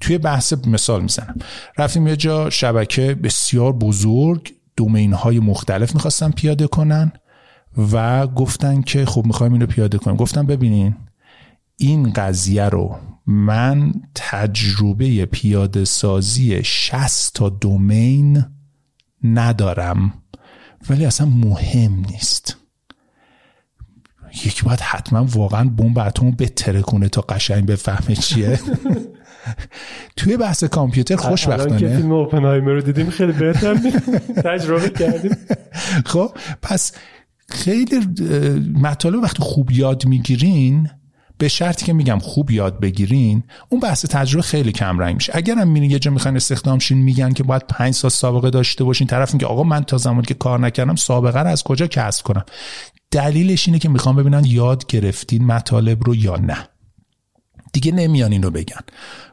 [0.00, 1.36] توی بحث مثال می‌زنم.
[1.78, 7.12] رفتیم یه جا شبکه بسیار بزرگ دومین های مختلف می‌خواستن پیاده کنن
[7.92, 10.16] و گفتن که خب می‌خوایم اینو پیاده کنیم.
[10.16, 10.96] گفتم ببینین
[11.76, 18.44] این قضیه رو من تجربه پیاده سازی 60 تا دومین
[19.24, 20.12] ندارم
[20.90, 22.56] ولی اصلا مهم نیست.
[24.34, 28.60] یکی باید حتما واقعا بمب اتم بتره کنه تا قشنگ بفهمه چیه.
[30.16, 33.74] توی بحث کامپیوتر خوشبختانه که فیلم اوپنهایمر رو دیدیم خیلی بهتر
[34.44, 35.36] تجربه کردیم.
[36.06, 36.30] خب
[36.62, 36.92] پس
[37.48, 38.06] خیلی
[38.74, 40.88] مطالب وقتی خوب یاد می‌گیرین
[41.42, 45.32] به شرطی که میگم خوب یاد بگیرین اون بحث تجربه خیلی کم رنگ میشه.
[45.34, 48.84] اگر هم میرین یه جا می‌خواین استخدام شین میگن که باید پنج سال سابقه داشته
[48.84, 52.24] باشین طرف میگه آقا من تا زمانی که کار نکردم سابقه رو از کجا کسب
[52.24, 52.44] کنم؟
[53.10, 56.68] دلیلش اینه که می‌خوام ببینن یاد گرفتین مطالب رو یا نه.
[57.72, 58.80] دیگه نمیان اینو بگن.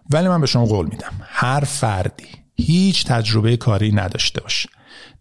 [0.10, 4.70] ولی من به شما قول میدم هر فردی هیچ تجربه کاری نداشته باشه.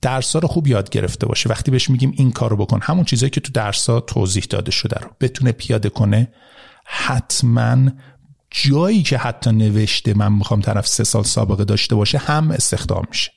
[0.02, 1.48] درسا رو خوب یاد گرفته باشه.
[1.48, 5.10] وقتی بهش میگیم این کارو بکن همون چیزایی که تو درسا توضیح داده شده رو
[5.20, 6.28] بتونه پیاده کنه
[6.90, 7.90] حتما
[8.50, 13.30] جایی که حتی نوشته من می‌خوام طرف سه سال سابقه داشته باشه هم استخدام میشه.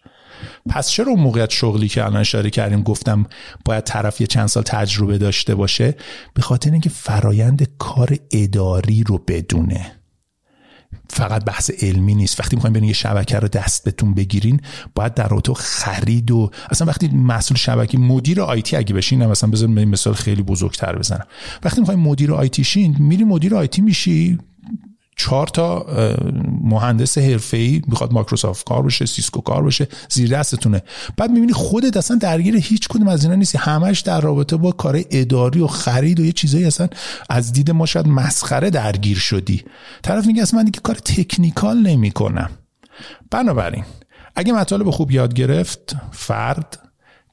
[0.70, 3.26] پس چرا اون موقعیت شغلی که الان اشاره کردیم گفتم
[3.66, 5.96] باید طرف یه چند سال تجربه داشته باشه؟
[6.34, 10.01] به خاطر اینکه فرایند کار اداری رو بدونه.
[11.10, 12.40] فقط بحث علمی نیست.
[12.40, 14.62] وقتی می‌خوایم برین یه شبکه رو دست بهتون بگیرین
[14.96, 19.72] باید در رابطه خرید و اصلا وقتی مسئول شبکه مدیر آیتی اگه بشین مثلا بذارم
[19.72, 21.26] مثال خیلی بزرگتر بزنم.
[21.64, 24.38] وقتی می‌خوایم مدیر آیتی شین میری مدیر آیتی میشی
[25.22, 25.86] چهار تا
[26.64, 30.84] مهندس حرفه‌ای می‌خواد مایکروسافت کار بشه سیسکو کار بشه زیر دستتونه.
[31.18, 33.58] بعد می‌بینی خودت اصلا درگیر هیچ کدوم از اینا نیستی.
[33.58, 36.88] همش در رابطه با کار اداری و خرید و یه چیزایی اصلا
[37.30, 39.64] از دید ما شاید مسخره درگیر شدی.
[40.04, 42.50] طرف میگه اصلا من دیگه کار technical نمی‌کنم.
[43.32, 43.84] بنابراین
[44.36, 46.80] اگه مطالب خوب یاد گرفت فرد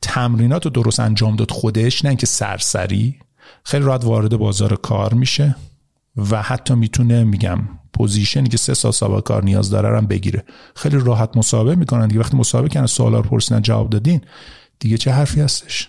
[0.02, 3.18] تمرینات رو درست انجام داد خودش نه اینکه سرسری.
[3.64, 5.56] خیلی راحت وارد بازار کار میشه.
[6.30, 7.58] و حتی می‌تونه میگم
[7.92, 10.44] پوزیشنی که سه سال سابقه کار نیاز داره هم بگیره.
[10.76, 12.20] خیلی راحت مسابقه می‌کنن دیگه.
[12.20, 14.20] وقتی مسابقه کنن سوالا رو پرسیدن جواب دادین
[14.78, 15.88] دیگه چه حرفی هستش؟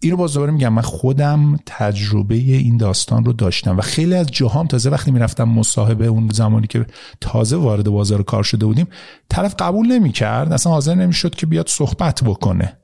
[0.00, 0.72] اینو باز دوباره میگم.
[0.72, 6.06] من خودم تجربه این داستان رو داشتم و خیلی از جاهام تازه وقتی می‌رفتم مصاحبه
[6.06, 6.86] اون زمانی که
[7.20, 8.86] تازه وارد بازار کار شده بودیم
[9.28, 10.52] طرف قبول نمی‌کرد.
[10.52, 12.78] اصلا حاضر نمی‌شد که بیاد صحبت بکنه.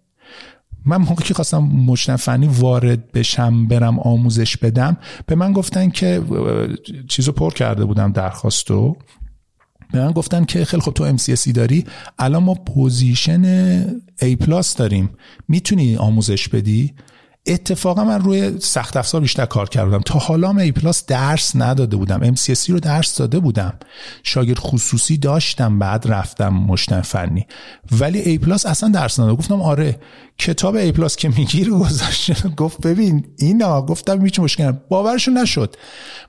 [0.86, 4.96] من موقعی که خواستم مجتمع فنی وارد بشم برم آموزش بدم
[5.26, 6.22] به من گفتن که
[7.08, 8.96] چیزو پر کرده بودم درخواستو.
[9.92, 11.16] به من گفتن که خیلی خب تو MCSE
[11.54, 11.84] داری
[12.18, 13.82] الان ما position
[14.22, 15.10] A Plus داریم.
[15.48, 16.94] می‌تونی آموزش بدی؟
[17.48, 20.00] اتفاقا من روی سخت افزار بیشتر کار کردم.
[20.00, 22.34] تا حالا A Plus درس نداده بودم.
[22.34, 23.72] MCSE رو درس داده بودم.
[24.22, 27.46] شاگرد خصوصی داشتم بعد رفتم مجتمع فنی.
[27.92, 29.36] ولی A Plus اصلا درس نداده.
[29.36, 29.98] گفتم آره
[30.38, 35.76] کتاب A Plus که میگیر گذاشت گفت ببین اینا گفتم هیچ مشکل باورشون نشد.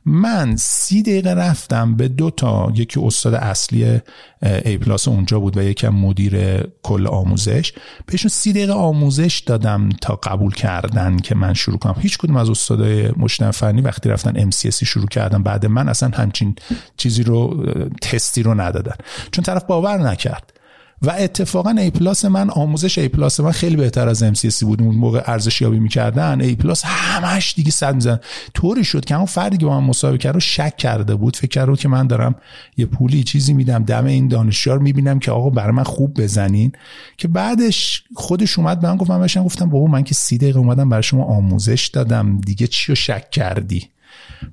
[0.06, 4.02] من سی دقیقه رفتم به دو تا یکی استاد اصلی
[4.42, 7.74] A Plus اونجا بود و یکم مدیر کل آموزش.
[8.06, 11.96] بهشون سی دقیقه آموزش دادم تا قبول کردن که من شروع کنم.
[12.00, 16.56] هیچ کدوم از استادای مجتمع فنی وقتی رفتن MCSE شروع کردن بعد من اصلا همچین
[16.98, 17.66] چیزی رو
[18.02, 18.96] تستی رو ندادن.
[19.32, 20.59] چون طرف باور نکرد.
[21.02, 24.82] و اتفاقا A Plus من آموزش A Plus من خیلی بهتر از ام بود.
[24.82, 28.20] اون موقع ارزش یابی می‌کردن A Plus همش دیگه صد میزن
[28.54, 31.36] طوری شد که اون فردی که با من مصاحبه کرد رو شک کرده بود.
[31.36, 32.36] فکر کرد که من دارم
[32.78, 36.72] یه پولی چیزی میدم دم این دانشیار می‌بینم که آقا برای خوب بزنین.
[37.18, 40.90] که بعدش خودش اومد من گفت من بهش گفتم بابا من که سی دقیقه اومدم
[40.90, 43.90] برای شما آموزش دادم دیگه چی رو شک کردی؟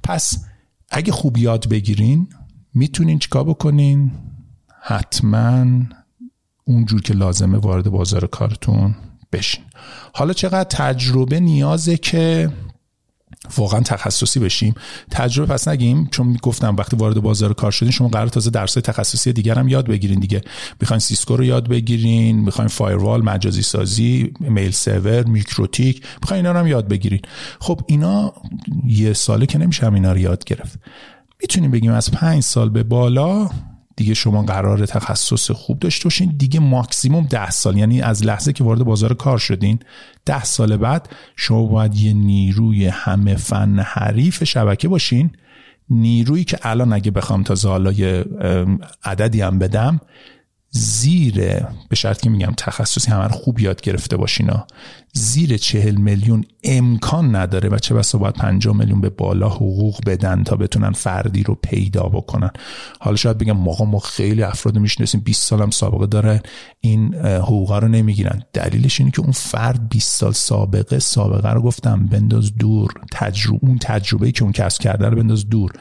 [0.02, 0.44] پس
[0.90, 2.28] اگه خوب یاد بگیرین
[2.74, 4.10] می‌تونین چیکار بکنین؟
[4.82, 5.66] حتما
[6.68, 8.94] اونجور که لازمه وارد بازار کارتون
[9.32, 9.64] بشین.
[10.14, 12.51] حالا چقدر تجربه نیازه که
[13.56, 14.74] واقعا تخصصی بشیم؟
[15.10, 19.32] تجربه پس نگیم چون گفتم وقتی وارد بازار کار شدین شما قرار تازه درسای تخصصی
[19.32, 20.40] دیگر هم یاد بگیرین دیگه.
[20.80, 26.64] می‌خواین سیسکو رو یاد بگیرین می‌خواین firewall مجازی سازی mail server میکروتیک می‌خواین اینا رو
[26.64, 27.20] هم یاد بگیرین.
[27.60, 28.32] خب اینا
[28.86, 30.78] یه ساله که نمیشه هم اینا رو یاد گرفت.
[31.40, 33.51] می‌تونیم بگیم از پنج سال به بالا
[33.97, 36.35] دیگه شما قرار تخصص خوب داشته باشین.
[36.36, 39.78] دیگه ماکسیموم ده سال یعنی از لحظه که وارد بازار کار شدین
[40.24, 45.31] ده سال بعد شما باید یه نیروی همه فن حریف شبکه باشین.
[45.90, 48.24] نیرویی که الان اگه بخوام تا حالا یه
[49.05, 50.01] عددی هم بدم
[50.70, 51.35] زیر
[51.89, 54.66] به شرط که میگم تخصصی همه خوب یاد گرفته باشینا
[55.16, 60.44] زیر چهل میلیون امکان نداره و چه بسا باید پنجاه میلیون به بالا حقوق بدن
[60.44, 62.51] تا بتونن فردی رو پیدا بکنن.
[63.01, 66.43] حالا شاید بگم ما ما خیلی افراد می‌شناسیم 20 سالم سابقه داره
[66.80, 68.43] این حقوقا رو نمی‌گیرن.
[68.52, 73.78] دلیلش اینه که اون فرد 20 سال سابقه سابقه رو گفتم بنداز دور تجربه اون
[73.78, 75.72] تجربه که اون کسب کرده رو بنداز دور.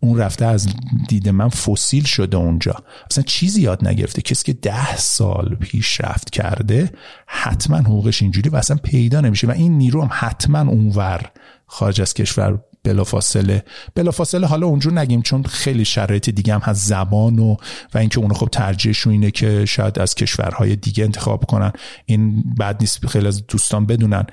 [0.00, 0.68] اون رفته از
[1.08, 2.74] دید من فسیل شده اونجا.
[3.10, 4.22] اصلا چیزی یاد نگرفته.
[4.22, 6.92] کسی که ده سال پیشرفت کرده
[7.26, 11.30] حتما حقوقش اینجوری و اصلا پیدا نمیشه و این نیرو هم حتما اونور
[11.66, 13.64] خارج از کشور بلافاصله.
[13.94, 17.56] بلافاصله حالا اونجور نگیم چون خیلی شرایط دیگه هم هست زبان و
[17.94, 21.72] و اینکه اونو خب ترجیحشون اینه که شاید از کشورهای دیگه انتخاب کنن.
[22.04, 24.26] این بعد نیست خیلی از دوستان بدونن.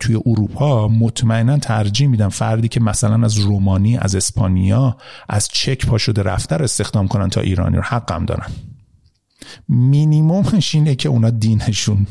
[0.00, 4.96] توی اروپا مطمئنا ترجیح میدن فردی که مثلا از رومانی از اسپانیا
[5.28, 7.82] از چک پا شده رفته رو استخدام کنن تا ایرانی رو.
[7.82, 8.46] حقم دارن.
[9.68, 12.06] مینیمومش اینه که اونا دینشون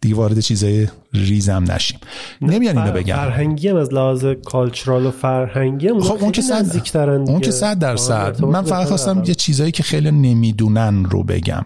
[0.00, 1.98] دیگه وارد چیزای ریزم نشیم.
[2.42, 3.16] نمیان اینو بگم.
[3.16, 7.78] فرهنگی هم از لحاظ کالچرال و فرهنگی هم خب اون که صد اون که صد
[7.78, 8.44] درصد.
[8.44, 11.64] من فقط خواستم یه چیزایی که خیلی نمی‌دونن رو بگم.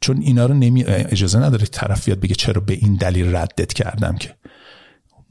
[0.00, 4.16] چون اینا رو نمی اجازه نداره طرف بیاد بگه چرا به این دلیل ردت کردم
[4.16, 4.34] که.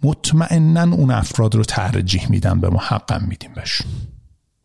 [0.04, 3.88] مطمئنا اون افراد رو ترجیح میدم به ما حقم میدیم بهشون.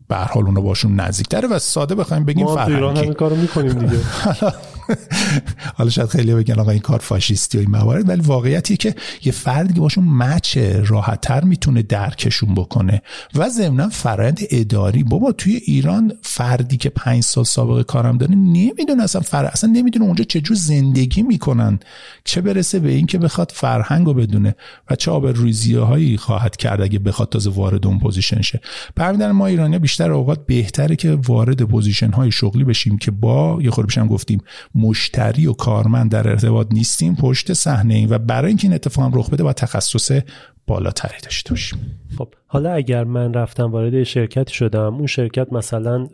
[0.08, 2.80] به هر حال اونا باشون نزدیکتره و ساده بخوایم بگیم ما فرهنگی.
[2.80, 4.02] ما همین کارو می‌کنیم دیگه.
[5.76, 8.94] حالا شاید خیلی بگن آقا این کار فاشیستی و این موارد ولی واقعیتیه که
[9.24, 13.02] یه فردی که باشون مچه راحتتر می‌تونه درکشون بکنه
[13.34, 15.02] و ضمنا فرآیند اداری.
[15.02, 19.44] بابا توی ایران فردی که پنج سال سابقه کارم داره نمی‌دونه اصلا فر...
[19.44, 21.78] اصلا نمی‌دونه اونجا چجور زندگی می‌کنن.
[22.24, 24.54] چه برسه به این که بخواد فرهنگ رو بدونه
[24.90, 25.36] و چه آب
[25.76, 28.60] هایی خواهد کرد اگه بخواد تازه وارد اون position شه.
[28.96, 33.70] در ما ایرانی بیشتر اوقات بهتره که وارد position های شغلی بشیم که با یه
[33.70, 34.42] خورده گفتیم
[34.80, 39.12] مشتری و کارمند در ارتباط نیستیم پشت صحنه ایم و برای اینکه این اتفاق هم
[39.14, 40.20] رخ بده با تخصص
[40.66, 42.00] بالاتری داشته باشیم.
[42.18, 46.08] خب حالا اگر من رفتم وارد شرکتی شدم اون شرکت مثلا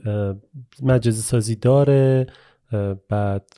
[0.83, 2.27] مجازی سازی داره
[3.09, 3.53] بعد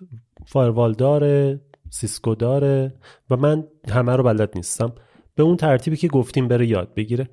[0.47, 1.60] firewall داره
[1.90, 2.94] سیسکو داره
[3.30, 4.93] و من همه رو بلد نیستم.
[5.35, 7.28] به اون ترتیبی که گفتیم بره یاد بگیره.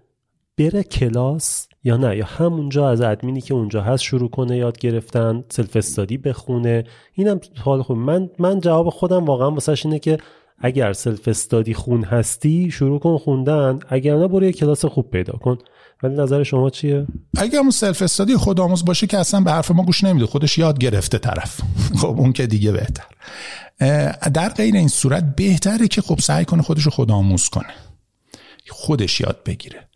[0.57, 5.44] بره کلاس یا نه؟ یا همونجا از ادمینی که اونجا هست شروع کنه یاد گرفتن
[5.49, 6.84] self study بخونه؟
[7.14, 7.98] اینم حال خوب.
[7.98, 10.18] من من جواب خودم واقعا واسش اینه که
[10.60, 13.80] اگر self study خون هستی شروع کن خوندن.
[13.90, 15.57] اگر نه برو یه کلاس خوب پیدا کن.
[16.03, 17.07] ولی نظر شما چیه؟
[17.38, 20.77] اگر اون self study خودآموز باشه که اصلا به حرف ما گوش نمیده خودش یاد
[20.77, 21.61] گرفته طرف.
[22.02, 23.06] خب اون که دیگه بهتر.
[24.30, 27.73] در غیر این صورت بهتره که خب سعی کنه خودش رو خودآموز کنه.
[28.69, 29.88] خودش یاد بگیره.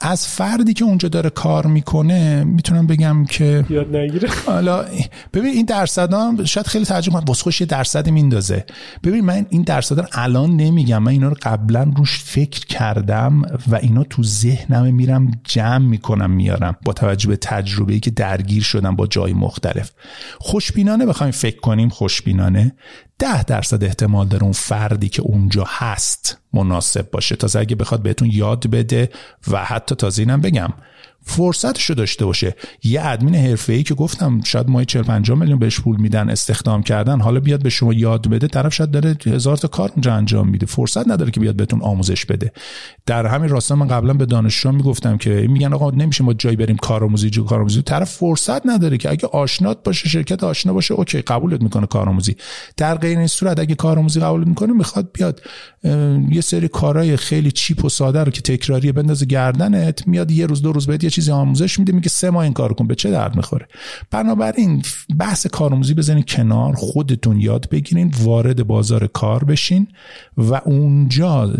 [0.00, 4.28] از فردی که اونجا داره کار می‌کنه می‌تونم بگم که یاد نگیره.
[4.46, 4.84] حالا
[5.32, 7.24] ببین این درصد شاید خیلی تعجب کنم.
[7.24, 8.64] خوش یه درصدی میندازه.
[9.04, 11.02] ببین من این درصد الان نمیگم.
[11.02, 16.76] من اینا رو قبلا روش فکر کردم و اینا تو ذهنم میرم جمع می‌کنم میارم
[16.84, 19.90] با توجه به تجربه‌ای که درگیر شدم با جای مختلف.
[20.38, 22.72] خوشبینانه بخوایم فکر کنیم خوشبینانه.
[23.18, 27.36] ده درصد احتمال داره اون فردی که اونجا هست مناسب باشه.
[27.36, 29.10] تازه اگه بخواد بهتون یاد بده
[29.50, 30.68] و حتی تازه اینم بگم
[31.26, 32.56] فرصتش رو داشته باشه.
[32.84, 37.20] یه ادمین حرفه‌ای که گفتم شاید ماهی 40 50 میلیون بهش پول میدن استخدام کردن
[37.20, 40.66] حالا بیاد به شما یاد بده طرف شاید داره هزار تا کار اونجا انجام میده.
[40.66, 42.52] فرصت نداره که بیاد بهتون آموزش بده.
[43.06, 46.76] در همین راستا من قبلا به دانشجویان می‌گفتم که میگن آقا نمیشه ما جایی بریم
[46.76, 47.82] کارآموزی جو کارآموزی.
[47.82, 52.36] طرف فرصت نداره که اگه آشنات باشه شرکت آشنا باشه اوکی قبولت می‌کنه کارآموزی.
[52.76, 55.42] در غیر این صورت اگه کارآموزی قبول می‌کنه می‌خواد بیاد.
[56.30, 60.62] یه سری کارهای خیلی چیپ و ساده رو که تکراری بندازه گردنت میاد یه روز
[60.62, 63.36] دو روز بعد چیزی آموزش میده میگه سه ماه این کار کن به چه درد
[63.36, 63.68] می‌خوره؟
[64.10, 64.82] بنابراین
[65.18, 69.86] بحث کارآموزی بزنین کنار خودتون یاد بگیرین وارد بازار کار بشین
[70.36, 71.54] و اونجا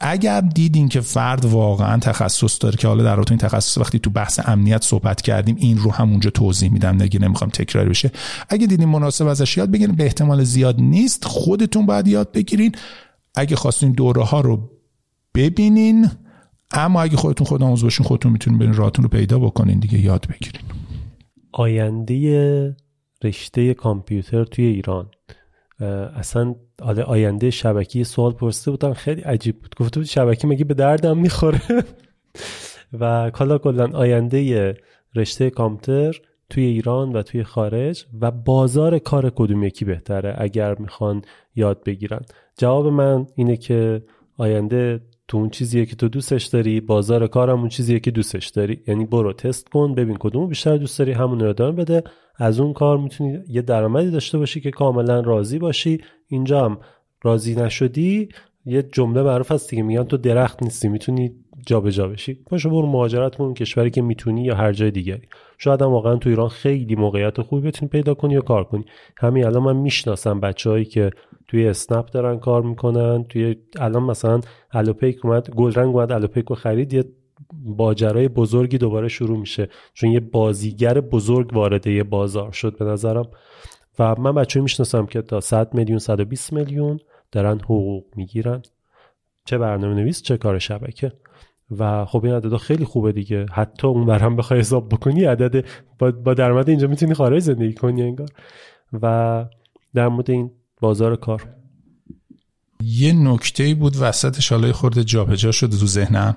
[0.00, 4.40] اگر دیدین که فرد واقعا تخصص داره که حالا در این تخصص وقتی تو بحث
[4.44, 8.10] امنیت صحبت کردیم این رو همونجا توضیح میدم نگی نمی‌خوام تکرار بشه.
[8.48, 12.72] اگه دیدین مناسب ازش یاد بگیرین به احتمال زیاد نیست خودتون باید یاد بگیرین.
[13.34, 14.70] اگه خواستین دوره ها رو
[15.34, 16.08] ببینین
[16.70, 20.26] اما اگه خودتون خود آموز باشین خودتون می‌تونین برین راهتون رو پیدا بکنین دیگه یاد
[20.28, 20.62] بگیرین.
[21.52, 22.76] آینده
[23.24, 25.10] رشته کامپیوتر توی ایران.
[26.16, 26.54] اصلا
[27.06, 29.74] آینده شبکی سوال پرسیده بودم خیلی عجیب بود.
[29.78, 31.60] گفته بود شبکی مگه به دردم می‌خوره؟
[33.00, 34.74] و کالا کلا آینده
[35.14, 36.20] رشته کامپیوتر
[36.50, 41.22] توی ایران و توی خارج و بازار کار کدوم یکی بهتره اگر می‌خوان
[41.54, 42.20] یاد بگیرن.
[42.56, 44.02] جواب من اینه که
[44.38, 48.80] آینده تو اون چیزیه که تو دوستش داری بازار کارم اون چیزیه که دوستش داری.
[48.86, 52.02] یعنی برو تست کن ببین کدوم بیشتر دوست داری همون رو ادامه بده.
[52.36, 55.98] از اون کار می‌تونی یه درآمدی داشته باشی که کاملا راضی باشی.
[56.28, 56.78] اینجا هم
[57.22, 58.28] راضی نشدی
[58.66, 61.32] یه جمله معروف هست دیگه میگن تو درخت نیستی می‌تونی
[61.66, 62.34] جابجا بشی.
[62.34, 65.28] پاشو برو مهاجرت کن کشوری که می‌تونی یا هر جای دیگری.
[65.58, 68.84] شاید هم واقعا تو ایران خیلی موقعیت خوبی بتونی پیدا کنی یا کار کنی.
[69.18, 71.10] همین الان من می‌شناسم بچههایی که
[71.54, 74.40] توی اسنپ دارن کار می‌کنن توی الان مثلا
[74.70, 77.04] الوپیک اومد گلرنگ اومد الوپیک رو خرید یه
[77.64, 79.68] باجرای بزرگی دوباره شروع میشه.
[79.92, 83.28] چون یه بازیگر بزرگ وارد یه بازار شد به نظرم.
[83.98, 86.98] و من بچه می‌شناسم که تا 100 میلیون 120 میلیون
[87.32, 88.62] دارن حقوق می‌گیرن.
[89.44, 91.12] چه برنامه نویس چه کار شبکه.
[91.78, 93.46] و خب این عدد خیلی خوبه دیگه.
[93.52, 95.64] حتی اون برهم بخوای حساب بکنی عدد
[95.98, 98.28] با, با درآمد اینجا می‌تونی خارج زندگی کنی انگار.
[99.02, 99.46] و
[99.94, 100.50] در مورد این
[100.84, 101.46] بازار کار.
[102.82, 106.36] یه نکته بود وسط شالای خورده جابجا شده تو ذهنم.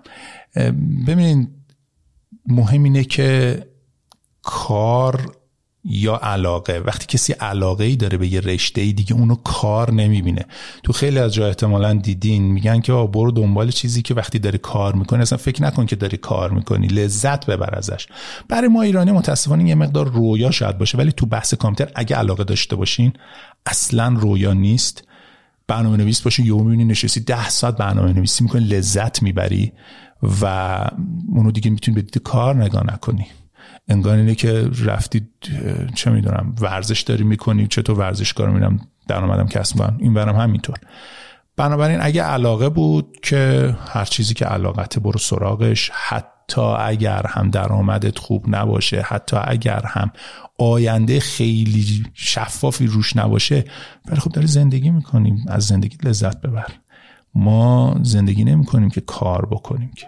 [1.08, 1.50] ببینید
[2.48, 3.64] مهم اینه که
[4.42, 5.32] کار
[5.90, 10.46] یا علاقه وقتی کسی علاقه ای داره به یه رشته ای دیگه اونو کار نمی‌بینه.
[10.84, 14.96] تو خیلی از جا احتمالا دیدین میگن که برو دنبال چیزی که وقتی داری کار
[14.96, 18.08] می‌کنی اصلا فکر نکن که داری کار می‌کنی لذت ببر ازش.
[18.50, 22.44] برای ما ایرانی متاسفانه یه مقدار رویا شاید باشه ولی تو بحث کامپیوتر اگه علاقه
[22.44, 23.14] داشته باشین
[23.68, 25.04] اصلا رویا نیست.
[25.68, 29.74] برنامه نویس باشی یهو می‌بینی نشستی ده ساعت برنامه نویسی می‌کنی لذت می‌بری
[30.42, 30.46] و
[31.30, 33.28] اونو دیگه می‌تونی به کار نگاه نکنی.
[33.88, 35.30] انگار اینه که رفتی
[35.96, 40.76] چه می‌دونم ورزش داری می‌کنی چطور ورزشکار میرم درآمدم کسب کنم این برم همینطور.
[41.58, 48.20] بنابراین اگه علاقه بود که هر چیزی که علاقت برو سراغش حتی اگر هم درآمدت
[48.20, 50.12] خوب نباشه حتی اگر هم
[50.58, 53.66] آینده خیلی شفافی روش نباشه
[54.06, 56.68] ولی خب داری زندگی می‌کنیم از زندگی لذت ببر.
[57.34, 60.08] ما زندگی نمی کنیم که کار بکنیم که.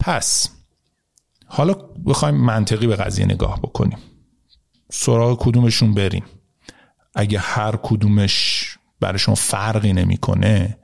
[0.00, 0.48] پس
[1.46, 1.74] حالا
[2.06, 3.98] بخوایم منطقی به قضیه نگاه بکنیم.
[4.90, 6.24] سراغ کدومشون بریم؟
[7.14, 8.64] اگه هر کدومش
[9.00, 10.78] برای شما فرقی نمی‌کنه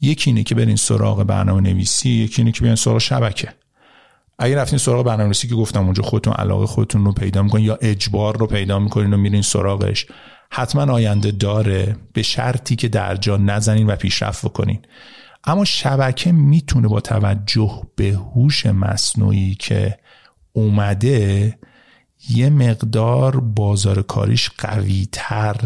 [0.00, 3.59] یکی اینه که برین سراغ برنامه نویسی یکی اینه که برین سراغ شبکه.
[4.42, 7.78] اگه رفتین سراغ برنامه نویسی که گفتم اونجا خودتون علاقه خودتون رو پیدا می‌کنین یا
[7.80, 10.06] اجبار رو پیدا می‌کنین و میرین سراغش
[10.50, 14.82] حتما آینده داره به شرطی که در جا نزنین و پیشرفت بکنین.
[15.44, 19.98] اما شبکه می‌تونه با توجه به هوش مصنوعی که
[20.52, 21.58] اومده
[22.30, 25.56] یه مقدار بازار کاریش قوی تر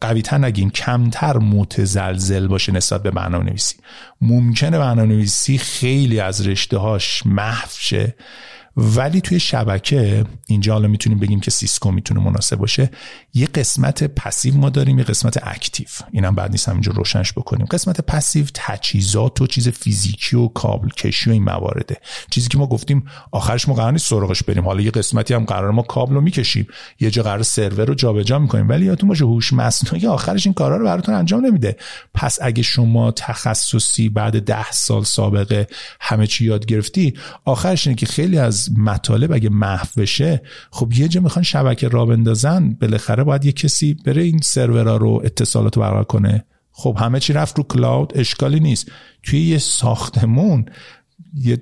[0.00, 3.76] قوی تر نگیم کمتر متزلزل باشه نسبت به برنامه نویسی
[4.20, 8.14] ممکنه برنامه نویسی خیلی از رشته هاش محو شه.
[8.76, 12.90] ولی توی شبکه اینجا حالا می‌تونیم بگیم که سیسکو می‌تونه مناسب باشه
[13.34, 15.86] یه قسمت passive ما داریم یه قسمت active.
[16.12, 17.66] اینم بعد نیست همینجا روشنش بکنیم.
[17.66, 21.96] قسمت پسیو تجهیزات و چیز فیزیکی و کابل کشی و این موارده.
[22.30, 24.64] چیزی که ما گفتیم آخرش ما قرار نیست سراغش بریم.
[24.64, 26.66] حالا یه قسمتی هم قرار ما کابل رو می‌کشیم.
[27.00, 28.68] یه جا قرار سرور رو جابجا می‌کنیم.
[28.68, 31.76] ولی یادتون باشه هوش مصنوعی آخرش این کارا رو براتون انجام نمیده.
[32.14, 35.66] پس اگه شما تخصصی بعد ده سال سابقه
[36.00, 37.14] همه چی یاد گرفتی
[37.44, 42.06] آخرش اینه که خیلی از مطالب اگه محو بشه خب یه جا می‌خوان شبکه را
[42.06, 46.44] بندازن بالاخره باید یه کسی بره این سرورا رو اتصالات برقرار کنه.
[46.72, 48.90] خب همه چی رفت رو cloud اشکالی نیست.
[49.22, 50.66] توی یه ساختمون
[51.34, 51.58] یه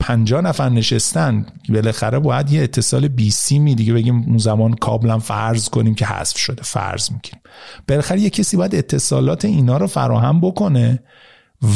[0.00, 5.68] پنجا نفر نشستن بالاخره باید یه اتصال بی سیمی دیگه بگیم اون زمان کابلم فرض
[5.68, 7.42] کنیم که حذف شده فرض می‌کنیم.
[7.88, 11.02] بالاخره یه کسی باید اتصالات اینا رو فراهم بکنه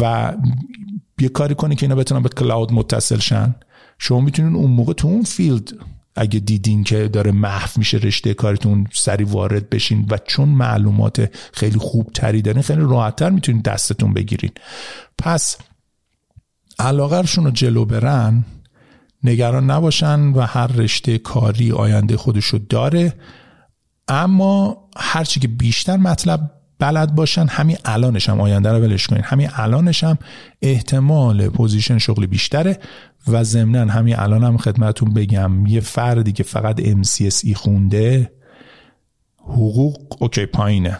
[0.01, 0.35] و
[1.20, 3.55] یه کاری کنه که اینا بتونن به cloud متصل شن.
[4.03, 5.73] شما می‌تونین اون موقع تو اون field
[6.15, 11.79] اگه دیدین که داره محو میشه رشته کاریتون سریع وارد بشین و چون معلومات خیلی
[11.79, 14.51] خوب تری دارین خیلی راحتتر می‌تونین دستتون بگیرین.
[15.19, 15.57] پس
[16.79, 18.45] علاقهشون رو جلو برن
[19.25, 23.15] نگران نباشن و هر رشته کاری آینده خودشو داره.
[24.09, 29.23] اما هرچی که بیشتر مطلب بلد باشن همین الانش هم آینده رو ولش کنین.
[29.24, 30.19] همین الانش هم
[30.62, 32.78] احتمال position شغلی بیشتره
[33.28, 38.32] و ضمنا همین الان هم خدمتون بگم یه فردی که فقط MCSE خونده
[39.39, 40.98] حقوق OK پایینه.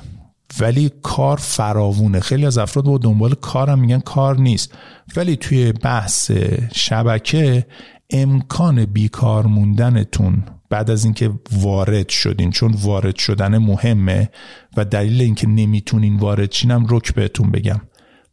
[0.61, 2.21] ولی کار فراوونه.
[2.21, 4.75] خیلی از افراد با دنبال کارم میگن کار نیست.
[5.17, 6.31] ولی توی بحث
[6.75, 7.67] شبکه
[8.11, 14.31] امکان بیکار موندنتون بعد از اینکه وارد شدین چون وارد شدن مهمه
[14.77, 17.81] و دلیل اینکه نمی‌تونین وارد چینم رک بهتون بگم.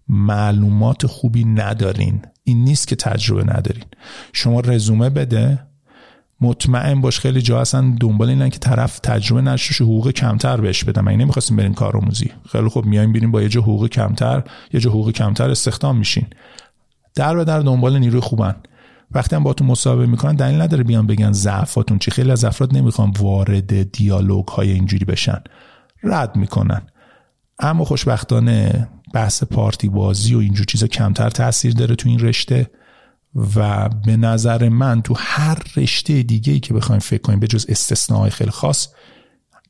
[0.09, 2.21] معلومات خوبی ندارین.
[2.43, 3.83] این نیست که تجربه ندارین.
[4.33, 5.67] شما رزومه بده.
[6.41, 11.01] مطمئن باش خیلی جا هستن دنبال اینن که طرف تجربه نشوش حقوق کمتر بهش بدن
[11.01, 14.43] من نمی‌خواستیم برین کارآموزی خیلی خوب میایم بیریم با یه جا حقوق کمتر
[14.73, 16.25] یه جا حقوق کمتر استخدام میشین.
[17.15, 18.55] در به در دنبال نیروی خوبن.
[19.11, 22.11] وقتی هم تو مصاحبه می‌کنن دلیل نداره بیان بگن ضعفاتون چی.
[22.11, 25.41] خیلی از افراد نمی‌خوان وارد دیالوگ های اینجوری بشن.
[26.03, 26.81] رد می‌کنن.
[27.59, 32.69] اما خوشبختانه بحث پارتی بازی و اینجور چیزا کمتر تاثیر داره تو این رشته
[33.55, 37.65] و به نظر من تو هر رشته دیگه ای که بخوایم فکر کنیم به جز
[37.69, 38.87] استثناء خیلی خاص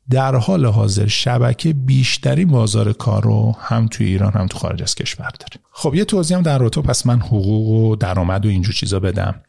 [0.10, 4.96] در حال حاضر شبکه بیشترین بازار کار رو هم توی ایران هم تو خارج از
[4.96, 5.64] کشور داره.
[5.72, 9.42] خب یه توضیح هم در روتو پس من حقوق و درآمد و اینجور چیزا بدم.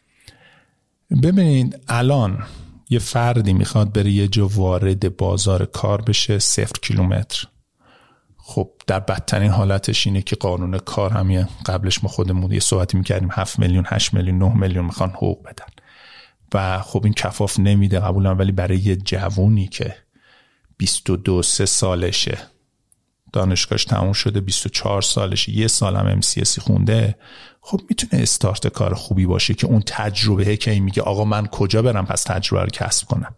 [1.23, 2.39] ببینید الان
[2.91, 7.45] یه فردی می‌خواد بره یه جا وارد بازار کار بشه صفر کیلومتر.
[8.37, 13.29] خب در بدترین حالتش اینه که قانون کار هم قبلش ما خودمون یه صحبتی می‌کردیم
[13.33, 15.67] 7 میلیون 8 میلیون 9 میلیون می‌خوان حقوق بدن.
[16.55, 19.95] و خب این کفاف نمیده قبولم ولی برای یه جوونی که
[20.79, 22.39] 22 سه سالشه.
[23.33, 25.53] دانشگاهش تموم شده 24 سالشه.
[25.53, 27.17] یه سالم MCSی خونده.
[27.61, 32.07] خب می‌تونه استارت کار خوبی باشه که اون تجربه که میگه آقا من کجا برم
[32.07, 33.35] پس تجربه رو کسب کنم؟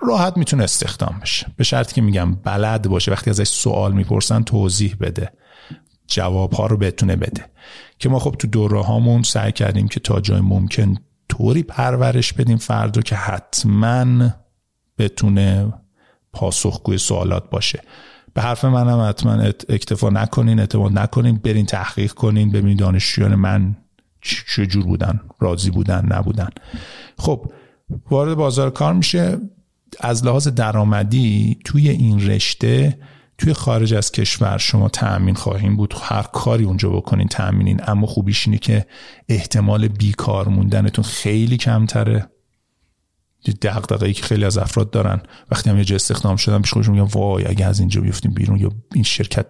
[0.00, 1.46] راحت می‌تونه استخدام بشه.
[1.56, 3.12] به شرطی که میگم بلد باشه.
[3.12, 5.32] وقتی ازش سوال می‌پرسن توضیح بده.
[6.06, 7.46] جواب ها رو بتونه بده.
[7.98, 10.94] که ما خب تو دوره هامون سعی کردیم که تا جای ممکن
[11.28, 14.30] طوری پرورش بدیم فردا که حتما
[14.98, 15.72] بتونه
[16.32, 17.82] پاسخگوی سوالات باشه.
[18.34, 19.32] به حرف منم حتما
[19.68, 23.76] اکتفا نکنین اعتماد نکنین برین تحقیق کنین ببینید دانشجویان من
[24.22, 26.48] چجور بودن راضی بودن نبودن.
[27.18, 27.52] خب
[28.10, 29.38] وارد بازار کار میشه.
[30.00, 32.98] از لحاظ درآمدی توی این رشته
[33.38, 35.94] توی خارج از کشور شما تأمین خواهیم بود.
[36.02, 37.80] هر کاری اونجا بکنین تأمینین.
[37.86, 38.86] اما خوبیش اینه که
[39.28, 42.26] احتمال بیکار موندنتون خیلی کمتره.
[43.62, 45.22] دغدغه‌ای که خیلی از افراد دارن.
[45.50, 48.58] وقتی هم یه جا استخدام شدن پیش خودشون میگن وای اگه از اینجا بیفتیم بیرون
[48.58, 49.46] یا این شرکت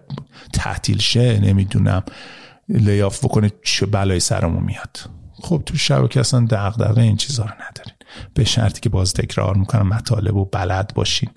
[0.53, 2.03] تعطیل شه نمی‌دونم
[2.69, 4.99] لیاف بکنه چه بلایی سرمون میاد.
[5.33, 7.93] خب تو شبکه اصلا دغدغه این چیزها رو ندارین.
[8.33, 11.29] به شرطی که باز تکرار می‌کنم مطالب و بلد باشین.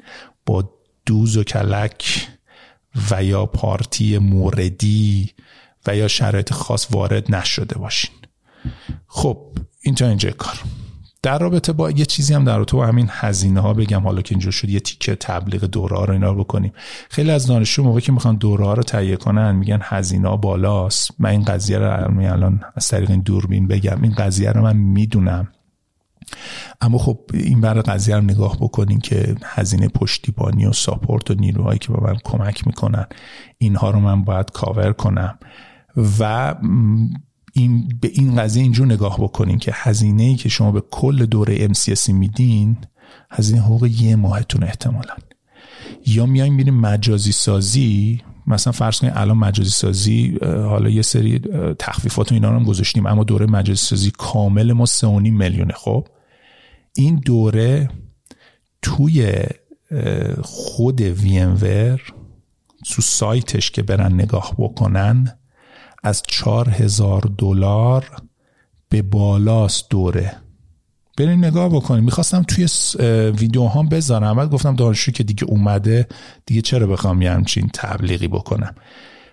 [0.46, 0.70] با
[1.06, 2.28] دوز و کلک
[3.10, 5.30] و یا پارتی موردی
[5.86, 8.14] و یا شرایط خاص وارد نشده باشین.
[9.06, 10.62] خب اینجا اینجا کار.
[11.24, 14.32] در رابطه با یه چیزی هم در رابطه با همین هزینه ها بگم حالا که
[14.32, 16.72] اینجا شد یه تیکه تبلیغ دوره ها رو اینا رو بکنیم.
[17.10, 21.10] خیلی از دانشجو موقعی که می‌خوان دوره ها رو تهیه کنن میگن هزینه ها بالاست.
[21.18, 24.02] من این قضیه رو الان از طریق این دوربین بگم.
[24.02, 25.48] این قضیه رو من می‌دونم.
[26.80, 31.78] اما خب این بر قضیه رو نگاه بکنین که هزینه پشتیبانی و ساپورت و نیروهایی
[31.78, 33.06] که به من کمک می‌کنن
[33.58, 35.38] اینها رو من باید کاور کنم.
[36.20, 36.54] و
[37.56, 41.68] این به این قضیه اینجور نگاه بکنین که هزینه ای که شما به کل دوره
[41.68, 42.76] MCSی میدین
[43.30, 45.14] هزینه حقوق یه ماهتون احتمالا.
[46.06, 51.38] یا میایم میریم مجازی سازی مثلا فرض کنید الان مجازی سازی حالا یه سری
[51.78, 55.74] تخفیفات و اینا رو هم گذاشتیم اما دوره مجازی سازی کامل ما 3.5 میلیونه.
[55.76, 56.08] خب
[56.96, 57.90] این دوره
[58.82, 59.32] توی
[60.42, 61.96] خود وی
[62.90, 65.38] تو سایتش که برن نگاه بکنن
[66.04, 68.06] از چهار هزار دلار
[68.88, 70.36] به بالاست دوره.
[71.18, 72.04] بریم نگاه بکنیم.
[72.04, 72.68] می‌خواستم توی
[73.30, 74.36] ویدیو هم بذارم.
[74.36, 76.06] بعد گفتم دانشجو که دیگه اومده
[76.46, 78.74] دیگه چرا بخوام یه همچین تبلیغی بکنم؟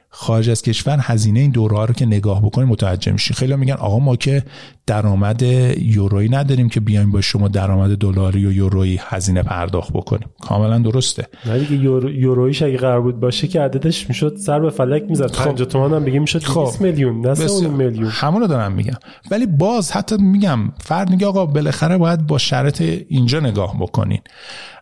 [0.10, 4.00] خارج از کشور هزینه این دوره رو که نگاه بکنیم متوجه میشین خیلی میگن آقا
[4.00, 4.44] ما که
[4.92, 5.42] درآمد
[5.82, 10.30] یورویی نداریم که بیایم با شما درآمد دلاری و یورویی هزینه پرداخت بکنیم.
[10.42, 11.28] کاملا درسته.
[11.46, 11.76] نه دیگه
[12.16, 15.32] یورویش اگه قرار بود باشه که عددش می‌شد سر به فلک می‌زد.
[15.32, 15.64] 50 خب.
[15.64, 16.82] تومان هم بگیم می‌شد 20 خب.
[16.82, 18.10] میلیون نه میلیون.
[18.10, 18.98] همونو دارم میگم.
[19.32, 24.22] ولی باز حتی میگم فرد میگه آقا بالاخره باید با شرط اینجا نگاه بکنین.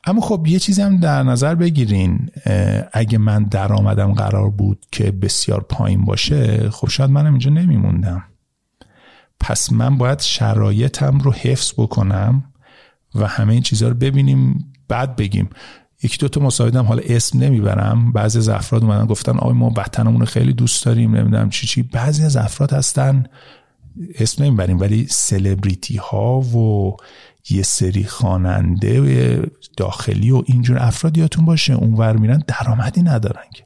[0.05, 2.29] اما خب یه چیزی هم در نظر بگیرین
[2.93, 8.23] اگه من درآمدم قرار بود که بسیار پایین باشه خب شاید منم اینجا نمیموندم.
[9.39, 12.43] پس من باید شرایطم رو حفظ بکنم
[13.15, 15.49] و همه این چیزها رو ببینیم بعد بگیم.
[16.03, 18.11] یکی دو تا مساعدم حالا اسم نمی‌برم.
[18.11, 21.83] بعضی از افراد اومدن گفتن آی ما وطنمون رو خیلی دوست داریم نمی‌دونم چی چی.
[21.83, 23.25] بعضی از افراد هستن
[24.15, 26.95] اسم نمی‌بریم ولی سلبریتی ها و
[27.49, 33.63] یه سری خواننده داخلی و اینجور افراد یادتون باشه اونور میرن درآمدی ندارن که.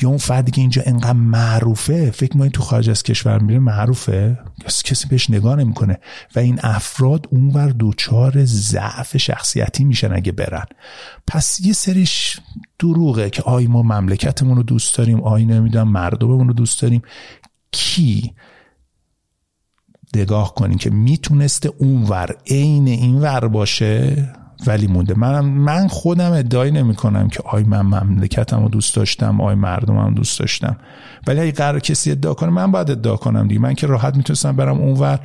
[0.00, 4.38] یا اون فردی که اینجا انقدر معروفه فکر ما تو خارج از کشور میره معروفه؟
[4.84, 5.98] کسی بهش نگاه نمی‌کنه؟
[6.36, 10.66] و این افراد اونور دوچار ضعف شخصیتی میشن اگه برن.
[11.26, 12.40] پس یه سریش
[12.78, 17.02] دروغه که آی ما مملکتمون رو دوست داریم آی نمی‌دونم مردممون رو دوست داریم.
[17.72, 18.34] کی؟
[20.16, 24.32] نگاه کنین که می‌تونسته اونور عین این ور باشه؟
[24.66, 25.14] ولی مونده.
[25.18, 30.14] من من خودم ادعای نمی کنم که آی من مملکتم رو دوست داشتم آی مردمم
[30.14, 30.76] دوست داشتم.
[31.26, 33.60] ولی اگه قرار کسی ادعا کنه من باید ادعا کنم دیگه.
[33.60, 35.20] من که راحت می‌تونستم برم اونور.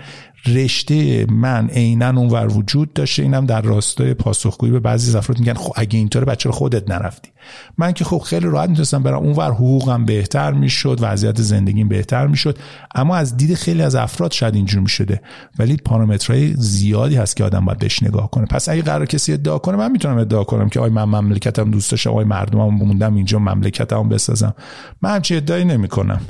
[0.47, 5.73] رشته من عینا اونور وجود داشته اینم در راستای پاسخگویی به بعضی افراد میگن خب
[5.75, 7.29] اگه اینطوره بچه خودت نرفتی.
[7.77, 12.57] من که خب خیلی راحت می‌تونستم برم اونور حقوقم بهتر می‌شد وضعیت زندگیم بهتر می‌شد
[12.95, 15.21] اما از دید خیلی از افراد شاید اینجور می‌شده.
[15.59, 18.45] ولی پارامترهای زیادی هست که آدم باید بهش نگاه کنه.
[18.45, 21.91] پس اگه قرار کسی ادعا کنه من می‌تونم ادعا کنم که آی من مملکتم دوست
[21.91, 24.53] داشتم آی مردمم موندم اینجا مملکتم بسازم.
[25.01, 26.21] من همچین ادعایی نمی‌کنم.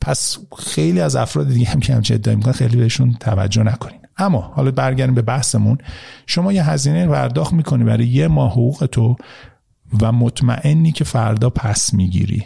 [0.00, 4.00] پس خیلی از افراد دیگه هم که همچین ادعا می‌کنن خیلی بهشون توجه نکنین.
[4.18, 5.78] اما حالا برگردیم به بحثمون.
[6.26, 9.16] شما یه هزینه پرداخت می‌کنی برای یه ماه حقوق تو
[10.00, 12.44] و مطمئنی که فردا پس می‌گیری.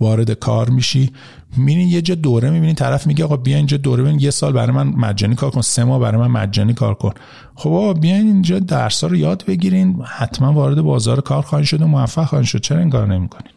[0.00, 1.10] وارد کار میشی.
[1.56, 4.76] میرین یه جا دوره می‌بینی طرف میگه آقا بیا اینجا دوره ببین یه سال برای
[4.76, 7.12] من مجانی کار کن سه ماه برای من مجانی کار کن.
[7.54, 11.86] خب آقا بیاین اینجا درس رو یاد بگیرین حتما وارد بازار کار خواهید شد و
[11.86, 12.60] موفق خواهید شد.
[12.60, 13.52] چرا این کار نمی‌کنین؟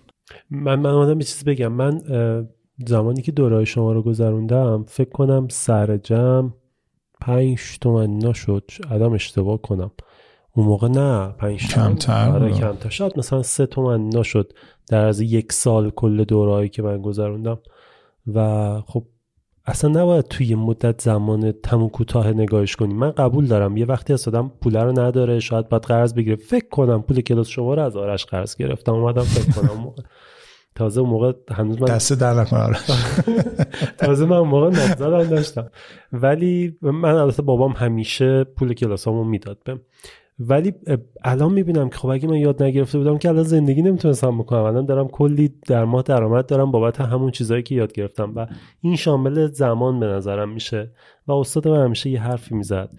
[0.50, 1.68] من من آدم چیز بگم.
[1.68, 2.02] من
[2.88, 6.50] زمانی که دوره شما رو گذروندم فکر کنم سر جمع
[7.22, 8.72] پنج تومن نشد.
[8.92, 9.92] آدم اشتباه کنم.
[10.56, 12.90] اون موقع نه پنج کمتر آره کمتر.
[12.90, 14.54] شاید مثلا سه تومن نشد
[14.90, 17.60] در از یک سال کل دورایی که من گذروندم.
[18.34, 19.04] و خب
[19.66, 23.78] اصلا نباید توی مدت زمان تموم کوتاه نگاهش کنیم من قبول دارم.
[23.78, 26.36] یه وقتی از آدم پول رو نداره شاید باید قرض بگیره.
[26.36, 28.94] فکر کنم پول کلاس شما رو از آرش قرض گرفتم.
[28.94, 29.94] اومدم فکر کنم.
[30.76, 32.78] تازه اون موقع هنوز من دست در نکنه
[33.98, 35.70] تازه من اون موقع نظرم داشتم.
[36.14, 39.82] ولی من البته بابام همیشه پول کلاسامو می‌داد بهم.
[40.40, 40.74] ولی
[41.24, 44.64] الان می‌بینم که خب اگه من یاد نگرفته بودم که الان زندگی نمی‌تونستم بکنم.
[44.64, 48.48] الان دارم کلی در ماه درآمد دارم بابت همون چیزهایی که یاد گرفتم و
[48.82, 50.92] این شامل زمان به نظرم میشه
[51.28, 52.90] و استاد من همیشه یه حرفی می‌زد.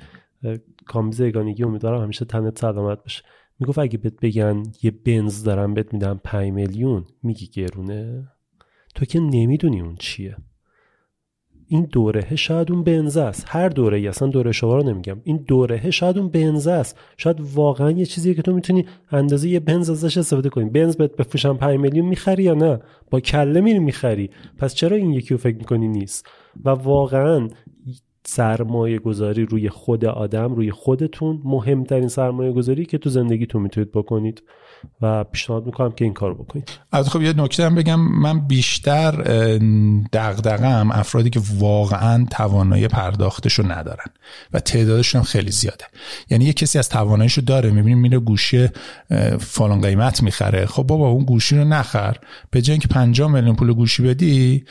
[0.86, 3.22] کامیز یگانگی امیدوارم همیشه تنت سلامت باشه.
[3.60, 8.28] می‌گفت اگه بهت بگن یه بنز دارم بهت میدم 5 میلیون میگی گرونه؟
[8.94, 10.36] تو که نمی‌دونی اون چیه.
[11.68, 13.44] این دوره شاید اون بنزه است.
[13.48, 15.20] هر دوره ای اصلا دوره شما رو نمیگم.
[15.24, 16.98] این دوره شاید اون بنزه است.
[17.16, 20.70] شاید واقعا یه چیزیه که تو می‌تونی اندازه یه بنز ازش استفاده کنی.
[20.70, 22.80] بنز بهت بفروشن 5 میلیون می‌خری یا نه؟
[23.10, 24.30] با کله میری می‌خری.
[24.58, 26.26] پس چرا این یکی رو فکر می‌کنی نیست؟
[26.64, 27.48] و واقعا
[28.26, 34.42] سرمایه گذاری روی خود آدم روی خودتون مهمترین سرمایه گذاری که تو زندگیتون می‌تونید بکنید.
[35.02, 36.70] و پیشنهاد می‌کنم که این کار بکنید.
[36.92, 39.10] از خب یه نکته هم بگم من بیشتر
[40.12, 44.06] دغدغم افرادی که واقعا توانایی پرداختشو ندارن
[44.52, 45.84] و تعدادشون خیلی زیاده.
[46.30, 48.68] یعنی یه کسی از تواناییشو داره می‌بینیم میره گوشی
[49.38, 50.66] فلان قیمت می‌خره.
[50.66, 52.16] خب بابا اون گوشی رو نخر.
[52.50, 54.64] به جای اینکه 50 میلیون پول گوشی بدی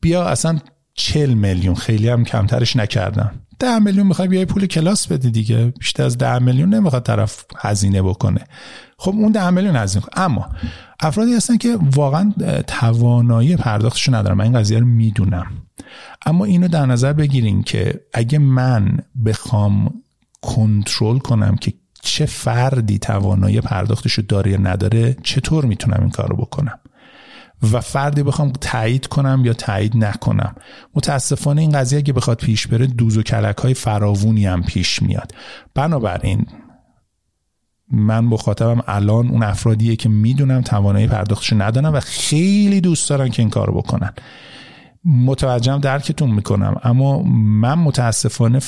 [0.00, 0.58] بیا اصلا
[0.94, 1.74] چل میلیون.
[1.74, 5.72] خیلی هم کمترش نکردم ده میلیون می‌خوای بیای پول کلاس بدی دیگه.
[5.78, 8.40] بیشتر از ده میلیون نمی‌خواد طرف هزینه بکنه.
[8.96, 10.48] خب اون ده میلیون هزینه اما
[11.00, 12.32] افرادی هستن که واقعا
[12.66, 15.46] توانایی پرداختش ندارم من این قضیه رو می‌دونم.
[16.26, 20.02] اما اینو در نظر بگیرین که اگه من بخوام
[20.42, 26.28] کنترل کنم که چه فردی توانایی پرداختش رو داره یا نداره چطور می‌تونم این کار
[26.28, 26.78] رو بکنم؟
[27.72, 30.54] و فردی بخوام تایید کنم یا تایید نکنم.
[30.94, 35.32] متاسفانه این قضیه اگه بخواد پیش بره دوز و کلک های فراوونی هم پیش میاد.
[35.74, 36.46] بنابراین
[37.90, 43.42] من مخاطبم الان اون افرادیه که می‌دونم توانایی پرداختش ندارم و خیلی دوست دارن که
[43.42, 44.12] این کارو بکنن.
[45.04, 46.76] متوجهم درکتون می‌کنم.
[46.84, 48.60] اما من متاسفانه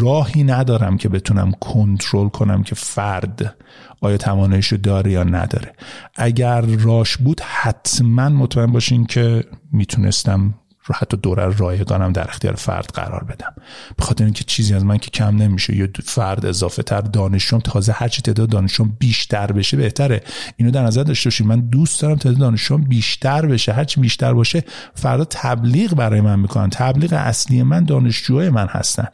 [0.00, 3.56] راهی ندارم که بتونم کنترل کنم که فرد
[4.00, 5.72] آیا تواناییشو داره یا نداره.
[6.16, 10.54] اگر راش بود حتما مطمئن باشین که می‌تونستم
[10.84, 13.52] رو حتی دوره رایگانم در اختیار فرد قرار بدم.
[13.96, 17.92] به خاطر اینکه چیزی از من که کم نمیشه یا فرد اضافه تر دانشجوم تازه
[17.92, 20.22] هر چی تعداد دانشجوم بیشتر بشه بهتره.
[20.56, 23.72] اینو در نظر داشته باشید من دوست دارم تعداد دانشجوم بیشتر بشه.
[23.72, 26.70] هر چی بیشتر باشه فردا تبلیغ برای من می‌کنن.
[26.70, 29.06] تبلیغ اصلی من دانشجوهای من هستن.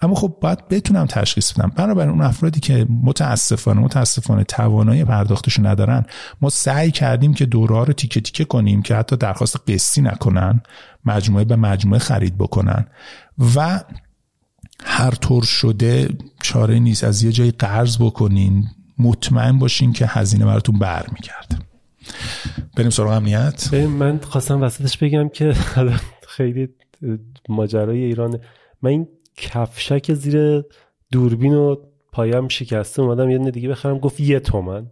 [0.00, 1.72] اما خب باید بتونم تشخیص بدم.
[1.76, 6.04] بنابراین اون افرادی که متاسفانه متاسفانه توانایی پرداختشو ندارن
[6.40, 10.62] ما سعی کردیم که دوره رو تیکه تیکه کنیم که حتی درخواست قسطی نکنن.
[11.06, 12.86] مجموعه به مجموعه خرید بکنن.
[13.56, 13.84] و
[14.84, 16.08] هر طور شده
[16.42, 17.04] چاره نیست.
[17.04, 18.64] از یه جایی قرض بکنین.
[18.98, 21.58] مطمئن باشین که هزینه براتون برمیگرده.
[22.76, 23.74] بریم سراغ امنیت.
[23.74, 25.52] من خواستم وسطش بگم که
[26.28, 26.68] خیلی
[27.48, 28.38] ماجرای ایران.
[28.82, 30.64] من این کفشک زیر
[31.12, 31.76] دوربین و
[32.12, 33.02] پایم شکسته.
[33.02, 33.98] اومدم یه دیگه بخرم.
[33.98, 34.86] گفت یه تومن.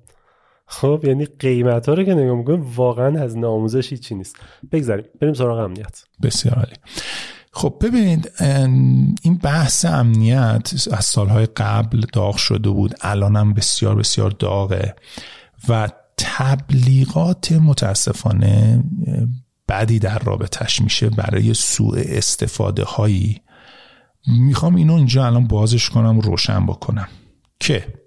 [0.73, 4.37] خب یعنی قیمت ها رو که نگاه می‌کنیم واقعا از ناموزش چی نیست.
[4.73, 6.05] بگذاریم بریم سراغ امنیت.
[6.23, 6.77] بسیار عالی.
[7.53, 8.31] خب ببینید
[9.23, 14.95] این بحث امنیت از سالهای قبل داغ شده بود الانم بسیار بسیار داغه
[15.69, 18.85] و تبلیغات متاسفانه
[19.69, 23.41] بدی در رابطش میشه برای سوء استفاده هایی
[24.27, 27.09] می‌خوام اینو اینجا الان بازش کنم روشن بکنم.
[27.61, 28.02] که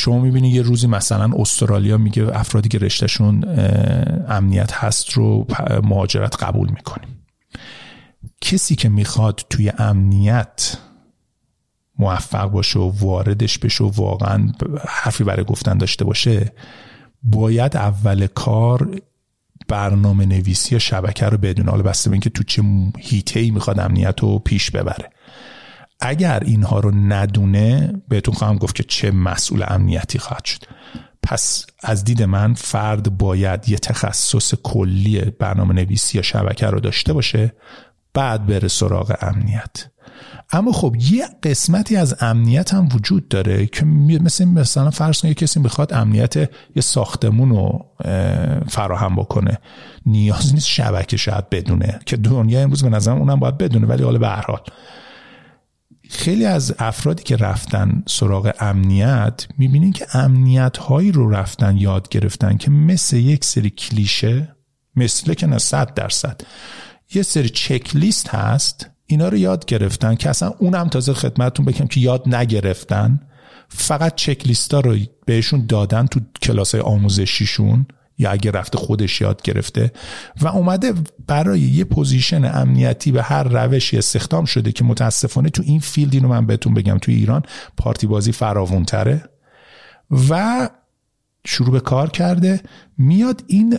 [0.00, 3.44] شما می‌بینی یه روزی مثلا استرالیا میگه افرادی که رشتهشون
[4.28, 5.46] امنیت هست رو
[5.82, 7.08] مهاجرت قبول می‌کنیم.
[8.40, 10.76] کسی که می‌خواد توی امنیت
[11.98, 14.52] موفق باشه و واردش بشه و واقعا
[14.88, 16.52] حرفی برای گفتن داشته باشه
[17.22, 19.00] باید اول کار
[19.68, 21.70] برنامه نویسی یا شبکه رو بدونه.
[21.70, 22.62] حالا بسته به اینکه تو چه
[22.98, 25.10] هیته ای می‌خواد امنیت رو پیش ببره.
[26.00, 30.60] اگر اینها رو ندونه بهتون خواهم گفت که چه مسئول امنیتی خواهد شد.
[31.22, 37.12] پس از دید من فرد باید یه تخصص کلی برنامه نویسی یا شبکه رو داشته
[37.12, 37.52] باشه
[38.14, 39.86] بعد بره سراغ امنیت.
[40.52, 45.60] اما خب یه قسمتی از امنیت هم وجود داره که مثل مثلا فرض کنید کسی
[45.60, 46.48] بخواد امنیت یه
[46.82, 47.86] ساختمون رو
[48.68, 49.58] فراهم بکنه.
[50.06, 54.18] نیاز نیست شبکه شاید بدونه که دنیا امروز به نظرم اونم باید بدونه ولی حالا
[54.18, 54.60] به هر حال.
[56.10, 62.56] خیلی از افرادی که رفتن سراغ امنیت می‌بینین که امنیت هایی رو رفتن یاد گرفتن
[62.56, 64.56] که مثل یک سری کلیشه
[64.96, 66.40] مثل که نه صد درصد
[67.14, 71.86] یه سری چک لیست هست اینا رو یاد گرفتن که اصلا اونم تازه خدمتتون بگم
[71.86, 73.20] که یاد نگرفتن.
[73.68, 74.96] فقط چک لیست ها رو
[75.26, 77.86] بهشون دادن تو کلاس آموزشیشون.
[78.20, 79.92] یا اگه رفته خودش یاد گرفته.
[80.40, 80.94] و اومده
[81.26, 86.28] برای یه position امنیتی به هر روشی استخدام شده که متاسفانه تو این field اینو
[86.28, 87.42] من بهتون بگم تو ایران
[87.76, 89.24] پارتی بازی فراوون تره
[90.30, 90.68] و
[91.46, 92.60] شروع به کار کرده.
[92.98, 93.78] میاد این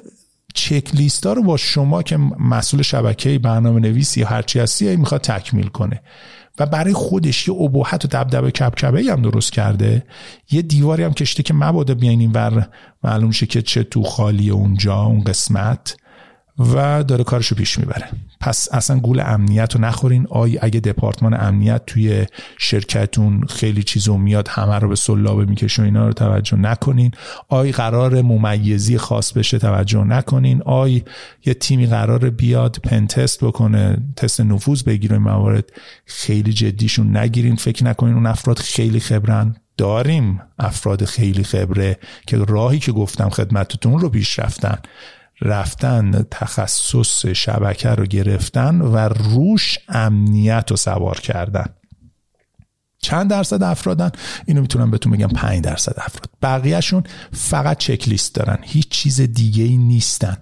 [0.54, 5.68] چک لیست ها رو با شما که مسئول شبکه برنامه نویسی هرچی هستی می‌خواد تکمیل
[5.68, 6.02] کنه.
[6.62, 10.04] و برای خودش یه ابهت و دبدبه کبکبه هم درست کرده.
[10.52, 12.70] یه دیواری هم کشته که مبادا بیاین این ور
[13.04, 15.98] معلوم شه که چه تو خالی اونجا اون قسمت.
[16.60, 18.10] و داره کارشو پیش می‌بره.
[18.40, 20.28] پس اصلا گول امنیت رو نخورین.
[20.30, 22.26] آی اگه دپارتمان امنیت توی
[22.58, 27.12] شرکتون خیلی چیزو میاد همه رو به سلابه می‌کشه و اینا رو توجه نکنین.
[27.50, 30.62] آی قرار ممیزی خاص بشه توجه نکنین.
[30.62, 31.04] آی
[31.46, 35.70] یه تیمی قرار بیاد پنتست بکنه تست نفوذ بگیره موارد
[36.06, 37.56] خیلی جدیشون نگیرین.
[37.56, 39.56] فکر نکنین اون افراد خیلی خبرن.
[39.78, 41.98] داریم افراد خیلی خبره
[42.28, 44.78] که راهی که گفتم خدمتتون رو پیش رفتن.
[45.42, 51.66] رفتن تخصص شبکه رو گرفتن و روش امنیت رو سوار کردن.
[53.04, 54.12] چند درصد افرادن؟
[54.46, 56.30] اینو می‌تونم بهتون بگم 5 درصد افراد.
[56.42, 58.58] بقیهشون فقط چک لیست دارن.
[58.62, 60.38] هیچ چیز دیگه ای نیستن.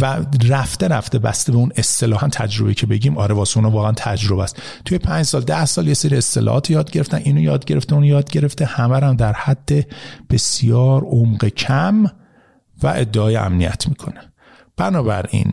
[0.00, 0.16] و
[0.48, 4.62] رفته رفته بسته به اون اصطلاحا تجربه که بگیم آره واسه اون واقعا تجربه است.
[4.84, 8.30] توی 5 سال 10 سال یه سری اصطلاحات یاد گرفتن اینو یاد گرفته اونو یاد
[8.30, 9.86] گرفته همه هم در حد
[10.30, 12.06] بسیار عمق کم
[12.82, 14.20] و ادعای امنیت می‌کنه.
[14.76, 15.52] بنابراین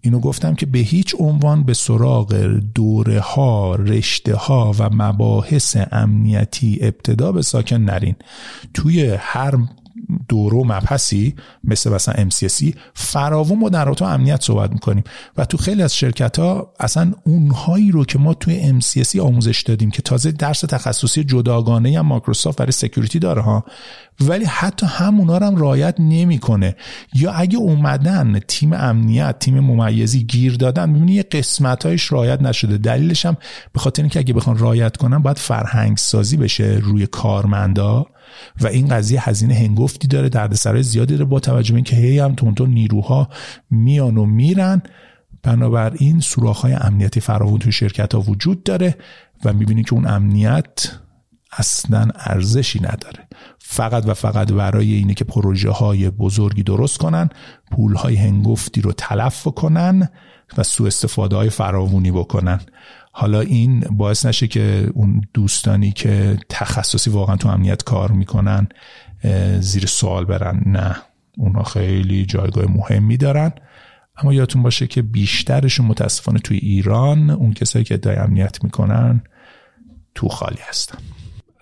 [0.00, 2.34] اینو گفتم که به هیچ عنوان به سراغ
[2.74, 8.14] دوره ها رشته ها و مباحث امنیتی ابتدا به ساکن نرین.
[8.74, 9.54] توی هر
[10.28, 15.04] دوره و مبحثی مثل مثلا MCSE فراوون ما در امنیت صحبت می‌کنیم.
[15.36, 19.90] و تو خیلی از شرکت ها اصلا اونهایی رو که ما توی MCSE آموزش دادیم
[19.90, 23.64] که تازه درس تخصصی جداگانه یا مایکروسافت برای security داره ها.
[24.20, 26.76] ولی حتی همونا رو هم رعایت نمی‌کنه.
[27.14, 32.78] یا اگه اومدن تیم امنیت تیم ممیزی گیر دادن می‌بینی یه قسمتهایش رعایت نشده.
[32.78, 33.36] دلیلش هم
[33.72, 38.06] به خاطر اینکه اگه بخوان رعایت کنن باید فرهنگ سازی بشه روی کارمندا.
[38.60, 42.34] و این قضیه هزینه هنگفتی داره دردسرای زیادی داره با توجه به اینکه هی هم
[42.34, 43.28] تونتون نیروها
[43.70, 44.82] میان و میرن.
[45.42, 48.96] بنابراین سوراخ های امنیتی فراوون توی شرکت ها وجود داره
[49.44, 50.90] و می‌بینی که اون امنیت
[51.52, 53.28] اصلا ارزشی نداره.
[53.58, 57.28] فقط و فقط برای اینه که پروژه های بزرگی درست کنن
[57.70, 60.08] پول های هنگفتی رو تلف کنن
[60.58, 62.60] و سوء استفاده های فراوونی بکنن.
[63.16, 68.68] حالا این باعث نشه که اون دوستانی که تخصصی واقعا تو امنیت کار می‌کنن
[69.60, 70.62] زیر سوال برن.
[70.66, 70.96] نه
[71.38, 73.52] اونا خیلی جایگاه مهمی دارن.
[74.16, 79.22] اما یادتون باشه که بیشترشون متاسفانه توی ایران اون کسایی که ادعای امنیت می‌کنن
[80.14, 80.98] تو خالی هستن.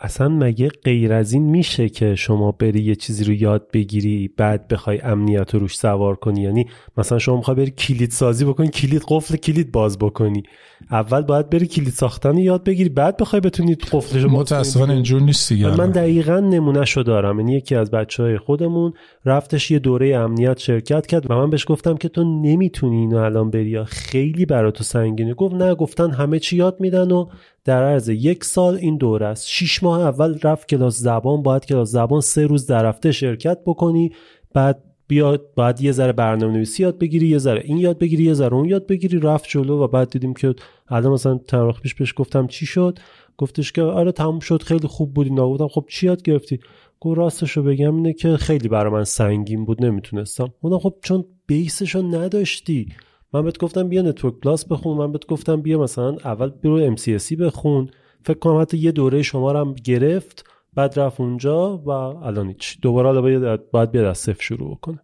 [0.04, 4.68] اصلا مگه غیر از این میشه که شما بری یه چیزی رو یاد بگیری بعد
[4.68, 6.66] بخوای امنیت رو روش سوار کنی؟ یعنی
[6.96, 10.42] مثلا شما می‌خوای بری کلید سازی بکنی کلید قفل کلید باز بکنی.
[10.90, 15.48] اول باید بری کلید ساختن یاد بگیری بعد بخوای بتونی قفلش رو متاسفانه اینجور نیست
[15.52, 15.76] دیگه.
[15.76, 17.40] من دقیقا نمونه شو دارم.
[17.40, 18.92] یعنی یکی از بچه های خودمون
[19.24, 23.50] رفتش یه دوره امنیت شرکت کرد و من بهش گفتم که تو نمی‌تونی اینو الان
[23.50, 25.34] بری خیلی برای تو سنگینه.
[25.34, 27.26] گفت نه گفتن همه چی یاد میدن و
[27.64, 29.48] در عرض یک سال این دوره است.
[29.48, 34.12] شیش ماه اول رفت کلاس زبان باید کلاس زبان سه روز در هفته شرکت بکنی
[34.54, 38.34] بعد بیاد بعد یه ذره برنامه نویسی یاد بگیری یه ذره این یاد بگیری یه
[38.34, 39.18] ذره اون یاد بگیری.
[39.18, 40.54] رفت جلو و بعد دیدیم که
[40.88, 42.98] الان مثلا تنراخ پیش پیش گفتم چی شد.
[43.38, 45.30] گفتش که آره تموم شد خیلی خوب بودی.
[45.30, 46.60] نگفتم خب چی یاد گرفتی؟
[47.02, 50.48] گفت راستشو بگم اینه که خیلی برای من سنگین بود نمی‌تونستم.
[50.62, 52.86] گفتم خب چون base شو نداشتی.
[53.32, 57.36] من بهت گفتم بیا Network Plus بخون من بهت گفتم بیا مثلا اول برو MCSE
[57.36, 57.90] بخون.
[58.24, 62.78] فکر کنم حتی یه دوره شما هم گرفت بعد رفت اونجا و الان هیچ.
[62.82, 64.98] دوباره حالا باید باید بیاد از صفر شروع بکنه.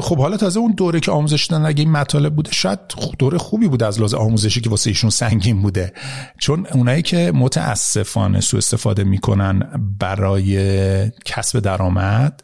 [0.00, 2.78] خب حالا تازه اون دوره که آموزش دادن اگه این مطالب بوده شاید
[3.18, 5.92] دوره خوبی بوده از لحاظ آموزشی که واسه ایشون سنگین بوده.
[6.38, 9.58] چون اونایی که متاسفانه سوء استفاده می‌کنن
[9.98, 12.42] برای کسب درآمد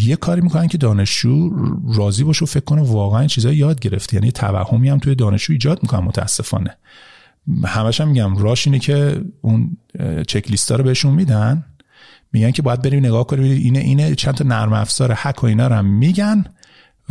[0.00, 1.50] یه کاری می‌کنن که دانشجو
[1.94, 4.14] راضی باشه و فکر کنه واقعا چیزایی یاد گرفته.
[4.14, 6.76] یعنی توهمی هم توی دانشجو ایجاد می‌کنن متاسفانه.
[7.64, 9.76] همش هم میگم راش اینه که اون
[10.26, 11.64] چک لیستا رو بهشون میدن.
[12.34, 13.44] میگن که باید بریم نگاه کنیم.
[13.44, 16.44] اینه اینه چند تا نرم افزار هک و اینا رو هم میگن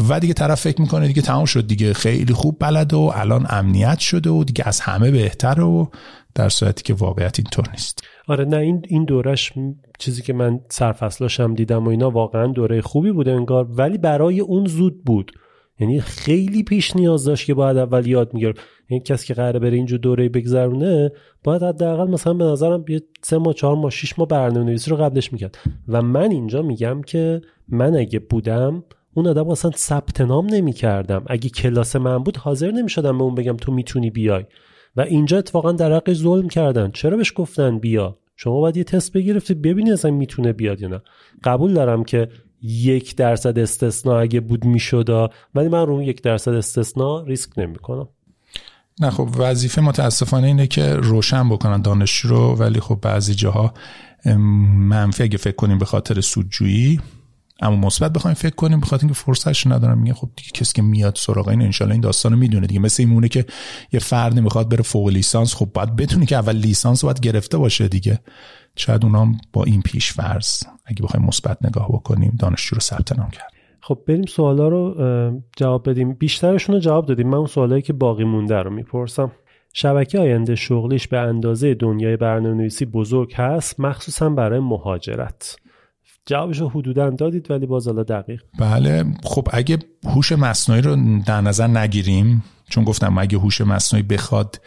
[0.09, 1.67] و دیگه طرف فکر می‌کنه دیگه تمام شد.
[1.67, 5.91] دیگه خیلی خوب بلد و الان امنیت شده و دیگه از همه بهتر و
[6.35, 8.03] در صورتی که واقعیت اینطور نیست.
[8.27, 9.53] آره نه این این دورش
[9.99, 14.65] چیزی که من سرفصلاشم دیدم و اینا واقعا دوره خوبی بوده انگار ولی برای اون
[14.65, 15.31] زود بود.
[15.79, 18.59] یعنی خیلی پیش نیاز داشت که باید اول یاد می‌گرفت.
[18.89, 21.11] یعنی کسی که قراره بره اینجور دوره بگذرونه
[21.43, 24.97] باید حداقل مثلا به نظرم یه سه ماه چهار ماه شش ماه برنامه نویسی رو
[24.97, 25.57] قبلش می‌کرد.
[25.87, 28.83] و من اینجا میگم که من اگه بودم
[29.13, 31.23] اون آدم اصلا ثبت نام نمی‌کردم.
[31.27, 34.45] اگه کلاس من بود حاضر نمی‌شدم به اون بگم تو می‌تونی بیای.
[34.95, 36.91] و اینجا اتفاقا در حق ظلم کردن.
[36.91, 41.01] چرا بهش گفتن بیا؟ شما باید یه تست بگرفتی ببینی اصلا می‌تونه بیاد یا نه.
[41.43, 42.29] قبول دارم که
[42.61, 48.07] یک درصد استثنا اگه بود می‌شد ولی من رو یک درصد استثنا ریسک نمی‌کنم.
[48.99, 53.73] نه خب وظیفه متاسفانه اینه که روشن بکنن دانشجو رو ولی خب بعضی جاها
[54.35, 56.99] منفی اگه فکر کنیم به خاطر سودجویی
[57.61, 61.15] اما مثبت بخوایم فکر کنیم بخاطر اینکه فرصتش ندارم میگه خب دیگه کسی که میاد
[61.15, 62.79] سراغ این انشالله این داستانو می‌دونه دیگه.
[62.79, 63.45] مثل این که
[63.91, 67.87] یه فردی می‌خواد بره فوق لیسانس خب باید بتونی که اول لیسانس باید گرفته باشه
[67.87, 68.19] دیگه.
[68.75, 73.29] شاید اونام با این پیش فرض اگه بخوایم مثبت نگاه بکنیم دانشجو رو ثبت نام
[73.29, 73.52] کرد.
[73.85, 74.95] خب بریم سوالا رو
[75.57, 76.13] جواب بدیم.
[76.13, 77.29] بیشترشون رو جواب دادیم.
[77.29, 79.31] من اون سوالایی که باقی مونده رو می‌پرسم.
[79.73, 85.55] شبکه آینده شغلیش به اندازه دنیای برنامه‌نویسی بزرگ هست مخصوصا برای مهاجرت.
[86.25, 88.41] جوابش رو حدودا دادید ولی باز حالا دقیق.
[88.59, 89.05] بله.
[89.23, 90.97] خب اگه هوش مصنوعی رو
[91.27, 94.61] در نظر نگیریم چون گفتم اگه هوش مصنوعی بخواد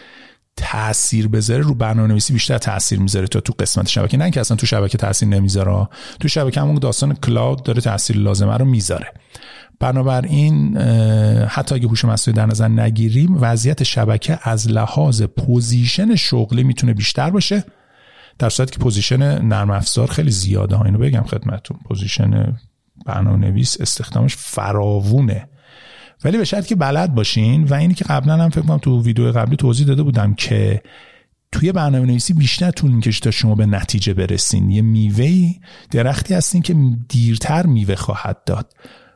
[0.57, 4.17] تاثیر بذاره رو برنامه نویسی بیشتر تاثیر می‌ذاره تا تو قسمت شبکه.
[4.17, 5.89] نه که اصلا تو شبکه تاثیر نمی‌ذاره.
[6.21, 9.13] تو شبکه همون داستان cloud داره تاثیر لازمه رو می‌ذاره.
[9.81, 10.77] بنابراین
[11.49, 17.31] حتی اگه هوش مصنوعی در نظر نگیریم وضعیت شبکه از لحاظ position شغلی می‌تونه بیشتر
[17.31, 17.65] باشه.
[18.39, 21.79] در صورتی که position نرم افزار خیلی زیاده اینو بگم خدمتتون.
[21.89, 22.57] position
[23.07, 25.49] برنامه نویس استخدامش فراوونه.
[26.25, 29.33] ولی به شرطی که بلد باشین و اینی که قبلا هم فکر کنم تو ویدیو
[29.33, 30.83] قبلی توضیح داده بودم که
[31.53, 34.71] توی برنامه نویسی بیشتر طول می‌کشه تا شما به نتیجه برسین.
[34.71, 35.51] یه میوه
[35.91, 36.75] درختی هستین که
[37.09, 38.73] دیرتر میوه خواهد داد.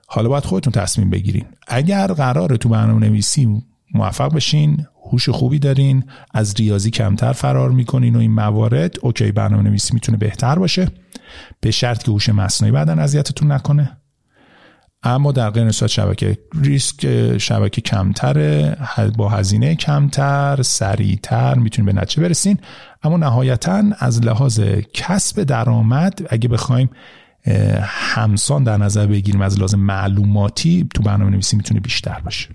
[0.07, 1.45] حالا باید خودتون تصمیم بگیرین.
[1.69, 3.63] اگر قراره تو برنامه نویسی
[3.95, 6.05] موفق بشین هوش خوبی دارین
[6.35, 10.89] از ریاضی کمتر فرار می‌کنین و این موارد اوکی برنامه نویسی می‌تونه بهتر باشه.
[11.61, 14.00] به شرط که هوش مصنوعی بعدا اذیتتون نکنه.
[15.03, 18.77] اما در غیر صورت شبکه ریسک شبکه کمتره
[19.17, 22.59] با هزینه کمتر سریعتر می‌تونیم به نتیجه برسین.
[23.03, 24.61] اما نهایتا از لحاظ
[24.95, 26.91] کسب درآمد اگه بخوایم
[27.83, 32.49] همسان در نظر بگیریم از لحاظ معلوماتی تو برنامه نویسی می‌تونه بیشتر باشه.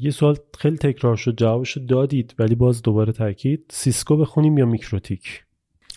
[0.00, 3.60] یه سوال خیلی تکرار شد جوابشو دادید ولی باز دوباره تاکید.
[3.70, 5.44] سیسکو بخونیم یا میکروتیک؟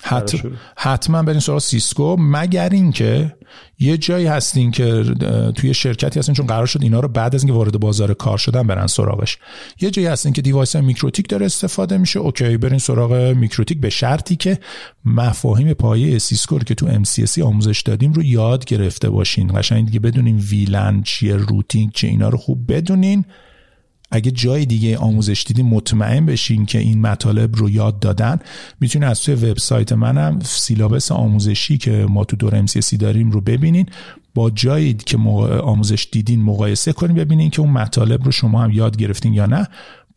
[0.07, 0.41] حت...
[0.77, 2.15] حتما برین سراغ سیسکو.
[2.19, 3.35] مگر اینکه
[3.79, 5.03] یه جایی هستین که
[5.55, 8.67] توی شرکتی هستین چون قرار شد اینا رو بعد از اینکه وارد بازار کار شدن
[8.67, 9.37] برن سراغش.
[9.81, 12.19] یه جایی هستین که device میکروتیک داره استفاده میشه.
[12.19, 13.79] OK برین سراغ میکروتیک.
[13.79, 14.59] به شرطی که
[15.05, 19.59] مفاهیم پایه سیسکو رو که تو MCSE آموزش دادیم رو یاد گرفته باشین.
[19.59, 23.25] قشنگ دیگه بدونین VLAN چیه routing چیه اینا رو خوب بدونین.
[24.15, 28.39] اگه جای دیگه آموزش دیدین مطمئن بشین که این مطالب رو یاد دادن.
[28.79, 33.85] می‌تونید از توی وبسایت منم syllabus آموزشی که ما تو دور MCSE داریم رو ببینین.
[34.35, 35.17] با جایی که
[35.63, 39.67] آموزش دیدین مقایسه کنین ببینین که اون مطالب رو شما هم یاد گرفتین یا نه.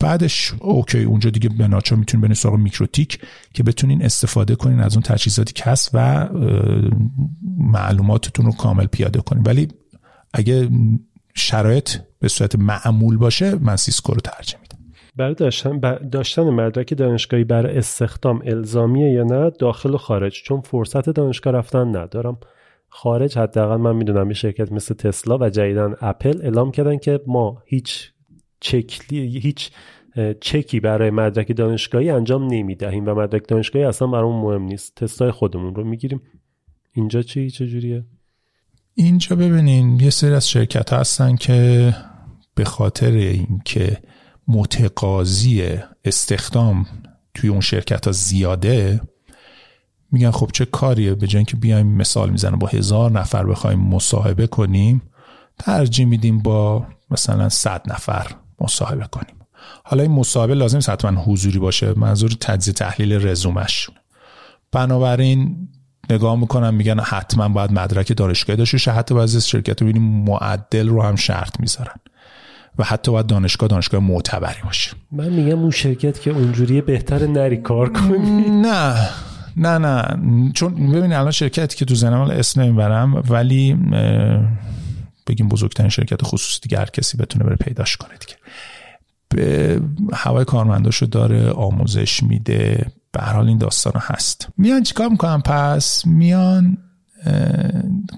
[0.01, 3.19] بعدش OK اونجا دیگه به ناچار می‌تونین برین سراغ میکروتیک
[3.55, 6.29] که بتونین استفاده کنین از اون تجهیزاتی که هست و
[7.59, 9.43] معلوماتتون رو کامل پیاده کنین.
[9.43, 9.69] ولی
[10.35, 10.69] اگه
[11.35, 11.91] شرایط
[12.21, 14.79] به صورت معمول باشه من سیسکو رو ترجیح میدم.
[15.17, 15.81] برای داشتن,
[16.13, 20.43] داشتن مدرک دانشگاهی برای استخدام الزامیه یا نه داخل و خارج.
[20.43, 22.39] چون فرصت دانشگاه رفتن ندارم.
[22.89, 27.63] خارج حداقل من می‌دونم یه شرکت مثل تسلا و جدیدن اپل اعلام کردن که ما
[27.67, 28.13] هیچ
[28.61, 29.71] چکلی هیچ
[30.41, 34.95] چکی برای مدرک دانشگاهی انجام نمی‌دهیم و مدرک دانشگاهی اصلا برامون مهم نیست.
[34.95, 36.23] تستای خودمون رو می‌گیریم.
[36.93, 38.05] اینجا چی چجوریه؟
[39.01, 41.95] اینجا ببینین یه سری از شرکت هستن که
[42.55, 44.03] به خاطر اینکه
[44.49, 46.87] متقاضی استخدام
[47.35, 49.01] توی اون شرکت ها زیاده
[50.12, 54.47] میگن خب چه کاریه؟ به جای که بیایم مثال می‌زنم با هزار نفر بخوایم مصاحبه
[54.47, 55.03] کنیم
[55.59, 58.27] ترجیح میدیم با مثلا صد نفر
[58.61, 59.37] مصاحبه کنیم.
[59.85, 63.91] حالا این مصاحبه لازم حتما حضوری باشه منظور تجزیه تحلیل رزومش
[64.73, 65.69] بنابراین
[66.10, 68.93] نگاه می‌کنن میگن حتما باید مدرک دانشگاهی داشته باشه.
[68.93, 71.97] حتی بعضی از شرکت ببینیم معدل رو هم شرط می‌ذارن.
[72.78, 74.90] و حتی باید دانشگاه دانشگاه معتبری باشه.
[75.12, 78.48] من میگم اون شرکت که اونجوری بهتر نری کار کنی.
[78.48, 79.09] نه.
[79.56, 80.18] نه نه.
[80.55, 83.74] چون ببین الان شرکتی که تو زنم اسم نمی‌برم ولی
[85.26, 88.35] بگیم بزرگترین شرکت خصوصی دیگه هر کسی بتونه بره پیداش کنه دیگه.
[89.28, 89.80] به
[90.12, 92.86] هوای کارمنداشو داره آموزش میده.
[93.12, 94.48] به حال این داستان هست.
[94.56, 96.78] میان چیکار می‌کنن؟ پس میان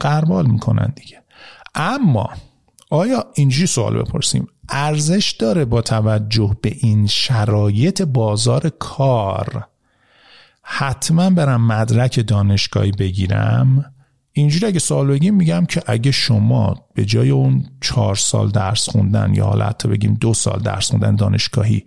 [0.00, 1.22] قربال می‌کنن دیگه.
[1.74, 2.28] اما
[2.90, 9.66] آیا اینجوری سوال بپرسیم؟ ارزش داره با توجه به این شرایط بازار کار
[10.62, 13.92] حتما برم مدرک دانشگاهی بگیرم؟
[14.32, 19.34] اینجوری اگه سوال بگیم میگم که اگه شما به جای اون چهار سال درس خوندن
[19.34, 21.84] یا حالا حتی بگیم دو سال درس خوندن دانشگاهی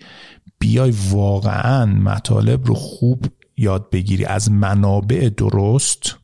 [0.63, 3.25] بیای واقعا مطالب رو خوب
[3.57, 4.25] یاد بگیری.
[4.25, 6.17] از منابع درست.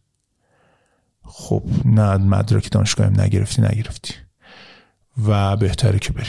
[1.23, 4.13] خب نه مدرک دانشگاهی نگرفتی نگرفتی.
[5.27, 6.25] و بهتره که بری.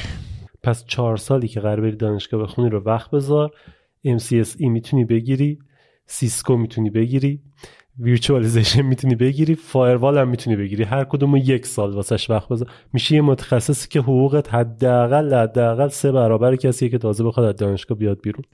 [0.62, 3.50] پس چهار سالی که قرار بری دانشگاه بخونی رو وقت بذار.
[4.06, 5.58] MCSE می‌تونی بگیری.
[6.06, 7.42] سیسکو می‌تونی بگیری.
[8.00, 10.84] virtualization می‌تونی بگیری firewall هم می‌تونی بگیری.
[10.84, 12.68] هر کدوم یک سال واسش وقت بذار.
[12.92, 17.98] میشه یه متخصصی که حقوقت حداقل حداقل سه برابر کسی که تازه بخواد از دانشگاه
[17.98, 18.44] بیاد بیرون.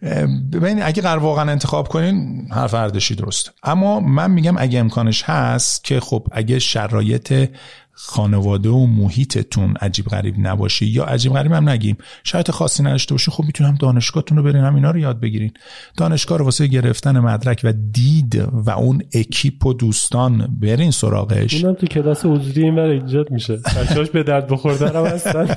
[0.52, 3.52] ببین اگه قرار واقعا انتخاب کنین هر دوشی درست.
[3.62, 7.50] اما من میگم اگه امکانش هست که خب اگه شرایط
[7.98, 11.96] خانواده و محیطتون عجیب غریب نباشه یا عجیب غریب هم نگیم.
[12.24, 15.52] شاید خاصی نداشته باشه خب می‌تونم دانشگاهتون رو برین هم اینا رو یاد بگیرین.
[15.96, 21.64] دانشگاه رو واسه گرفتن مدرک و دید و اون اکیپ و دوستان برین سراغش.
[21.64, 23.56] اونم تو کلاس حضوری این ایجاد میشه.
[23.56, 25.56] بچه‌هاش به درد بخوردن هم هستن.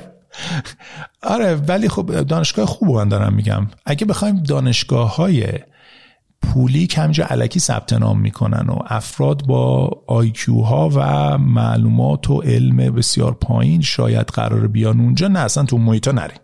[1.22, 3.66] آره ولی خب دانشگاه خوب دارم میگم.
[3.86, 5.44] اگه بخوایم دانشگاه های
[6.42, 12.76] پولی کمجا علکی ثبت نام می‌کنن و افراد با آیکیو ها و معلومات و علم
[12.76, 16.38] بسیار پایین شاید قرار بیان اونجا نه اصلا تو محیطا نریم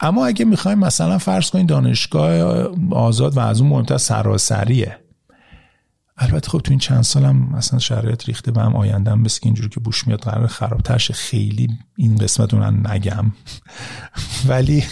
[0.00, 4.98] اما اگه می‌خوایم مثلا فرض کنید دانشگاه آزاد و از اون مهمتر سراسریه.
[6.20, 9.68] البته خب تو این چند سالم اصلا شرایط ریخته به هم آیندم بس که اینجوری
[9.68, 13.32] که بوش میاد قرار خرابتر خیلی این قسمت اونن نگم.
[14.48, 14.84] ولی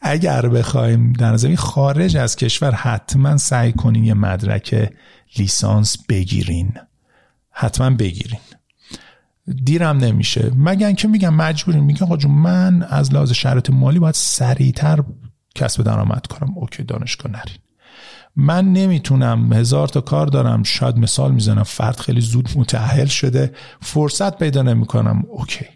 [0.00, 4.92] اگر بخوایم در نظر خارج از کشور حتما سعی کنین یه مدرک
[5.38, 6.72] لیسانس بگیرین.
[7.50, 8.40] حتما بگیرین.
[9.64, 10.52] دیرم نمیشه.
[10.56, 11.84] مگن که میگم مجبورین.
[11.84, 15.04] میگم آقا من از لحاظ شرط مالی باید سریعتر
[15.54, 16.52] کسب درآمد کنم.
[16.56, 17.58] اوکی دانشگاه نرین.
[18.36, 19.52] من نمی‌تونم.
[19.52, 20.62] هزار تا کار دارم.
[20.62, 21.62] شاید مثال می‌زنم.
[21.62, 23.54] فرد خیلی زود متعهل شده.
[23.80, 25.22] فرصت پیدا نمی‌کنم.
[25.28, 25.66] اوکی.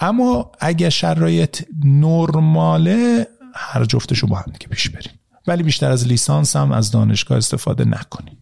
[0.00, 5.12] اما اگه شرایط نرماله هر جفتشو با هم دیگه پیش بریم.
[5.46, 8.36] ولی بیشتر از لیسانس هم از دانشگاه استفاده نکنین.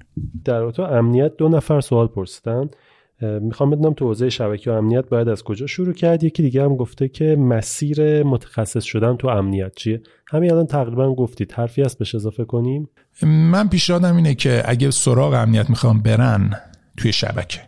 [0.44, 2.70] در تو امنیت دو نفر سوال پرسیدن.
[3.40, 6.76] می‌خوام بدونم تو حوزه شبکه و امنیت باید از کجا شروع کرد؟ یکی دیگه هم
[6.76, 11.52] گفته که مسیر متخصص شدن تو امنیت چیه؟ همین الان تقریبا گفتید.
[11.52, 12.88] حرفی هست بهش اضافه کنیم؟
[13.22, 16.60] من پیشنهادم اینه که اگه سراغ امنیت می‌خوام برن
[16.96, 17.60] توی شبکه.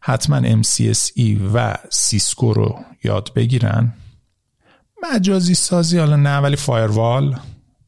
[0.00, 3.92] حتما MCSE و سیسکو رو یاد بگیرن.
[5.02, 7.38] مجازی سازی حالا نه ولی firewall.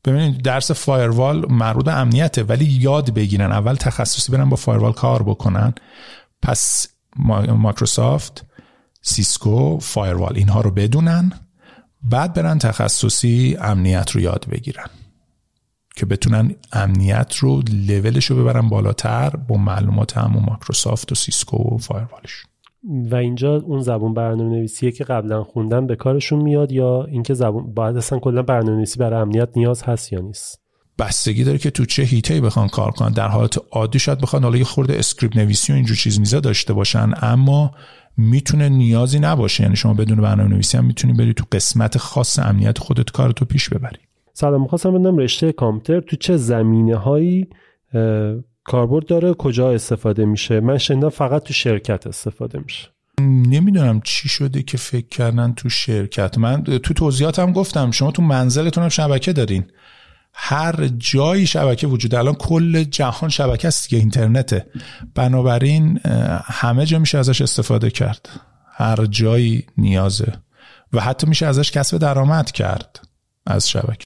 [0.04, 3.52] ببینید درس firewall مربوط به امنیته ولی یاد بگیرن.
[3.52, 5.74] اول تخصصی برن با firewall کار بکنن.
[6.42, 6.86] پس
[7.16, 8.44] Microsoft
[9.02, 11.32] Cisco firewall اینها رو بدونن.
[12.02, 14.86] بعد برن تخصصی امنیت رو یاد بگیرن.
[16.02, 21.78] که بتونن امنیت رو لولش رو ببرن بالاتر با معلومات همون مایکروسافت و Cisco و
[21.78, 22.44] firewall ش.
[23.10, 27.74] و اینجا اون زبون برنامه نویسیه که قبلا خوندن به کارشون میاد یا اینکه زبون
[27.74, 30.60] باید اصلا کلا برنامه نویسی برای امنیت نیاز هست یا نیست؟
[30.98, 33.12] بستگی داره که تو چه حیطه بخوان کار کنن.
[33.12, 36.72] در حالت عادی شاید بخوان حالا یه خورده script نویسی و اینجور چیز میزا داشته
[36.72, 37.70] باشن اما
[38.16, 39.62] می‌تونه نیازی نباشه.
[39.62, 43.68] یعنی شما بدون برنامه نویسی هم می‌تونی بری تو قسمت خاص امنیت خودت کارتو پیش
[43.68, 43.98] ببری.
[44.34, 47.48] سلام می‌خواستم بدونم رشته کامپیوتر تو چه زمینه هایی
[48.64, 52.88] کاربرد داره کجا استفاده میشه؟ من شنیدم فقط تو شرکت استفاده میشه.
[53.46, 56.38] نمی‌دونم چی شده که فکر کردن تو شرکت.
[56.38, 59.64] من تو توضیحاتم گفتم شما تو منزلتون هم شبکه دارین.
[60.34, 64.66] هر جایی شبکه وجود الان کل جهان شبکه است دیگه اینترنته.
[65.14, 66.00] بنابراین
[66.44, 68.28] همه جا میشه ازش استفاده کرد.
[68.72, 70.32] هر جایی نیازه.
[70.92, 73.00] و حتی میشه ازش کسب درآمد کرد.
[73.46, 74.04] از شبکه.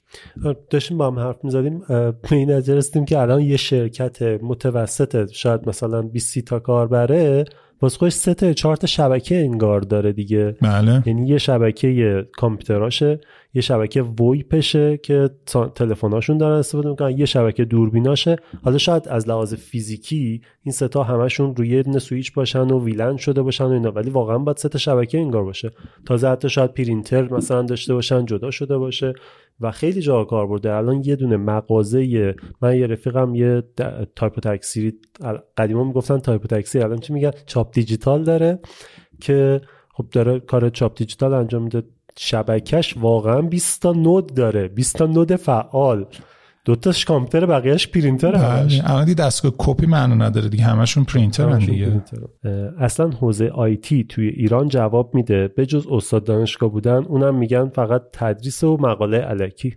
[0.69, 1.79] داشتیم با هم حرف می‌زدیم.
[1.89, 7.45] به این رسیدیم که الان یه شرکت متوسط شاید مثلا 20 تا کاربره
[7.79, 10.55] باز خودش سه تا چهار تا شبکه انگار داره دیگه.
[10.61, 11.03] بله.
[11.05, 13.19] یعنی یه شبکه کامپیوتراشه
[13.53, 15.29] یه شبکه VoIP شه که
[15.75, 18.35] تلفناشون دارن استفاده می‌کنن یه شبکه دوربیناشه.
[18.63, 23.17] حالا شاید از لحاظ فیزیکی این سه تا همشون روی یه سویچ باشن و VLAN
[23.17, 25.71] شده باشن و اینا ولی واقعا باید سه تا شبکه انگار باشه.
[26.05, 29.13] تازه حتی شاید پرینتر مثلا داشته باشن جدا شده باشه.
[29.61, 30.73] و خیلی جا کار برده.
[30.73, 33.63] الان یه دونه مغازه من یه رفیقم یه
[34.15, 34.93] تایپ تکثیر
[35.57, 38.59] قدیما می‌گفتن تایپ تکثیر الان چی میگن؟ چاپ دیجیتال داره
[39.21, 39.61] که
[39.93, 41.83] خب داره کار چاپ دیجیتال انجام میده.
[42.19, 44.67] شبکش واقعا 20 تا نود داره.
[44.67, 46.05] 20 تا نود فعال.
[46.67, 51.57] دو تاش کامپیوتر بقیهش پرینتر همش الان دی دستگاه کپی معنا نداره دیگه همشون پرینتر
[51.57, 52.01] دیگه.
[52.79, 55.47] اصلا حوزه آیتی توی ایران جواب میده.
[55.47, 59.75] به جز استاد دانشگاه بودن اونم میگن فقط تدریس و مقاله علکی.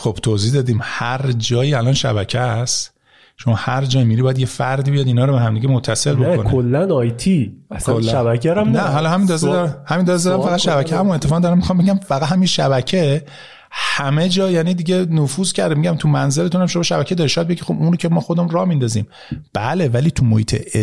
[0.00, 0.78] خب توضیح دادیم.
[0.82, 3.00] هر جایی الان شبکه هست
[3.36, 6.36] شما هر جا میری باید یه فردی بیاد اینا رو به هم دیگه متصل بکنه.
[6.36, 11.10] نه کلا آیتی اصلا شبکه هم نه حالا همین دازه همین دازه فقط شبکه هم
[11.10, 13.22] اتفاقا دارم می‌خوام بگم فقط همین شبکه
[13.70, 15.74] همه جا یعنی دیگه نفوذ کرده.
[15.74, 17.28] میگم تو منزلتون هم شما شبکه داره.
[17.28, 19.06] شاید بگی خب اونو که ما خودم راه میندازیم.
[19.52, 20.78] بله ولی تو محیط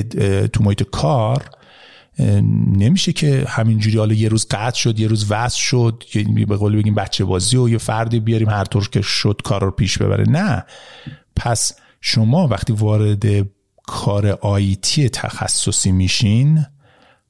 [0.46, 1.50] تو محیط کار
[2.78, 6.04] نمیشه که همینجوری حالا یه روز قطع شد یه روز وصل شد
[6.48, 9.72] به قول بگیم بچه بازی و یه فردی بیاریم هر طور که شد کار رو
[9.72, 10.30] پیش ببره.
[10.30, 10.66] نه.
[11.36, 13.26] پس شما وقتی وارد
[13.88, 16.66] کار آیتی تخصصی میشین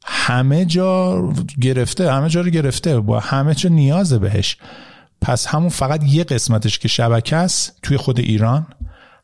[0.06, 1.24] همه جا
[1.62, 4.58] گرفته همه جا رو گرفته با همه جا نیازه بهش.
[5.22, 8.68] پس همون فقط یه قسمتش که شبکه است توی خود ایران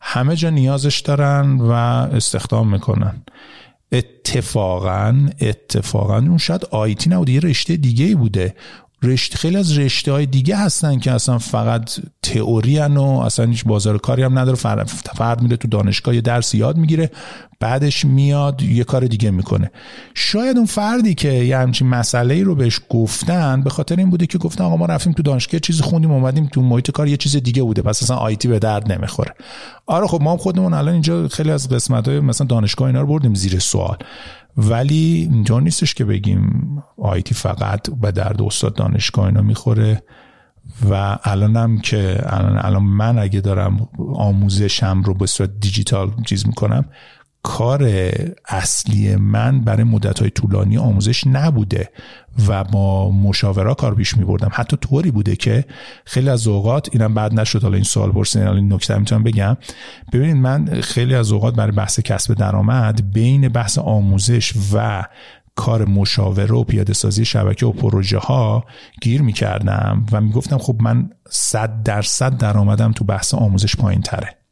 [0.02, 3.24] همه جا نیازش دارن و استخدام می‌کنن.
[3.92, 8.56] اتفاقا اتفاقا اون شاید آیتی نبوده یه رشته دیگه بوده.
[9.04, 13.98] رشته خیلی از رشته های دیگه هستن که اصلا فقط تئوری و اصلا هیچ بازار
[13.98, 14.58] کاری هم نداره.
[14.58, 17.12] فرد, فرد میره تو دانشگاه یه درس یاد می‌گیره
[17.60, 19.72] بعدش میاد یه کار دیگه می‌کنه.
[20.14, 24.38] شاید اون فردی که یه همچین مسئله رو بهش گفتن به خاطر این بوده که
[24.38, 27.64] گفتن آقا ما رفتیم تو دانشگاه چیز خوندیم اومدیم تو محیط کار یه چیز دیگه
[27.64, 27.82] بوده.
[27.82, 29.34] پس اصلا آیتی به درد نمی‌خوره.
[29.86, 33.34] آره خب ما خودمون الان اینجا خیلی از قسمت های مثلا دانشگاه اینا رو بردیم
[33.34, 33.98] زیر سوال.
[34.58, 40.04] ولی اینجا نیستش که بگیم آیتی فقط به درد استاد دانشگاه اینا می‌خوره
[40.90, 46.86] و الانم که الان, الان من اگه دارم آموزشم رو به صورت دیجیتال چیز می‌کنم
[47.44, 48.12] کار
[48.48, 51.90] اصلی من برای مدت های طولانی آموزش نبوده
[52.48, 55.66] و با مشاورا کار پیش می بردم حتی طوری بوده که
[56.06, 59.58] خیلی از اوقات اینم بعد نشد حالا این سوال پرسیدن این نکته می‌تونم بگم.
[60.14, 65.04] ببینید من خیلی از اوقات برای بحث کسب درآمد بین بحث آموزش و
[65.56, 68.66] کار مشاوره و پیاده سازی شبکه و پروژه ها
[69.02, 74.02] گیر می کردم و می گفتم خب من صد درصد درآمدم تو بحث آموزش پایین
[74.02, 74.43] تره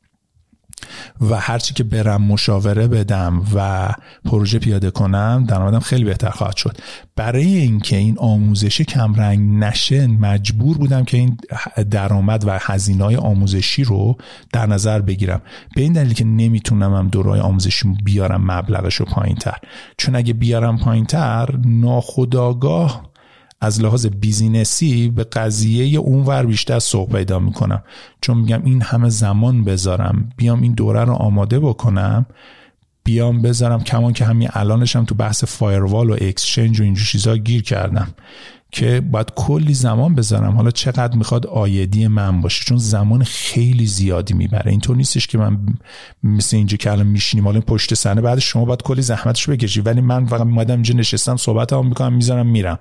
[1.29, 3.89] و هرچی که برم مشاوره بدم و
[4.25, 6.77] پروژه پیاده کنم درآمدم خیلی بهتر خواهد شد.
[7.15, 11.37] برای اینکه این آموزش کمرنگ نشه مجبور بودم که این
[11.91, 14.17] درآمد و هزینه های آموزشی رو
[14.53, 15.41] در نظر بگیرم.
[15.75, 19.57] به این دلیل که نمی‌تونم هم دورای آموزشی بیارم مبلغش رو پایین تر
[19.97, 23.10] چون اگه بیارم پایین تر ناخداگاه
[23.61, 27.83] از لحاظ بیزینسی به قضیه اونور بیشتر سوق پیدا می‌کنم.
[28.21, 30.29] چون میگم این همه زمان بذارم.
[30.37, 32.25] بیام این دوره رو آماده بکنم.
[33.03, 37.61] بیام بذارم کمان که همین الانشم تو بحث فایروال و اکسچنج و اینجور چیزا گیر
[37.61, 38.07] کردم.
[38.71, 40.55] که باید کلی زمان بذارم.
[40.55, 44.71] حالا چقدر می‌خواد آیدی من باشه؟ چون زمان خیلی زیادی می‌بره.
[44.71, 45.57] اینطور نیستش که من
[46.23, 49.81] مثل اینجا که الان میشینیم حالا پشت صحنه بعد شما باید کلی زحمتش بکشی.
[49.81, 52.79] ولی من فقط اومدم اینجا نشستم صحبت هم می‌کنم می‌ذارم میرم.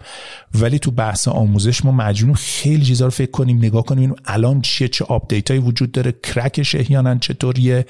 [0.54, 4.88] ولی تو بحث آموزش ما مجبوریم خیلی چیزا رو فکر کنیم نگاه کنیم الان چیه
[4.88, 7.86] چه update هایی وجود داره crack ش احیانا چطوریه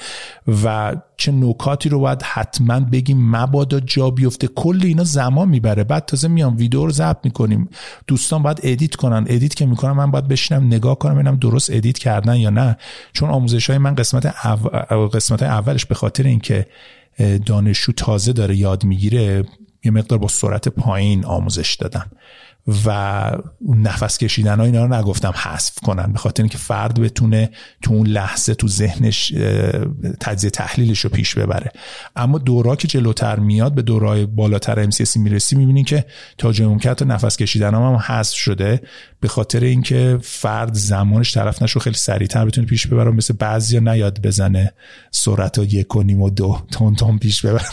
[0.65, 4.47] و چه نکاتی رو باید حتما بگیم مبادا جا بیفته.
[4.47, 5.85] کل اینا زمان می‌بره.
[5.85, 7.69] بعد تازه میام ویدیو رو ضبط می‌کنیم.
[8.07, 9.25] دوستان باید edit کنن.
[9.29, 12.77] edit که می‌کنم من باید بشینم نگاه کنم ببینم درست edit کردن یا نه.
[13.13, 14.35] چون آموزش های من قسمت
[15.13, 16.67] قسمت اولش به خاطر اینکه
[17.47, 19.45] دانشجو تازه داره یاد می‌گیره
[19.85, 22.11] یه مقدار با سرعت پایین آموزش دادم
[22.87, 23.31] و
[23.69, 27.51] نفس کشیدن ها اینا رو نگفتم حذف کنن به خاطر اینکه فرد بتونه
[27.83, 29.35] تو اون لحظه تو ذهنش
[30.21, 31.73] تجزیه تحلیلش رو پیش ببره.
[32.17, 36.05] اما دورا که جلوتر میاد به دورای بالاتر MCSC می‌رسی می‌بینی که
[36.39, 38.81] تا جای ممکن نفس کشیدن هم, هم حذف شده
[39.21, 44.23] به خاطر اینکه فرد زمانش طرف نشو خیلی سریعتر بتونه پیش ببره مثل بعضیا نیاد
[44.23, 44.73] بزنه
[45.11, 47.65] سرعت ها یک و نیم و دو تون تون پیش ببره.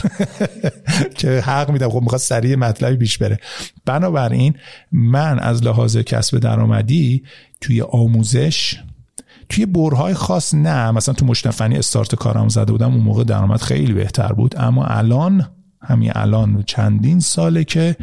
[1.17, 3.39] که حق میدم خب می‌خواد سریع مطلبی پیش بره.
[3.85, 4.55] بنابراین
[4.91, 7.23] من از لحاظ کسب درآمدی
[7.61, 8.79] توی آموزش
[9.49, 10.91] توی برهای خاص نه.
[10.91, 14.55] مثلا تو مشتفنی استارت کارم زده بودم اون موقع درآمد خیلی بهتر بود.
[14.57, 15.47] اما الان
[15.81, 17.95] همین الان چندین ساله که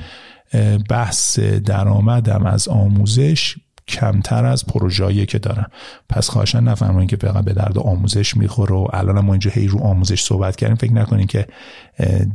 [0.91, 3.57] بحث درآمدم از آموزش
[3.89, 5.71] کمتر از پروژه‌ای که دارم
[6.09, 9.81] پس خواهشن نفرمایید که فقط به درد آموزش می‌خوره و الان ما اینجا هی رو
[9.81, 10.77] آموزش صحبت کردیم.
[10.77, 11.47] فکر نکنین که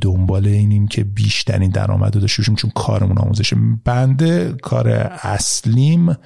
[0.01, 3.53] دنبال اینیم که بیشترین درآمد رو داشته چون کارمون آموزش
[3.85, 4.87] بنده کار
[5.23, 6.17] اصلیم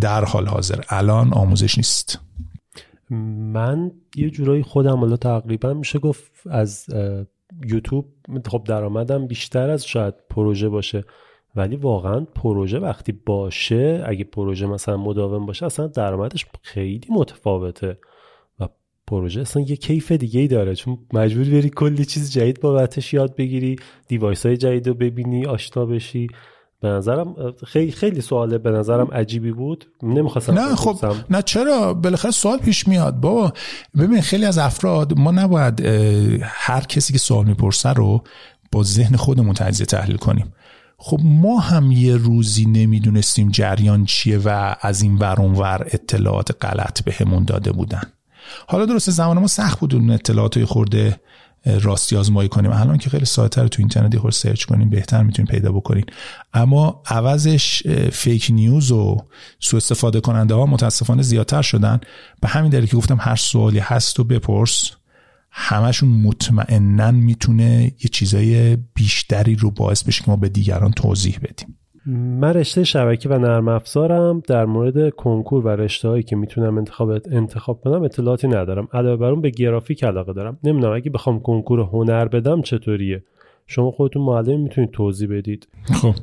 [0.00, 0.80] در حال حاضر.
[0.88, 2.20] الان آموزش نیست.
[3.10, 6.86] من یه جورایی خودم حالا تقریبا میشه گفت از
[7.66, 8.04] یوتیوب
[8.48, 11.04] خب درآمدم بیشتر از شاید پروژه باشه.
[11.56, 17.98] ولی واقعا پروژه وقتی باشه اگه پروژه مثلا مداوم باشه اصلا درآمدش خیلی متفاوته
[18.60, 18.68] و
[19.06, 20.74] پروژه اصلا یه کیف دیگه ای داره.
[20.74, 23.76] چون مجبور بری کلی چیز جدید بابتش یاد بگیری
[24.08, 26.26] دیوایس های جدید رو ببینی آشنا بشی.
[26.80, 27.34] به نظرم
[27.66, 29.84] خیلی خیلی سواله به نظرم عجیبی بود.
[30.02, 33.14] نمی‌خواستم نه خب نه چرا؟ بالاخره سوال پیش میاد.
[33.14, 33.52] بابا
[33.98, 35.80] ببین خیلی از افراد ما نباید
[36.42, 38.22] هر کسی که سوال می‌پرسه رو
[38.72, 40.52] با ذهن خودمون تجزیه تحلیل کنیم.
[40.96, 47.02] خب ما هم یه روزی نمی‌دونستیم جریان چیه و از این ور ور اطلاعات غلط
[47.02, 48.02] بهمون به داده بودن.
[48.68, 51.20] حالا درسته زمان ما سخت بود اون اطلاعات خورده
[51.80, 52.72] راستی آزمایی کنیم.
[52.72, 56.04] الان که خیلی ساده تو اینترنت خود search کنیم بهتر می‌تونیم پیدا بکنین
[56.54, 59.16] اما عوضش fake news و
[59.60, 62.00] سوء استفاده کننده ها متاسفانه زیادتر شدن.
[62.40, 64.90] به همین دلیل که گفتم هر سوالی هست و بپرس.
[65.56, 71.78] همشون مطمئنا می‌تونه یه چیزای بیشتری رو باعث بشه که ما به دیگران توضیح بدیم.
[72.40, 74.42] من رشته شبکه و نرم افزارم.
[74.48, 78.88] در مورد کنکور و رشته هایی که می‌تونم انتخاب انتخاب کنم اطلاعاتی ندارم.
[78.92, 80.58] علاوه بر اون به گرافیک علاقه دارم.
[80.64, 83.24] نمی‌دونم اگه بخوام کنکور هنر بدم چطوریه؟
[83.66, 85.68] شما خودتون معلم می‌تونید توضیح بدید.
[85.92, 86.14] خب.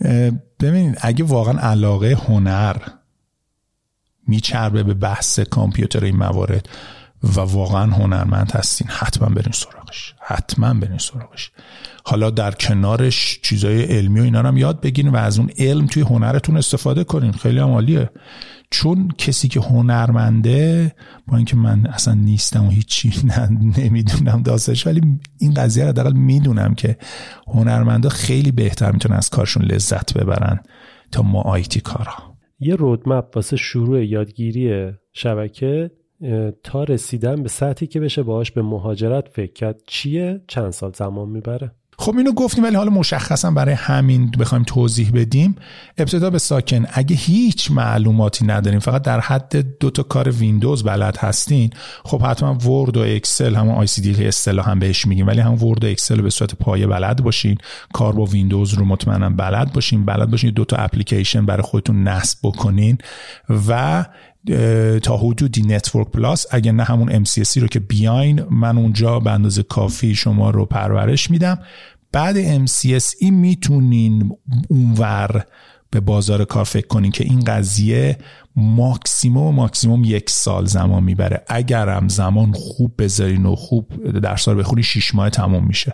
[0.60, 2.76] ببینید اگه واقعا علاقه هنر
[4.28, 6.68] میچربه به بحث کامپیوتر این موارد
[7.24, 8.88] و واقعا هنرمند هستین.
[8.90, 10.14] حتما برین سراغش.
[10.20, 11.50] حتما برین سراغش.
[12.04, 16.02] حالا در کنارش چیزای علمی و اینا هم یاد بگیرین و از اون علم توی
[16.02, 17.32] هنرتون استفاده کنین.
[17.32, 18.10] خیلی عالیه.
[18.70, 20.94] چون کسی که هنرمنده
[21.28, 23.12] با اینکه من اصلا نیستم و هیچی
[23.78, 26.96] نمی‌دونم داستش ولی این قضیه رو دقیقا می‌دونم که
[27.46, 30.60] هنرمنده خیلی بهتر می‌تونن از کارشون لذت ببرن
[31.12, 32.14] تا ما آیتی کارا.
[32.60, 35.90] یه رودمپ واسه شروع یادگیری شبکه
[36.62, 39.80] تا رسیدن به سطحی که بشه باهاش به مهاجرت فکر کرد.
[39.86, 41.72] چیه؟ چند سال زمان می‌بره.
[41.98, 45.56] خب اینو گفتیم ولی حالا مشخصا برای همین بخوایم توضیح بدیم.
[45.98, 46.86] ابتدا به ساکن.
[46.92, 51.70] اگه هیچ معلوماتی نداریم فقط در حد دو تا کار ویندوز بلد هستین
[52.04, 55.88] خب حتما Word و Excel همون ICDL اصطلاحا هم بهش میگیم ولی هم Word و
[55.88, 57.58] Excel به صورت پایه بلد باشین.
[57.92, 60.04] کار با ویندوز رو مطمئنا بلد باشین.
[60.04, 62.98] بلد باشین دو تا اپلیکیشن برای خودتون نصب بکنین.
[63.68, 64.04] و
[65.02, 69.62] تا حدودی Network Plus اگه نه همون MCSE رو که بیاین من اونجا به اندازه
[69.62, 71.58] کافی شما رو پرورش میدم.
[72.12, 74.32] بعد MCSE می‌تونین
[74.68, 75.44] اونور
[75.90, 78.18] به بازار کار فکر کنین که این قضیه
[78.56, 81.42] ماکسیموم ماکسیموم یک سال زمان می‌بره.
[81.48, 85.92] اگرم زمان خوب بذارین و خوب درس رو بخونی شیش ماه تموم میشه.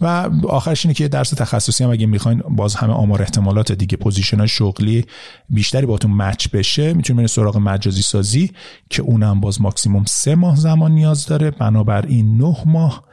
[0.00, 4.38] و آخرش اینه که درس تخصصی هم اگه می‌خواین باز همه آمار احتمالات دیگه position
[4.38, 5.04] های شغلی
[5.50, 6.92] بیشتری باتون match بشه.
[6.92, 8.50] می‌تونید برین سراغ مجازی سازی
[8.90, 11.50] که اونم باز ماکسیموم سه ماه زمان نیاز داره.
[11.50, 13.04] بنابراین نه ماه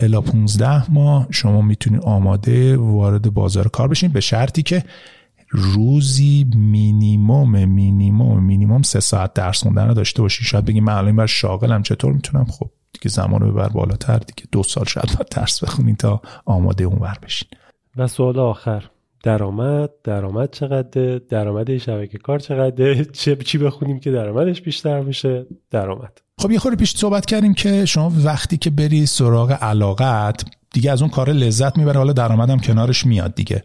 [0.00, 4.12] الا 15 ماه شما می‌تونید آماده وارد بازار کار بشین.
[4.12, 4.84] به شرطی که
[5.52, 10.44] روزی مینیموم مینیموم مینیموم سه ساعت درس خوندن رو داشته باشی.
[10.44, 14.48] شاید بگی من الان بر شاغلم چطور می‌تونم؟ خب دیگه زمان رو ببر بالاتر دیگه
[14.52, 17.48] دو سال شاید باید درس بخونین تا آماده اونور بشین
[17.96, 18.84] و سوال آخر.
[19.22, 26.18] درآمد درآمد چقدر درآمد شبکه کار چقدر چه چی بخونیم که درآمدش بیشتر میشه؟ درآمد.
[26.38, 31.02] خب یه خورده پیش صحبت کردیم که شما وقتی که بری سراغ علاقت دیگه از
[31.02, 33.62] اون کار لذت می‌بره حالا درآمدم کنارش میاد دیگه.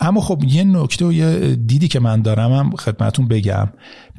[0.00, 3.68] اما خب یه نکته و یه دیدی که من دارم هم خدمتون بگم.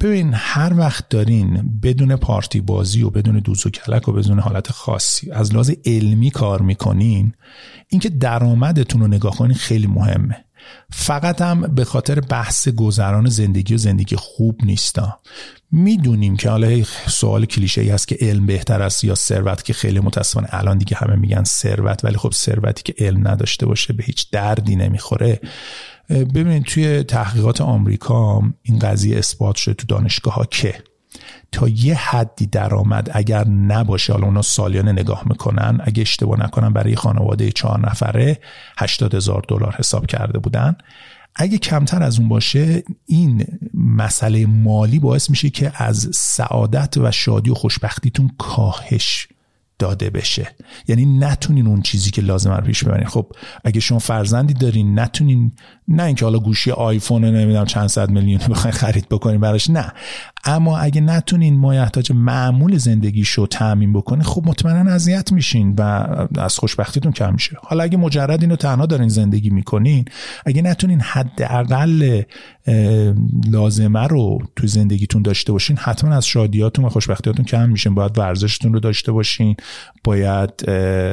[0.00, 4.72] ببین هر وقت دارین بدون پارتی بازی و بدون دوز و کلک و بدون حالت
[4.72, 7.34] خاصی از لحاظ علمی کار می‌کنین
[7.88, 10.44] اینکه درآمدتون رو نگاه کنین خیلی مهمه.
[10.90, 15.20] فقط هم به خاطر بحث گذران زندگی و زندگی خوب نیستا.
[15.72, 20.00] می‌دونیم که حالا سوال کلیشه ای هست که علم بهتر است یا ثروت که خیلی
[20.00, 24.30] متاسفانه الان دیگه همه میگن ثروت ولی خب ثروتی که علم نداشته باشه به هیچ
[24.30, 25.40] دردی نمی‌خوره.
[26.10, 30.74] ببینید توی تحقیقات آمریکا این قضیه اثبات شده تو دانشگاه ها که
[31.52, 34.12] تا یه حدی درآمد اگر نباشه.
[34.12, 35.80] حالا اونا سالیانه نگاه می‌کنن.
[35.84, 38.38] اگه اشتباه نکنن برای خانواده چهار نفره
[38.78, 40.76] 80 هزار دلار حساب کرده بودن.
[41.36, 47.50] اگه کمتر از اون باشه این مسئله مالی باعث میشه که از سعادت و شادی
[47.50, 49.28] و خوشبختیتون کاهش
[49.78, 50.48] داده بشه.
[50.88, 53.06] یعنی نتونین اون چیزی که لازم رو پیش ببرین.
[53.06, 53.26] خب
[53.64, 55.52] اگه شما فرزندی دارین نتونین
[55.88, 59.92] نه اینکه حالا گوشی آیفون نمی‌دونم چند صد میلیون بخواین خرید بکنین براش نه.
[60.46, 65.82] اما اگه نتونین مایحتاج معمول زندگیشو تعمین بکنین خب مطمئنا اذیت میشین و
[66.38, 67.56] از خوشبختیتون کم میشه.
[67.62, 70.04] حالا اگه مجرد اینو تنها دارین زندگی می‌کنین
[70.46, 72.22] اگه نتونین حداقل
[73.50, 77.94] لازمه رو تو زندگیتون داشته باشین حتما از شادیاتون و خوشبختیاتون کم میشین.
[77.94, 79.56] باید ورزشتون رو داشته باشین
[80.04, 80.50] باید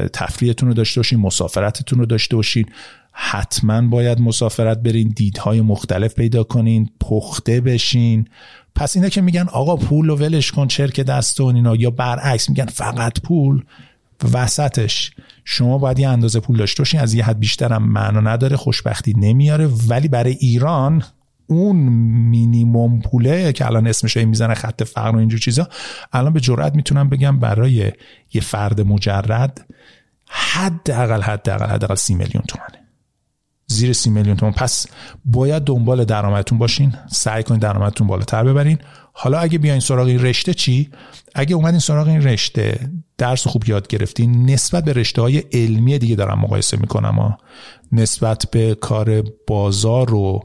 [0.08, 2.66] تفریحتون رو داشته باشین مسافرتتون رو داشته باشین.
[3.14, 8.28] حتما باید مسافرت برین دیدهای مختلف پیدا کنین پخته بشین.
[8.76, 12.66] پس اینا که میگن آقا پول رو ولش کن چرک دستون اینا یا برعکس میگن
[12.66, 13.64] فقط پول
[14.34, 15.12] وسطش.
[15.46, 19.68] شما باید یه اندازه پول داشته باشین از یه حد بیشترم معنا نداره خوشبختی نمیاره.
[19.88, 21.04] ولی برای ایران
[21.48, 21.76] اون
[22.30, 25.68] مینیموم پوله که الان اسمش می‌زنه خط فقر و اینجور چیزا
[26.14, 27.92] الان به جرات می‌تونم بگم برای
[28.34, 29.66] یه فرد مجرد
[30.28, 32.81] حداقل حداقل حداقل سی میلیون تومنه.
[33.72, 34.54] زیر سی میلیون تومان.
[34.54, 34.88] پس
[35.26, 36.96] باید دنبال درآمدتون باشین.
[37.08, 38.78] سعی کنید درآمدتون بالاتر ببرین.
[39.14, 40.90] حالا اگه بیاین سراغ این رشته چی؟
[41.36, 46.16] اگه اومدین سراغ این رشته درس خوب یاد گرفتین نسبت به رشته های علمی دیگه
[46.16, 47.38] دارم مقایسه می‌کنم
[47.92, 50.42] نسبت به کار بازار رو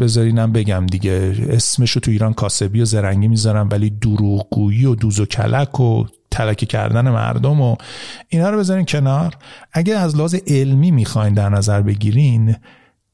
[0.00, 1.34] بذارینم بگم دیگه.
[1.48, 6.04] اسمش رو تو ایران کاسبی و زرنگی می‌ذارم ولی دروغگویی و دوز و کلک و
[6.30, 7.76] تلکه کردن مردم و
[8.28, 9.34] اینا رو بذارین کنار.
[9.72, 12.56] اگه از لحاظ علمی می‌خواین در نظر بگیرین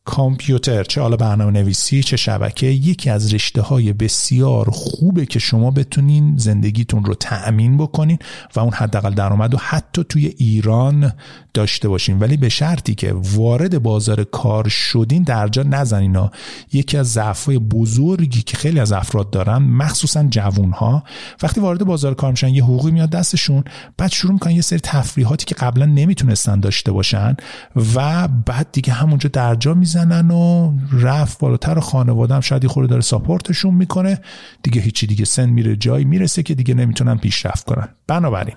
[0.04, 5.70] کامپیوتر چه حالا برنامه نویسی چه شبکه یکی از رشته های بسیار خوبه که شما
[5.70, 8.18] بتونین زندگیتون رو تأمین بکنین
[8.56, 11.12] و اون حداقل درآمد و حتی توی ایران
[11.54, 12.18] داشته باشین.
[12.18, 16.30] ولی به شرطی که وارد بازار کار شدین درجا نزنین
[16.72, 21.04] یکی از ضعف‌های بزرگی که خیلی از افراد دارن مخصوصا جوونها
[21.42, 23.64] وقتی وارد بازار کار میشن یه حقوقی میاد دستشون
[23.96, 27.36] بعد شروع می‌کنن یه سری تفریحاتی که قبلا نمی‌تونستن داشته باشن
[27.94, 33.74] و بعد دیگه همونجا درجا می‌زنن و رفت بالاتر خانواده هم شاید خورده داره ساپورتشون
[33.74, 34.20] می‌کنه.
[34.62, 37.88] دیگه هیچی دیگه سن میره جایی می‌رسه که دیگه نمی‌تونن پیشرفت کنن.
[38.06, 38.56] بنابراین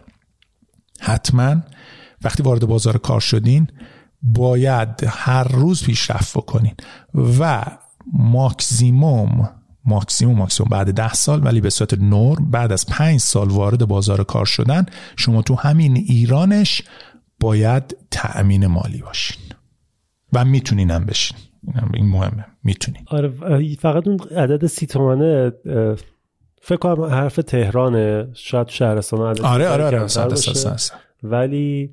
[1.01, 1.55] حتما
[2.21, 3.67] وقتی وارد بازار کار شدین
[4.21, 6.73] باید هر روز پیشرفت بکنین
[7.39, 7.63] و
[8.13, 9.49] ماکسیموم
[9.85, 14.23] ماکسیموم ماکسیموم بعد ده سال ولی به صورت نور بعد از پنج سال وارد بازار
[14.23, 14.85] کار شدن
[15.15, 16.81] شما تو همین ایرانش
[17.39, 19.54] باید تأمین مالی باشین.
[20.35, 21.37] و می‌تونین هم بشین
[21.93, 22.45] این مهمه.
[22.63, 25.51] می‌تونین آره فقط اون عدد سی تومنه
[26.61, 28.27] فکر کنم حرف تهرانه.
[28.33, 30.75] شاید شهرستان عدد آره آره آره,
[31.23, 31.91] ولی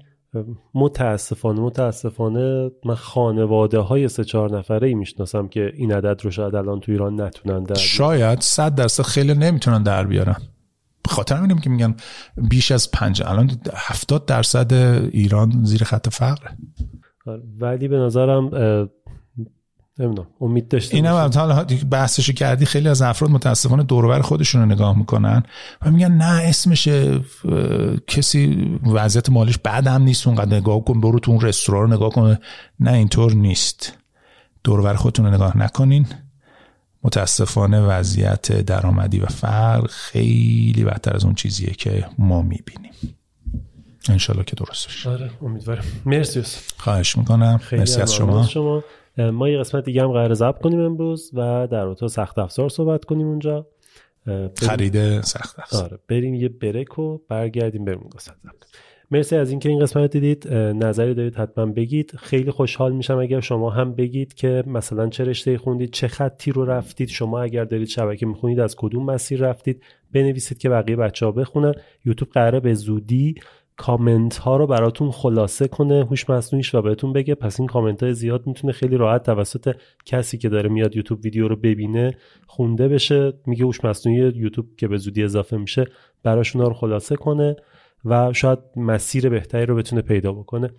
[0.74, 6.55] متاسفانه متاسفانه من خانواده های سه چهار نفره ای می‌شناسم که این عدد رو شاید
[6.55, 10.36] الان تو ایران نتونن در شاید صد درصد خیلی نمی‌تونن در بیارن.
[11.09, 11.97] خاطر همینم که میگن
[12.36, 14.73] بیش از پنج الان هفتاد درصد
[15.12, 16.48] ایران زیر خط فقره.
[16.48, 16.56] آره،
[17.61, 18.51] ولی به نظرم
[19.99, 24.99] نمی‌دونم امید داشته اینم حالا بحثش کردی خیلی از افراد متاسفانه دوربر خودشون رو نگاه
[24.99, 25.43] می‌کنن
[25.82, 26.89] و میگن نه اسمش
[28.07, 32.11] کسی وضعیت مالش بعد هم نیست اونقدر نگاه کن برو تو اون رستوران رو نگاه
[32.11, 32.40] کنه
[32.81, 33.99] نه اینطور نیست.
[34.65, 36.07] دوربر خودتون رو نگاه نکنین.
[37.03, 42.93] متاسفانه وضعیت درآمدی و فقر خیلی بدتر از اون چیزیه که ما می‌بینیم.
[44.11, 45.85] انشالله که درست بشه آره امیدوارم.
[46.07, 46.43] مرسی
[46.77, 47.61] خواهش می‌کنم.
[47.73, 48.43] مرسی از شما.
[48.43, 48.85] شما.
[49.19, 53.05] ما یه قسمت دیگه هم قرار ضبط کنیم امروز و در رابطه سخت افزار صحبت
[53.05, 53.66] کنیم اونجا.
[54.57, 55.85] خرید سخت افزار.
[55.85, 58.37] آره بریم یه بریک و برگردیم بریم قسمت
[59.11, 60.53] مرسی از اینکه این قسمت دیدید.
[60.55, 62.12] نظری دارید حتما بگید.
[62.19, 66.65] خیلی خوشحال میشم اگر شما هم بگید که مثلا چه رشته خوندید چه خطی رو
[66.65, 67.09] رفتید.
[67.09, 71.74] شما اگر دارید شبکه می‌خونید از کدوم مسیر رفتید؟ بنویسید که بقیه بچه ها بخونن.
[72.05, 73.35] یوتیوب قراره به زودی
[73.77, 77.35] کامنت ها رو براتون خلاصه کنه هوش مصنوعیش و بهتون بگه.
[77.35, 79.74] پس این کامنت های زیاد می‌تونه خیلی راحت توسط
[80.05, 82.16] کسی که داره میاد یوتیوب ویدیو رو ببینه
[82.47, 83.32] خونده بشه.
[83.47, 85.85] میگه هوش مصنوعی یوتیوب که به زودی اضافه میشه
[86.23, 87.57] براشون رو خلاصه کنه
[88.05, 90.70] و شاید مسیر بهتری رو بتونه پیدا بکنه.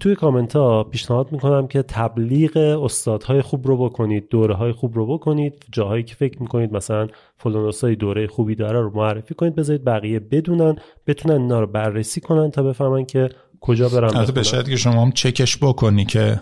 [0.00, 5.06] توی کامنت ها پیشنهاد می‌کنم که تبلیغ استادهای خوب رو بکنید دوره های خوب رو
[5.06, 10.20] بکنید جاهایی که فکر می‌کنید مثلا فلان دوره خوبی داره رو معرفی کنید بذارید بقیه
[10.20, 13.28] بدونن بتونن اینا رو بررسی کنن تا بفهمن که
[13.60, 16.40] کجا برن البته به که شما هم چکش بکنی که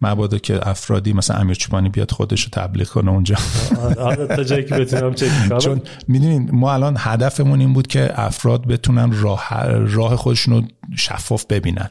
[0.00, 3.34] مبادا که افرادی مثلا امیر چوبانی بیاد خودش رو تبلیغ کنه اونجا.
[3.98, 8.66] آره تا جایی که بتونم چک چون می‌دونین ما الان هدفمون این بود که افراد
[8.66, 10.62] بتونن راه راه خودشون رو
[10.96, 11.90] شفاف ببینن.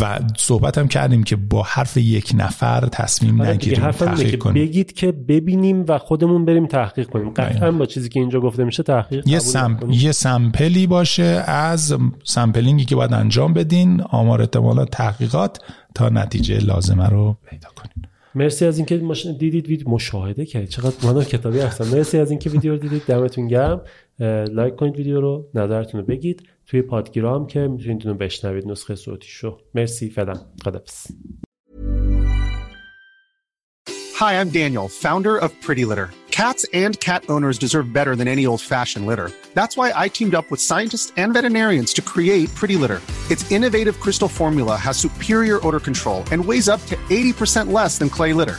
[0.00, 4.64] و صحبت هم کردیم که با حرف یک نفر تصمیم آره نگیریم تحقیق کنیم.
[4.64, 7.30] بگید که ببینیم و خودمون بریم تحقیق کنیم.
[7.30, 9.78] قطعا با چیزی که اینجا گفته میشه تحقیق یه, سم...
[9.90, 15.58] یه sample ی باشه از sampling ی که باید انجام بدین آمار احتمالات تحقیقات
[15.94, 18.06] تا نتیجه لازمه رو پیدا کنین.
[18.34, 18.96] مرسی از اینکه.
[19.38, 20.68] دیدید ویدیو مشاهده کردید.
[20.68, 21.84] چقدر من کتابی هستم.
[21.84, 23.02] مرسی از اینکه ویدیو رو دیدید.
[23.06, 23.80] دمتون گرم.
[24.20, 29.58] like کنید ویدیو رو نظرتون رو بگید توی پادگیرا که می‌تونید اونو بشنوید نسخه صوتیشو
[29.74, 30.34] مرسی فعلا
[30.64, 31.06] خدافظ
[34.20, 36.10] Hi, I'm Daniel, founder of Pretty Litter.
[36.30, 39.28] Cats and cat owners deserve better than any old-fashioned litter.
[39.58, 43.00] That's why I teamed up with scientists and veterinarians to create Pretty Litter.
[43.32, 48.10] Its innovative crystal formula has superior odor control and weighs up to 80% less than
[48.16, 48.58] clay litter.